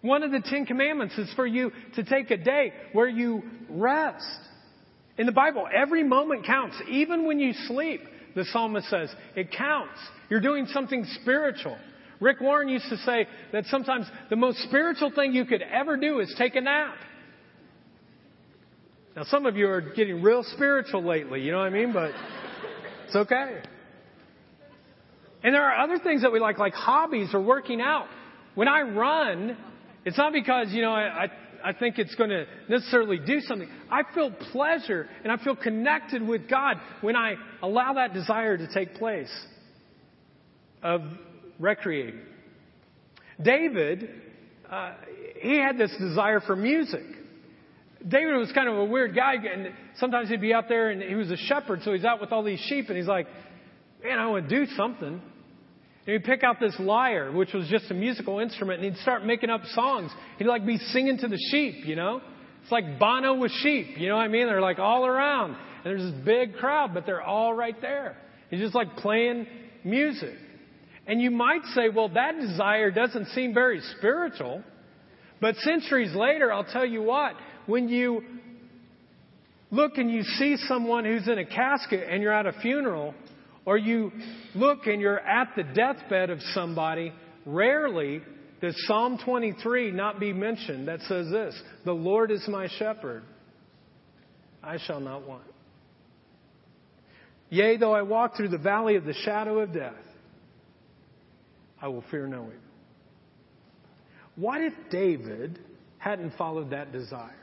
One 0.00 0.22
of 0.22 0.32
the 0.32 0.40
Ten 0.40 0.66
Commandments 0.66 1.16
is 1.16 1.32
for 1.34 1.46
you 1.46 1.70
to 1.94 2.02
take 2.02 2.30
a 2.30 2.36
day 2.36 2.72
where 2.92 3.08
you 3.08 3.42
rest. 3.68 4.24
In 5.18 5.26
the 5.26 5.32
Bible, 5.32 5.68
every 5.72 6.02
moment 6.02 6.44
counts, 6.44 6.76
even 6.88 7.26
when 7.26 7.38
you 7.38 7.52
sleep. 7.66 8.00
The 8.34 8.44
psalmist 8.46 8.88
says, 8.88 9.14
it 9.36 9.52
counts. 9.52 9.98
You're 10.32 10.40
doing 10.40 10.66
something 10.68 11.04
spiritual. 11.20 11.76
Rick 12.18 12.40
Warren 12.40 12.70
used 12.70 12.88
to 12.88 12.96
say 12.96 13.26
that 13.52 13.66
sometimes 13.66 14.06
the 14.30 14.36
most 14.36 14.60
spiritual 14.60 15.12
thing 15.14 15.34
you 15.34 15.44
could 15.44 15.60
ever 15.60 15.98
do 15.98 16.20
is 16.20 16.34
take 16.38 16.56
a 16.56 16.62
nap. 16.62 16.94
Now, 19.14 19.24
some 19.24 19.44
of 19.44 19.58
you 19.58 19.68
are 19.68 19.82
getting 19.82 20.22
real 20.22 20.42
spiritual 20.42 21.04
lately, 21.04 21.42
you 21.42 21.52
know 21.52 21.58
what 21.58 21.66
I 21.66 21.68
mean? 21.68 21.92
But 21.92 22.12
it's 23.04 23.14
okay. 23.14 23.60
And 25.42 25.54
there 25.54 25.70
are 25.70 25.84
other 25.84 25.98
things 25.98 26.22
that 26.22 26.32
we 26.32 26.40
like, 26.40 26.56
like 26.56 26.72
hobbies 26.72 27.34
or 27.34 27.42
working 27.42 27.82
out. 27.82 28.06
When 28.54 28.68
I 28.68 28.80
run, 28.80 29.58
it's 30.06 30.16
not 30.16 30.32
because, 30.32 30.68
you 30.70 30.80
know, 30.80 30.92
I, 30.92 31.26
I 31.62 31.74
think 31.74 31.98
it's 31.98 32.14
going 32.14 32.30
to 32.30 32.46
necessarily 32.70 33.18
do 33.18 33.40
something. 33.40 33.68
I 33.90 34.00
feel 34.14 34.30
pleasure 34.50 35.10
and 35.24 35.30
I 35.30 35.36
feel 35.44 35.56
connected 35.56 36.26
with 36.26 36.48
God 36.48 36.78
when 37.02 37.16
I 37.16 37.34
allow 37.60 37.92
that 37.92 38.14
desire 38.14 38.56
to 38.56 38.66
take 38.72 38.94
place 38.94 39.28
of 40.82 41.02
recreating. 41.58 42.20
David, 43.42 44.08
uh, 44.70 44.92
he 45.40 45.58
had 45.58 45.78
this 45.78 45.94
desire 45.98 46.40
for 46.40 46.56
music. 46.56 47.04
David 48.06 48.34
was 48.36 48.50
kind 48.52 48.68
of 48.68 48.76
a 48.76 48.84
weird 48.84 49.14
guy, 49.14 49.34
and 49.34 49.72
sometimes 49.96 50.28
he'd 50.28 50.40
be 50.40 50.52
out 50.52 50.68
there, 50.68 50.90
and 50.90 51.02
he 51.02 51.14
was 51.14 51.30
a 51.30 51.36
shepherd, 51.36 51.80
so 51.84 51.92
he's 51.92 52.04
out 52.04 52.20
with 52.20 52.32
all 52.32 52.42
these 52.42 52.60
sheep, 52.60 52.88
and 52.88 52.96
he's 52.96 53.06
like, 53.06 53.26
"Man, 54.02 54.18
I 54.18 54.26
want 54.26 54.48
to 54.48 54.66
do 54.66 54.66
something." 54.72 55.20
And 56.04 56.12
he'd 56.14 56.24
pick 56.24 56.42
out 56.42 56.58
this 56.58 56.74
lyre, 56.80 57.30
which 57.30 57.52
was 57.52 57.68
just 57.68 57.90
a 57.90 57.94
musical 57.94 58.40
instrument, 58.40 58.82
and 58.82 58.92
he'd 58.92 59.00
start 59.02 59.24
making 59.24 59.50
up 59.50 59.64
songs. 59.66 60.10
He'd 60.38 60.46
like 60.46 60.66
be 60.66 60.78
singing 60.78 61.18
to 61.18 61.28
the 61.28 61.38
sheep, 61.50 61.86
you 61.86 61.94
know? 61.94 62.20
It's 62.62 62.72
like 62.72 62.98
Bono 62.98 63.34
with 63.34 63.52
sheep, 63.52 63.98
you 63.98 64.08
know 64.08 64.16
what 64.16 64.22
I 64.22 64.28
mean? 64.28 64.46
They're 64.46 64.60
like 64.60 64.80
all 64.80 65.06
around. 65.06 65.50
And 65.52 65.84
there's 65.84 66.12
this 66.12 66.24
big 66.24 66.56
crowd, 66.56 66.92
but 66.92 67.06
they're 67.06 67.22
all 67.22 67.54
right 67.54 67.80
there. 67.80 68.16
He's 68.50 68.60
just 68.60 68.74
like 68.74 68.96
playing 68.96 69.46
music. 69.84 70.34
And 71.06 71.20
you 71.20 71.30
might 71.30 71.64
say, 71.74 71.88
well, 71.88 72.08
that 72.10 72.38
desire 72.38 72.90
doesn't 72.90 73.26
seem 73.28 73.52
very 73.54 73.80
spiritual. 73.98 74.62
But 75.40 75.56
centuries 75.56 76.14
later, 76.14 76.52
I'll 76.52 76.64
tell 76.64 76.86
you 76.86 77.02
what, 77.02 77.34
when 77.66 77.88
you 77.88 78.22
look 79.70 79.98
and 79.98 80.10
you 80.10 80.22
see 80.22 80.56
someone 80.68 81.04
who's 81.04 81.26
in 81.26 81.38
a 81.38 81.44
casket 81.44 82.06
and 82.08 82.22
you're 82.22 82.32
at 82.32 82.46
a 82.46 82.52
funeral, 82.60 83.14
or 83.64 83.76
you 83.76 84.12
look 84.54 84.86
and 84.86 85.00
you're 85.00 85.20
at 85.20 85.48
the 85.56 85.64
deathbed 85.64 86.30
of 86.30 86.40
somebody, 86.54 87.12
rarely 87.44 88.20
does 88.60 88.76
Psalm 88.86 89.18
23 89.24 89.90
not 89.90 90.20
be 90.20 90.32
mentioned 90.32 90.86
that 90.86 91.00
says 91.02 91.28
this 91.30 91.60
The 91.84 91.92
Lord 91.92 92.30
is 92.30 92.46
my 92.48 92.68
shepherd, 92.78 93.24
I 94.62 94.78
shall 94.78 95.00
not 95.00 95.26
want. 95.26 95.42
Yea, 97.50 97.76
though 97.76 97.92
I 97.92 98.02
walk 98.02 98.36
through 98.36 98.48
the 98.48 98.58
valley 98.58 98.96
of 98.96 99.04
the 99.04 99.12
shadow 99.12 99.58
of 99.58 99.74
death, 99.74 99.94
I 101.82 101.88
will 101.88 102.04
fear 102.10 102.26
no 102.28 102.44
evil. 102.44 102.54
What 104.36 104.62
if 104.62 104.72
David 104.90 105.58
hadn't 105.98 106.34
followed 106.38 106.70
that 106.70 106.92
desire? 106.92 107.34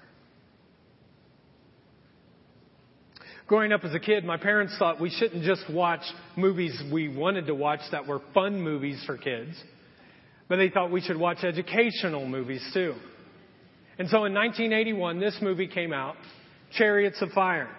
Growing 3.47 3.71
up 3.71 3.83
as 3.83 3.93
a 3.93 3.99
kid, 3.99 4.23
my 4.23 4.37
parents 4.37 4.75
thought 4.77 5.01
we 5.01 5.09
shouldn't 5.09 5.43
just 5.43 5.63
watch 5.71 6.03
movies 6.37 6.79
we 6.91 7.09
wanted 7.09 7.47
to 7.47 7.55
watch 7.55 7.79
that 7.91 8.07
were 8.07 8.21
fun 8.33 8.61
movies 8.61 9.03
for 9.05 9.17
kids, 9.17 9.61
but 10.47 10.57
they 10.57 10.69
thought 10.69 10.91
we 10.91 11.01
should 11.01 11.17
watch 11.17 11.43
educational 11.43 12.27
movies 12.27 12.63
too. 12.73 12.93
And 13.97 14.07
so 14.07 14.25
in 14.25 14.33
1981, 14.33 15.19
this 15.19 15.37
movie 15.41 15.67
came 15.67 15.91
out, 15.91 16.15
Chariots 16.77 17.21
of 17.21 17.31
Fire. 17.31 17.69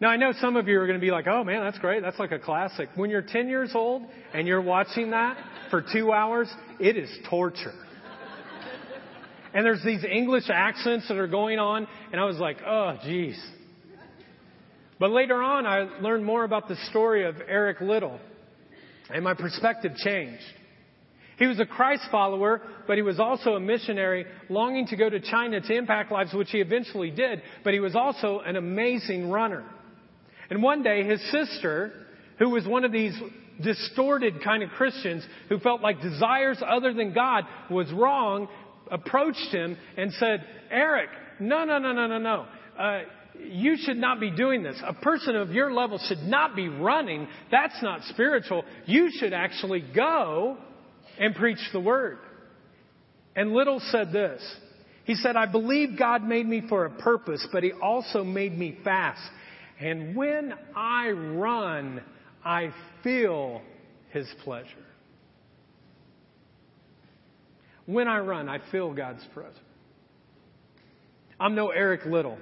Now 0.00 0.08
I 0.08 0.16
know 0.16 0.32
some 0.40 0.56
of 0.56 0.66
you 0.66 0.80
are 0.80 0.86
going 0.86 0.98
to 0.98 1.04
be 1.04 1.10
like, 1.10 1.26
oh 1.26 1.44
man, 1.44 1.62
that's 1.62 1.78
great. 1.78 2.02
That's 2.02 2.18
like 2.18 2.32
a 2.32 2.38
classic. 2.38 2.88
When 2.94 3.10
you're 3.10 3.22
10 3.22 3.48
years 3.48 3.72
old 3.74 4.02
and 4.32 4.48
you're 4.48 4.62
watching 4.62 5.10
that 5.10 5.36
for 5.70 5.84
two 5.92 6.10
hours, 6.10 6.50
it 6.78 6.96
is 6.96 7.10
torture. 7.28 7.74
And 9.52 9.66
there's 9.66 9.82
these 9.84 10.04
English 10.04 10.44
accents 10.48 11.08
that 11.08 11.16
are 11.16 11.26
going 11.26 11.58
on, 11.58 11.88
and 12.12 12.20
I 12.20 12.24
was 12.24 12.36
like, 12.36 12.58
oh, 12.64 12.96
geez. 13.04 13.38
But 15.00 15.10
later 15.10 15.42
on, 15.42 15.66
I 15.66 15.88
learned 16.00 16.24
more 16.24 16.44
about 16.44 16.68
the 16.68 16.76
story 16.88 17.26
of 17.26 17.34
Eric 17.48 17.80
Liddell, 17.80 18.20
and 19.12 19.24
my 19.24 19.34
perspective 19.34 19.96
changed. 19.96 20.42
He 21.36 21.46
was 21.46 21.58
a 21.58 21.66
Christ 21.66 22.04
follower, 22.12 22.62
but 22.86 22.96
he 22.96 23.02
was 23.02 23.18
also 23.18 23.54
a 23.54 23.60
missionary 23.60 24.24
longing 24.48 24.86
to 24.88 24.96
go 24.96 25.10
to 25.10 25.18
China 25.18 25.60
to 25.60 25.74
impact 25.74 26.12
lives, 26.12 26.32
which 26.32 26.50
he 26.50 26.58
eventually 26.58 27.10
did, 27.10 27.42
but 27.64 27.74
he 27.74 27.80
was 27.80 27.96
also 27.96 28.40
an 28.40 28.54
amazing 28.56 29.30
runner. 29.30 29.64
And 30.50 30.62
one 30.62 30.82
day, 30.82 31.04
his 31.04 31.20
sister, 31.30 31.92
who 32.38 32.50
was 32.50 32.66
one 32.66 32.84
of 32.84 32.92
these 32.92 33.16
distorted 33.62 34.42
kind 34.42 34.62
of 34.62 34.70
Christians 34.70 35.24
who 35.48 35.58
felt 35.58 35.80
like 35.80 36.00
desires 36.02 36.62
other 36.66 36.92
than 36.92 37.14
God 37.14 37.44
was 37.70 37.90
wrong, 37.92 38.48
approached 38.90 39.52
him 39.52 39.76
and 39.96 40.12
said, 40.14 40.44
Eric, 40.70 41.10
no, 41.38 41.64
no, 41.64 41.78
no, 41.78 41.92
no, 41.92 42.06
no, 42.06 42.18
no. 42.18 42.46
Uh, 42.78 43.02
you 43.38 43.76
should 43.78 43.96
not 43.96 44.20
be 44.20 44.30
doing 44.30 44.62
this. 44.62 44.80
A 44.84 44.94
person 44.94 45.36
of 45.36 45.50
your 45.52 45.72
level 45.72 45.98
should 46.08 46.22
not 46.24 46.56
be 46.56 46.68
running. 46.68 47.28
That's 47.50 47.80
not 47.82 48.02
spiritual. 48.04 48.64
You 48.86 49.10
should 49.10 49.32
actually 49.32 49.84
go 49.94 50.58
and 51.18 51.34
preach 51.34 51.60
the 51.72 51.80
word. 51.80 52.18
And 53.36 53.52
Liddell 53.52 53.80
said 53.90 54.12
this. 54.12 54.42
He 55.04 55.14
said, 55.14 55.36
I 55.36 55.46
believe 55.46 55.98
God 55.98 56.22
made 56.22 56.46
me 56.46 56.62
for 56.68 56.84
a 56.84 56.90
purpose, 56.90 57.46
but 57.52 57.62
He 57.62 57.72
also 57.72 58.24
made 58.24 58.56
me 58.56 58.78
fast. 58.84 59.22
And 59.80 60.14
when 60.14 60.52
I 60.76 61.10
run, 61.10 62.02
I 62.44 62.72
feel 63.02 63.62
His 64.10 64.26
pleasure. 64.44 64.66
When 67.86 68.06
I 68.06 68.18
run, 68.18 68.48
I 68.48 68.58
feel 68.70 68.92
God's 68.92 69.24
presence. 69.32 69.58
I'm 71.40 71.54
no 71.54 71.70
Eric 71.70 72.04
Liddell. 72.04 72.38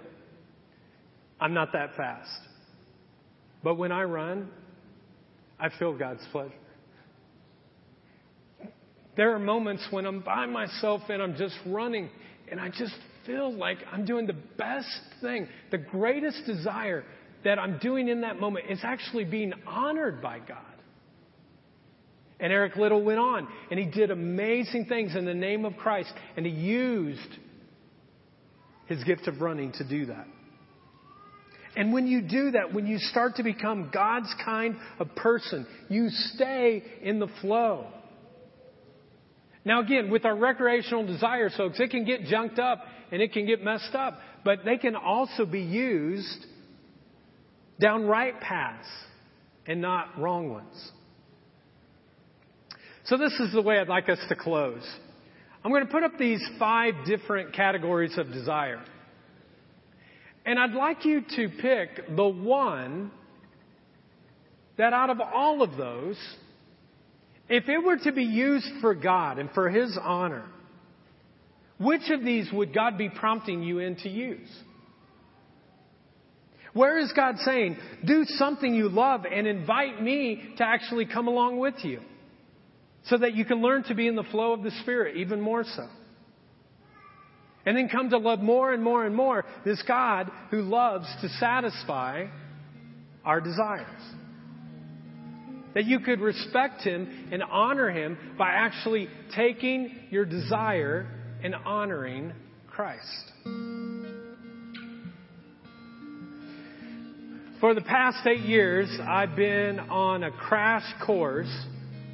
I'm 1.41 1.55
not 1.55 1.73
that 1.73 1.95
fast. 1.97 2.41
But 3.63 3.77
when 3.77 3.93
I 3.93 4.03
run, 4.03 4.51
I 5.59 5.69
feel 5.79 5.97
God's 5.97 6.27
pleasure. 6.33 6.53
There 9.17 9.35
are 9.35 9.39
moments 9.39 9.87
when 9.91 10.07
I'm 10.07 10.21
by 10.21 10.47
myself 10.47 11.03
and 11.09 11.23
I'm 11.23 11.37
just 11.37 11.57
running 11.67 12.11
and 12.51 12.61
I 12.61 12.69
just 12.69 12.95
feel 13.27 13.53
like 13.53 13.79
I'm 13.93 14.05
doing 14.05 14.27
the 14.27 14.37
best 14.57 14.89
thing. 15.21 15.49
The 15.71 15.79
greatest 15.79 16.45
desire 16.47 17.05
that 17.45 17.59
I'm 17.59 17.79
doing 17.79 18.09
in 18.09 18.23
that 18.23 18.41
moment 18.41 18.67
is 18.69 18.81
actually 18.83 19.25
being 19.25 19.53
honored 19.67 20.21
by 20.21 20.39
God. 20.39 20.59
And 22.41 22.53
Eric 22.53 22.77
Liddell 22.77 23.03
went 23.03 23.19
on 23.19 23.49
and 23.71 23.81
he 23.81 23.87
did 23.87 24.11
amazing 24.11 24.87
things 24.87 25.17
in 25.17 25.25
the 25.25 25.35
name 25.35 25.65
of 25.65 25.77
Christ 25.77 26.13
and 26.37 26.47
he 26.47 26.53
used 26.53 27.21
his 28.87 29.03
gift 29.05 29.27
of 29.27 29.41
running 29.41 29.73
to 29.73 29.89
do 29.89 30.07
that. 30.07 30.27
And 31.77 31.93
when 31.93 32.07
you 32.07 32.23
do 32.23 32.53
that, 32.53 32.73
when 32.73 32.87
you 32.87 32.99
start 32.99 33.37
to 33.37 33.43
become 33.43 33.91
God's 33.93 34.33
kind 34.45 34.77
of 34.99 35.15
person, 35.15 35.67
you 35.89 36.09
stay 36.09 36.83
in 37.03 37.19
the 37.19 37.29
flow. 37.41 37.87
Now 39.65 39.81
again, 39.81 40.11
with 40.11 40.25
our 40.25 40.37
recreational 40.37 41.07
desires, 41.07 41.55
folks, 41.57 41.79
it 41.79 41.91
can 41.91 42.05
get 42.05 42.25
junked 42.25 42.59
up 42.59 42.85
and 43.13 43.21
it 43.21 43.33
can 43.33 43.47
get 43.47 43.63
messed 43.63 43.95
up, 43.95 44.19
but 44.45 44.65
they 44.65 44.77
can 44.77 44.97
also 44.97 45.45
be 45.45 45.61
used 45.61 46.47
down 47.81 48.07
right 48.07 48.39
paths 48.41 48.89
and 49.67 49.81
not 49.81 50.19
wrong 50.19 50.51
ones. 50.51 50.93
So 53.05 53.17
this 53.17 53.33
is 53.41 53.53
the 53.53 53.63
way 53.63 53.79
I'd 53.79 53.89
like 53.89 54.09
us 54.09 54.19
to 54.29 54.37
close. 54.37 54.83
I'm 55.65 55.71
going 55.71 55.85
to 55.85 55.91
put 55.91 56.03
up 56.03 56.19
these 56.19 56.47
five 56.59 56.95
different 57.07 57.55
categories 57.55 58.17
of 58.19 58.33
desire. 58.33 58.83
And 60.45 60.59
I'd 60.59 60.73
like 60.73 61.05
you 61.05 61.23
to 61.37 61.49
pick 61.61 62.17
the 62.17 62.29
one 62.29 63.11
that 64.77 64.93
out 64.93 65.11
of 65.11 65.21
all 65.21 65.63
of 65.63 65.77
those, 65.77 66.17
if 67.49 67.69
it 67.69 67.79
were 67.79 67.97
to 67.97 68.13
be 68.13 68.25
used 68.25 68.71
for 68.81 68.95
God 68.95 69.39
and 69.39 69.51
for 69.53 69.69
His 69.69 69.99
honor, 70.01 70.45
which 71.79 72.11
of 72.11 72.25
these 72.25 72.51
would 72.53 72.75
God 72.75 72.99
be 72.99 73.09
prompting 73.09 73.63
you 73.63 73.79
in 73.79 73.97
to 73.97 74.09
use? 74.09 74.49
Where 76.79 76.97
is 76.97 77.11
God 77.11 77.39
saying, 77.45 77.77
do 78.05 78.25
something 78.25 78.73
you 78.73 78.89
love 78.89 79.25
and 79.25 79.49
invite 79.49 80.01
me 80.01 80.55
to 80.59 80.65
actually 80.65 81.07
come 81.07 81.27
along 81.27 81.59
with 81.59 81.75
you 81.83 82.01
so 83.07 83.19
that 83.19 83.35
you 83.35 83.45
can 83.45 83.61
learn 83.61 83.83
to 83.85 83.97
be 83.97 84.07
in 84.07 84.15
the 84.15 84.23
flow 84.23 84.53
of 84.53 84.63
the 84.63 84.71
Spirit 84.83 85.17
even 85.17 85.41
more 85.41 85.65
so? 85.65 85.89
And 87.67 87.77
then 87.77 87.89
come 87.89 88.11
to 88.11 88.19
love 88.19 88.39
more 88.39 88.73
and 88.73 88.81
more 88.81 89.05
and 89.05 89.17
more 89.17 89.45
this 89.65 89.83
God 89.89 90.31
who 90.53 90.63
loves 90.63 91.07
to 91.21 91.29
satisfy 91.41 92.27
our 93.25 93.41
desires. 93.41 94.01
That 95.75 95.85
you 95.85 95.99
could 95.99 96.21
respect 96.21 96.83
Him 96.83 97.31
and 97.33 97.43
honor 97.43 97.91
Him 97.91 98.17
by 98.39 98.51
actually 98.51 99.09
taking 99.35 99.97
your 100.11 100.25
desire 100.25 101.09
and 101.43 101.57
honoring 101.57 102.33
Christ. 102.69 103.33
For 107.61 107.75
the 107.75 107.81
past 107.81 108.25
eight 108.25 108.45
years, 108.45 108.89
I've 109.05 109.35
been 109.35 109.81
on 109.81 110.23
a 110.23 110.31
crash 110.31 110.85
course 111.05 111.53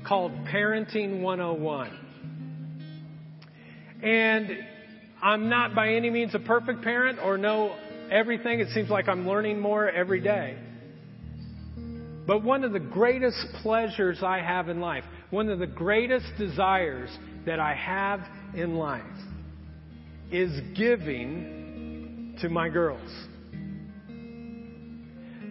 called 0.09 0.33
Parenting 0.47 1.21
101. 1.21 1.91
And 4.03 4.59
I'm 5.23 5.51
not 5.51 5.75
by 5.75 5.91
any 5.91 6.09
means 6.09 6.35
a 6.35 6.39
perfect 6.39 6.81
parent 6.81 7.19
or 7.23 7.37
know 7.37 7.77
everything. 8.11 8.61
It 8.61 8.69
seems 8.71 8.89
like 8.89 9.07
I'm 9.07 9.29
learning 9.29 9.61
more 9.61 9.87
every 9.87 10.23
day. 10.23 10.57
But 12.27 12.43
one 12.43 12.65
of 12.65 12.73
the 12.73 12.81
greatest 12.81 13.45
pleasures 13.63 14.23
I 14.23 14.39
have 14.39 14.71
in 14.71 14.81
life, 14.81 15.05
one 15.29 15.51
of 15.51 15.59
the 15.59 15.67
greatest 15.67 16.25
desires 16.39 17.11
that 17.45 17.61
I 17.61 17.75
have 17.75 18.21
in 18.55 18.77
life 18.77 19.03
is 20.33 20.59
giving 20.75 22.39
to 22.41 22.49
my 22.49 22.71
girls. 22.71 23.11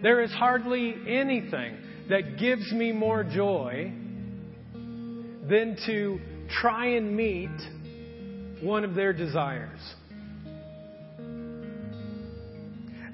There 0.04 0.20
is 0.20 0.30
hardly 0.32 0.94
anything 1.08 1.78
that 2.10 2.36
gives 2.38 2.70
me 2.72 2.92
more 2.92 3.24
joy 3.24 3.90
than 4.74 5.78
to 5.86 6.20
try 6.60 6.88
and 6.88 7.16
meet 7.16 7.48
one 8.60 8.84
of 8.84 8.94
their 8.94 9.14
desires. 9.14 9.80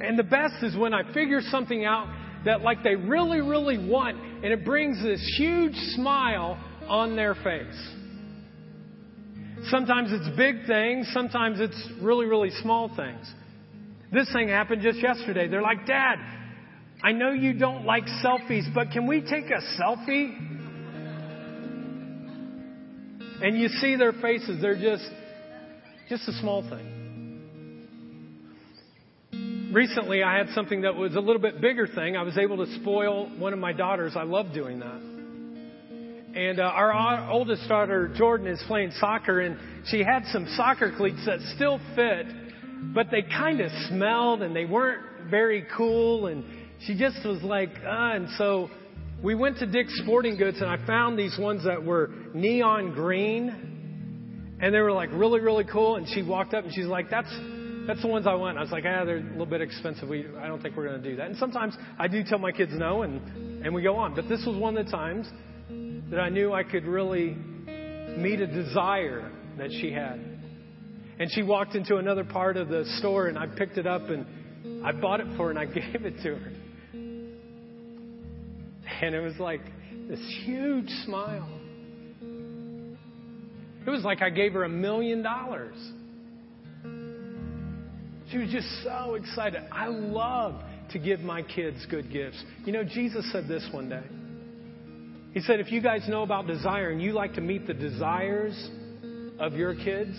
And 0.01 0.19
the 0.19 0.25
best 0.25 0.65
is 0.65 0.77
when 0.77 0.93
I 0.93 1.05
figure 1.15 1.41
something 1.43 1.85
out 1.85 2.09
that 2.45 2.63
like 2.63 2.83
they 2.83 2.97
really, 2.97 3.41
really 3.41 3.79
want, 3.89 4.17
and 4.43 4.53
it 4.53 4.65
brings 4.65 5.01
this 5.01 5.21
huge 5.39 5.77
smile 5.95 6.59
on 6.89 7.15
their 7.15 7.37
face. 7.37 7.89
Sometimes 9.71 10.09
it's 10.11 10.37
big 10.37 10.67
things, 10.67 11.09
sometimes 11.13 11.61
it's 11.61 11.89
really, 12.03 12.27
really 12.27 12.51
small 12.63 12.89
things. 12.97 13.33
This 14.13 14.29
thing 14.33 14.49
happened 14.49 14.83
just 14.83 14.99
yesterday. 15.01 15.47
They're 15.47 15.63
like, 15.63 15.87
Dad, 15.87 16.17
I 17.03 17.13
know 17.13 17.31
you 17.31 17.55
don't 17.55 17.85
like 17.85 18.05
selfies, 18.25 18.73
but 18.75 18.91
can 18.91 19.07
we 19.07 19.21
take 19.23 19.47
a 19.47 19.81
selfie? 19.81 20.49
And 23.43 23.59
you 23.59 23.69
see 23.69 23.97
their 23.97 24.13
faces, 24.13 24.61
they're 24.61 24.79
just 24.79 25.09
just 26.11 26.29
a 26.29 26.33
small 26.41 26.63
thing. 26.69 26.99
Recently, 29.73 30.25
I 30.25 30.37
had 30.37 30.49
something 30.51 30.83
that 30.83 30.97
was 30.97 31.15
a 31.15 31.21
little 31.21 31.41
bit 31.41 31.61
bigger 31.61 31.87
thing. 31.87 32.17
I 32.17 32.23
was 32.23 32.37
able 32.37 32.57
to 32.67 32.75
spoil 32.81 33.31
one 33.39 33.53
of 33.53 33.61
my 33.61 33.73
daughters. 33.73 34.15
I 34.17 34.25
love 34.25 34.53
doing 34.53 34.81
that. 34.81 35.01
And 36.35 36.59
uh, 36.59 36.65
our 36.65 37.31
oldest 37.31 37.69
daughter, 37.69 38.13
Jordan, 38.17 38.49
is 38.49 38.63
playing 38.67 38.91
soccer, 38.99 39.41
and 39.41 39.57
she 39.87 40.03
had 40.03 40.25
some 40.33 40.47
soccer 40.57 40.93
cleats 40.97 41.25
that 41.27 41.39
still 41.55 41.81
fit, 41.95 42.27
but 42.93 43.07
they 43.13 43.23
kind 43.23 43.61
of 43.61 43.71
smelled 43.89 44.43
and 44.43 44.55
they 44.55 44.65
weren't 44.65 45.31
very 45.31 45.65
cool. 45.77 46.27
And 46.27 46.45
she 46.87 46.97
just 46.97 47.25
was 47.25 47.43
like, 47.43 47.71
uh, 47.85 48.15
and 48.15 48.29
so 48.39 48.71
we 49.23 49.35
went 49.35 49.59
to 49.59 49.67
Dick's 49.67 49.99
Sporting 50.03 50.37
Goods, 50.37 50.61
and 50.61 50.71
I 50.71 50.85
found 50.87 51.19
these 51.19 51.37
ones 51.39 51.65
that 51.65 51.85
were 51.85 52.11
neon 52.35 52.93
green 52.93 53.71
and 54.61 54.75
they 54.75 54.81
were 54.81 54.93
like 54.93 55.11
really, 55.13 55.41
really 55.41 55.65
cool. 55.65 55.97
And 55.97 56.07
she 56.09 56.23
walked 56.23 56.55
up 56.55 56.65
and 56.65 56.73
she's 56.73 56.87
like, 56.87 57.11
that's, 57.11 57.31
that's 57.87 58.03
the 58.03 58.09
ones 58.09 58.27
I 58.27 58.35
want. 58.35 58.59
I 58.59 58.61
was 58.61 58.71
like, 58.71 58.85
ah, 58.87 59.05
they're 59.05 59.19
a 59.19 59.23
little 59.23 59.47
bit 59.47 59.63
expensive. 59.63 60.09
We, 60.09 60.27
I 60.39 60.47
don't 60.47 60.63
think 60.63 60.77
we're 60.77 60.89
going 60.89 61.03
to 61.03 61.11
do 61.11 61.17
that. 61.17 61.27
And 61.27 61.37
sometimes 61.37 61.75
I 61.99 62.09
do 62.09 62.23
tell 62.23 62.39
my 62.39 62.53
kids 62.53 62.73
no 62.75 63.03
and, 63.03 63.65
and 63.65 63.75
we 63.75 63.83
go 63.83 63.97
on. 63.97 64.15
But 64.15 64.29
this 64.29 64.45
was 64.47 64.57
one 64.57 64.77
of 64.77 64.85
the 64.85 64.93
times 64.93 65.27
that 66.11 66.21
I 66.21 66.29
knew 66.29 66.53
I 66.53 66.63
could 66.63 66.85
really 66.85 67.31
meet 67.31 68.41
a 68.41 68.47
desire 68.47 69.31
that 69.57 69.71
she 69.71 69.93
had. 69.93 70.21
And 71.19 71.31
she 71.31 71.43
walked 71.43 71.75
into 71.75 71.97
another 71.97 72.25
part 72.25 72.57
of 72.57 72.69
the 72.69 72.85
store 72.99 73.29
and 73.29 73.39
I 73.39 73.47
picked 73.47 73.79
it 73.79 73.87
up 73.87 74.03
and 74.09 74.85
I 74.85 74.93
bought 74.93 75.21
it 75.21 75.27
for 75.37 75.45
her 75.45 75.51
and 75.51 75.59
I 75.59 75.65
gave 75.67 76.05
it 76.05 76.23
to 76.23 76.37
her. 76.37 76.53
And 79.03 79.15
it 79.15 79.21
was 79.21 79.39
like 79.39 79.63
this 80.09 80.21
huge 80.45 80.89
smile. 81.05 81.49
It 83.87 83.91
was 83.91 84.05
like 84.05 84.23
I 84.23 84.31
gave 84.31 84.53
her 84.53 84.65
a 84.65 84.69
million 84.69 85.23
dollars. 85.23 85.77
She 88.31 88.39
was 88.39 88.51
just 88.51 88.69
so 88.85 89.15
excited. 89.15 89.63
I 89.73 89.87
love 89.87 90.61
to 90.93 90.99
give 90.99 91.21
my 91.21 91.43
kids 91.43 91.85
good 91.91 92.13
gifts. 92.13 92.43
You 92.65 92.73
know, 92.73 92.85
Jesus 92.85 93.31
said 93.33 93.49
this 93.49 93.67
one 93.73 93.89
day. 93.89 94.03
He 95.33 95.41
said, 95.41 95.61
if 95.61 95.73
you 95.73 95.81
guys 95.81 96.09
know 96.09 96.23
about 96.23 96.47
desire 96.47 96.91
and 96.91 97.01
you 97.01 97.13
like 97.13 97.35
to 97.35 97.41
meet 97.41 97.67
the 97.67 97.75
desires 97.75 98.71
of 99.39 99.55
your 99.55 99.75
kids, 99.75 100.17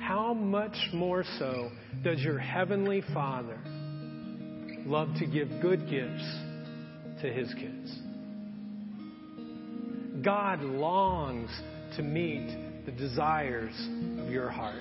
how 0.00 0.34
much 0.34 0.76
more 0.92 1.24
so 1.38 1.70
does 2.04 2.20
your 2.20 2.38
Heavenly 2.38 3.02
Father 3.14 3.58
love 4.84 5.08
to 5.18 5.26
give 5.26 5.48
good 5.60 5.88
gifts 5.88 6.24
to 7.22 7.32
His 7.32 7.52
kids? 7.54 7.98
God 10.22 10.60
longs 10.60 11.50
to 11.96 12.02
meet 12.02 12.84
the 12.84 12.92
desires 12.92 13.74
of 14.18 14.30
your 14.30 14.50
heart. 14.50 14.76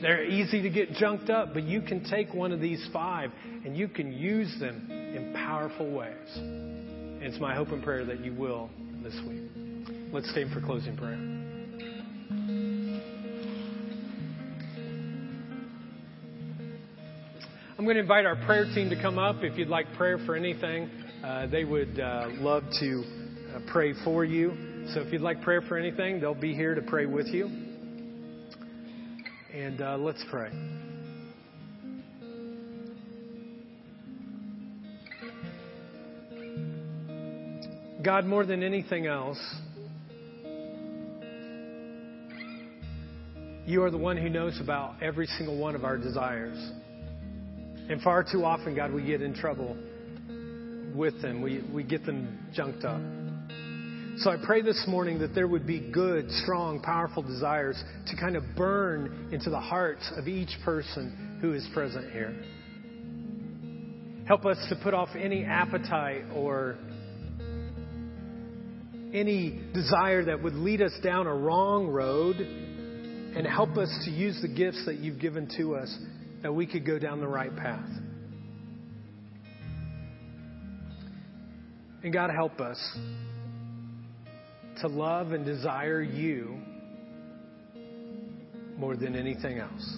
They're 0.00 0.24
easy 0.24 0.62
to 0.62 0.70
get 0.70 0.92
junked 0.92 1.30
up, 1.30 1.54
but 1.54 1.62
you 1.62 1.80
can 1.80 2.04
take 2.10 2.34
one 2.34 2.52
of 2.52 2.60
these 2.60 2.86
five 2.92 3.30
and 3.64 3.76
you 3.76 3.88
can 3.88 4.12
use 4.12 4.52
them 4.58 4.90
in 4.90 5.32
powerful 5.34 5.90
ways. 5.90 6.36
And 6.36 7.22
it's 7.22 7.38
my 7.38 7.54
hope 7.54 7.68
and 7.68 7.82
prayer 7.82 8.04
that 8.04 8.24
you 8.24 8.34
will 8.34 8.68
this 9.02 9.14
week. 9.28 9.42
Let's 10.12 10.30
stay 10.30 10.44
for 10.52 10.60
closing 10.60 10.96
prayer. 10.96 11.41
I'm 17.82 17.86
going 17.86 17.96
to 17.96 18.02
invite 18.02 18.26
our 18.26 18.36
prayer 18.46 18.64
team 18.72 18.90
to 18.90 19.02
come 19.02 19.18
up. 19.18 19.42
If 19.42 19.58
you'd 19.58 19.66
like 19.66 19.92
prayer 19.94 20.16
for 20.24 20.36
anything, 20.36 20.88
uh, 21.24 21.48
they 21.48 21.64
would 21.64 21.98
uh, 21.98 22.28
love 22.34 22.62
to 22.78 23.02
uh, 23.56 23.58
pray 23.72 23.92
for 24.04 24.24
you. 24.24 24.86
So 24.94 25.00
if 25.00 25.12
you'd 25.12 25.20
like 25.20 25.42
prayer 25.42 25.62
for 25.62 25.76
anything, 25.76 26.20
they'll 26.20 26.32
be 26.32 26.54
here 26.54 26.76
to 26.76 26.82
pray 26.82 27.06
with 27.06 27.26
you. 27.26 27.46
And 29.52 29.82
uh, 29.82 29.96
let's 29.96 30.24
pray. 30.30 30.50
God, 38.04 38.26
more 38.26 38.46
than 38.46 38.62
anything 38.62 39.08
else, 39.08 39.44
you 43.66 43.82
are 43.82 43.90
the 43.90 43.98
one 43.98 44.16
who 44.16 44.28
knows 44.28 44.60
about 44.60 45.02
every 45.02 45.26
single 45.26 45.58
one 45.58 45.74
of 45.74 45.84
our 45.84 45.98
desires. 45.98 46.72
And 47.88 48.00
far 48.02 48.24
too 48.24 48.44
often, 48.44 48.74
God, 48.74 48.92
we 48.92 49.02
get 49.02 49.22
in 49.22 49.34
trouble 49.34 49.76
with 50.94 51.20
them. 51.22 51.42
We, 51.42 51.62
we 51.72 51.82
get 51.82 52.04
them 52.06 52.38
junked 52.54 52.84
up. 52.84 53.00
So 54.18 54.30
I 54.30 54.36
pray 54.44 54.60
this 54.60 54.84
morning 54.86 55.18
that 55.20 55.34
there 55.34 55.48
would 55.48 55.66
be 55.66 55.80
good, 55.90 56.30
strong, 56.30 56.80
powerful 56.80 57.22
desires 57.22 57.82
to 58.08 58.16
kind 58.16 58.36
of 58.36 58.44
burn 58.56 59.30
into 59.32 59.48
the 59.48 59.58
hearts 59.58 60.12
of 60.16 60.28
each 60.28 60.50
person 60.64 61.38
who 61.40 61.54
is 61.54 61.66
present 61.72 62.12
here. 62.12 62.36
Help 64.26 64.44
us 64.44 64.58
to 64.68 64.76
put 64.82 64.94
off 64.94 65.08
any 65.18 65.44
appetite 65.44 66.24
or 66.34 66.76
any 69.12 69.60
desire 69.74 70.24
that 70.26 70.42
would 70.42 70.54
lead 70.54 70.82
us 70.82 70.92
down 71.02 71.26
a 71.26 71.34
wrong 71.34 71.88
road 71.88 72.36
and 72.36 73.46
help 73.46 73.76
us 73.76 73.90
to 74.04 74.10
use 74.10 74.38
the 74.42 74.48
gifts 74.48 74.84
that 74.86 74.98
you've 74.98 75.18
given 75.18 75.48
to 75.56 75.74
us 75.74 75.98
that 76.42 76.52
we 76.52 76.66
could 76.66 76.84
go 76.84 76.98
down 76.98 77.20
the 77.20 77.28
right 77.28 77.54
path. 77.56 77.88
And 82.02 82.12
God, 82.12 82.30
help 82.30 82.60
us 82.60 82.78
to 84.80 84.88
love 84.88 85.30
and 85.30 85.44
desire 85.44 86.02
you 86.02 86.58
more 88.76 88.96
than 88.96 89.14
anything 89.14 89.58
else. 89.58 89.96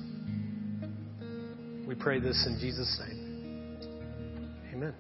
We 1.87 1.95
pray 1.95 2.21
this 2.21 2.47
in 2.47 2.59
Jesus' 2.61 3.01
name. 3.07 3.79
Amen. 4.75 4.95